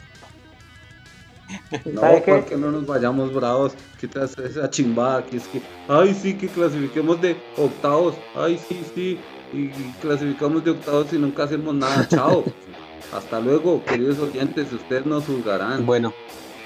No, 1.86 2.02
¿Sabe 2.02 2.24
qué? 2.24 2.34
porque 2.34 2.58
no 2.58 2.72
nos 2.72 2.86
vayamos 2.86 3.34
bravos. 3.34 3.74
Quitas 4.00 4.38
esa 4.38 4.70
chimbada 4.70 5.26
que 5.26 5.38
es 5.38 5.48
que, 5.48 5.62
ay, 5.88 6.14
sí, 6.14 6.36
que 6.36 6.48
clasifiquemos 6.48 7.20
de 7.22 7.38
octavos. 7.58 8.16
Ay, 8.36 8.60
sí, 8.68 8.84
sí. 8.94 9.20
Y 9.52 9.70
clasificamos 10.02 10.64
de 10.64 10.72
octavos 10.72 11.12
y 11.12 11.18
nunca 11.18 11.44
hacemos 11.44 11.74
nada. 11.74 12.08
Chao. 12.08 12.44
Hasta 13.14 13.40
luego, 13.40 13.84
queridos 13.84 14.20
oyentes. 14.20 14.72
Ustedes 14.72 15.06
nos 15.06 15.26
juzgarán. 15.26 15.86
Bueno, 15.86 16.14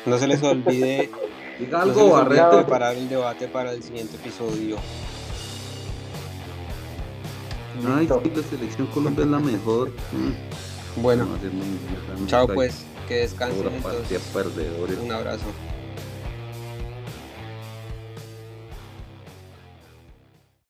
no 0.05 0.17
se 0.17 0.27
les 0.27 0.43
olvide, 0.43 1.09
Diga 1.59 1.77
no 1.77 1.83
algo, 1.83 2.01
olvide 2.13 2.41
Barreto. 2.41 2.57
preparar 2.57 2.95
el 2.95 3.07
debate 3.07 3.47
para 3.47 3.71
el 3.71 3.81
siguiente 3.81 4.17
episodio. 4.17 4.77
Ay, 7.87 8.07
sí, 8.07 8.31
la 8.35 8.43
selección 8.43 8.87
Colombia 8.87 9.23
es 9.23 9.31
la 9.31 9.39
mejor. 9.39 9.91
Bueno, 10.97 11.25
no 11.25 12.27
chao 12.27 12.47
pues, 12.47 12.85
que 13.13 13.19
descansen 13.19 13.63
partida 13.81 14.19
entonces. 14.19 14.97
Un 14.99 15.11
abrazo. 15.11 15.45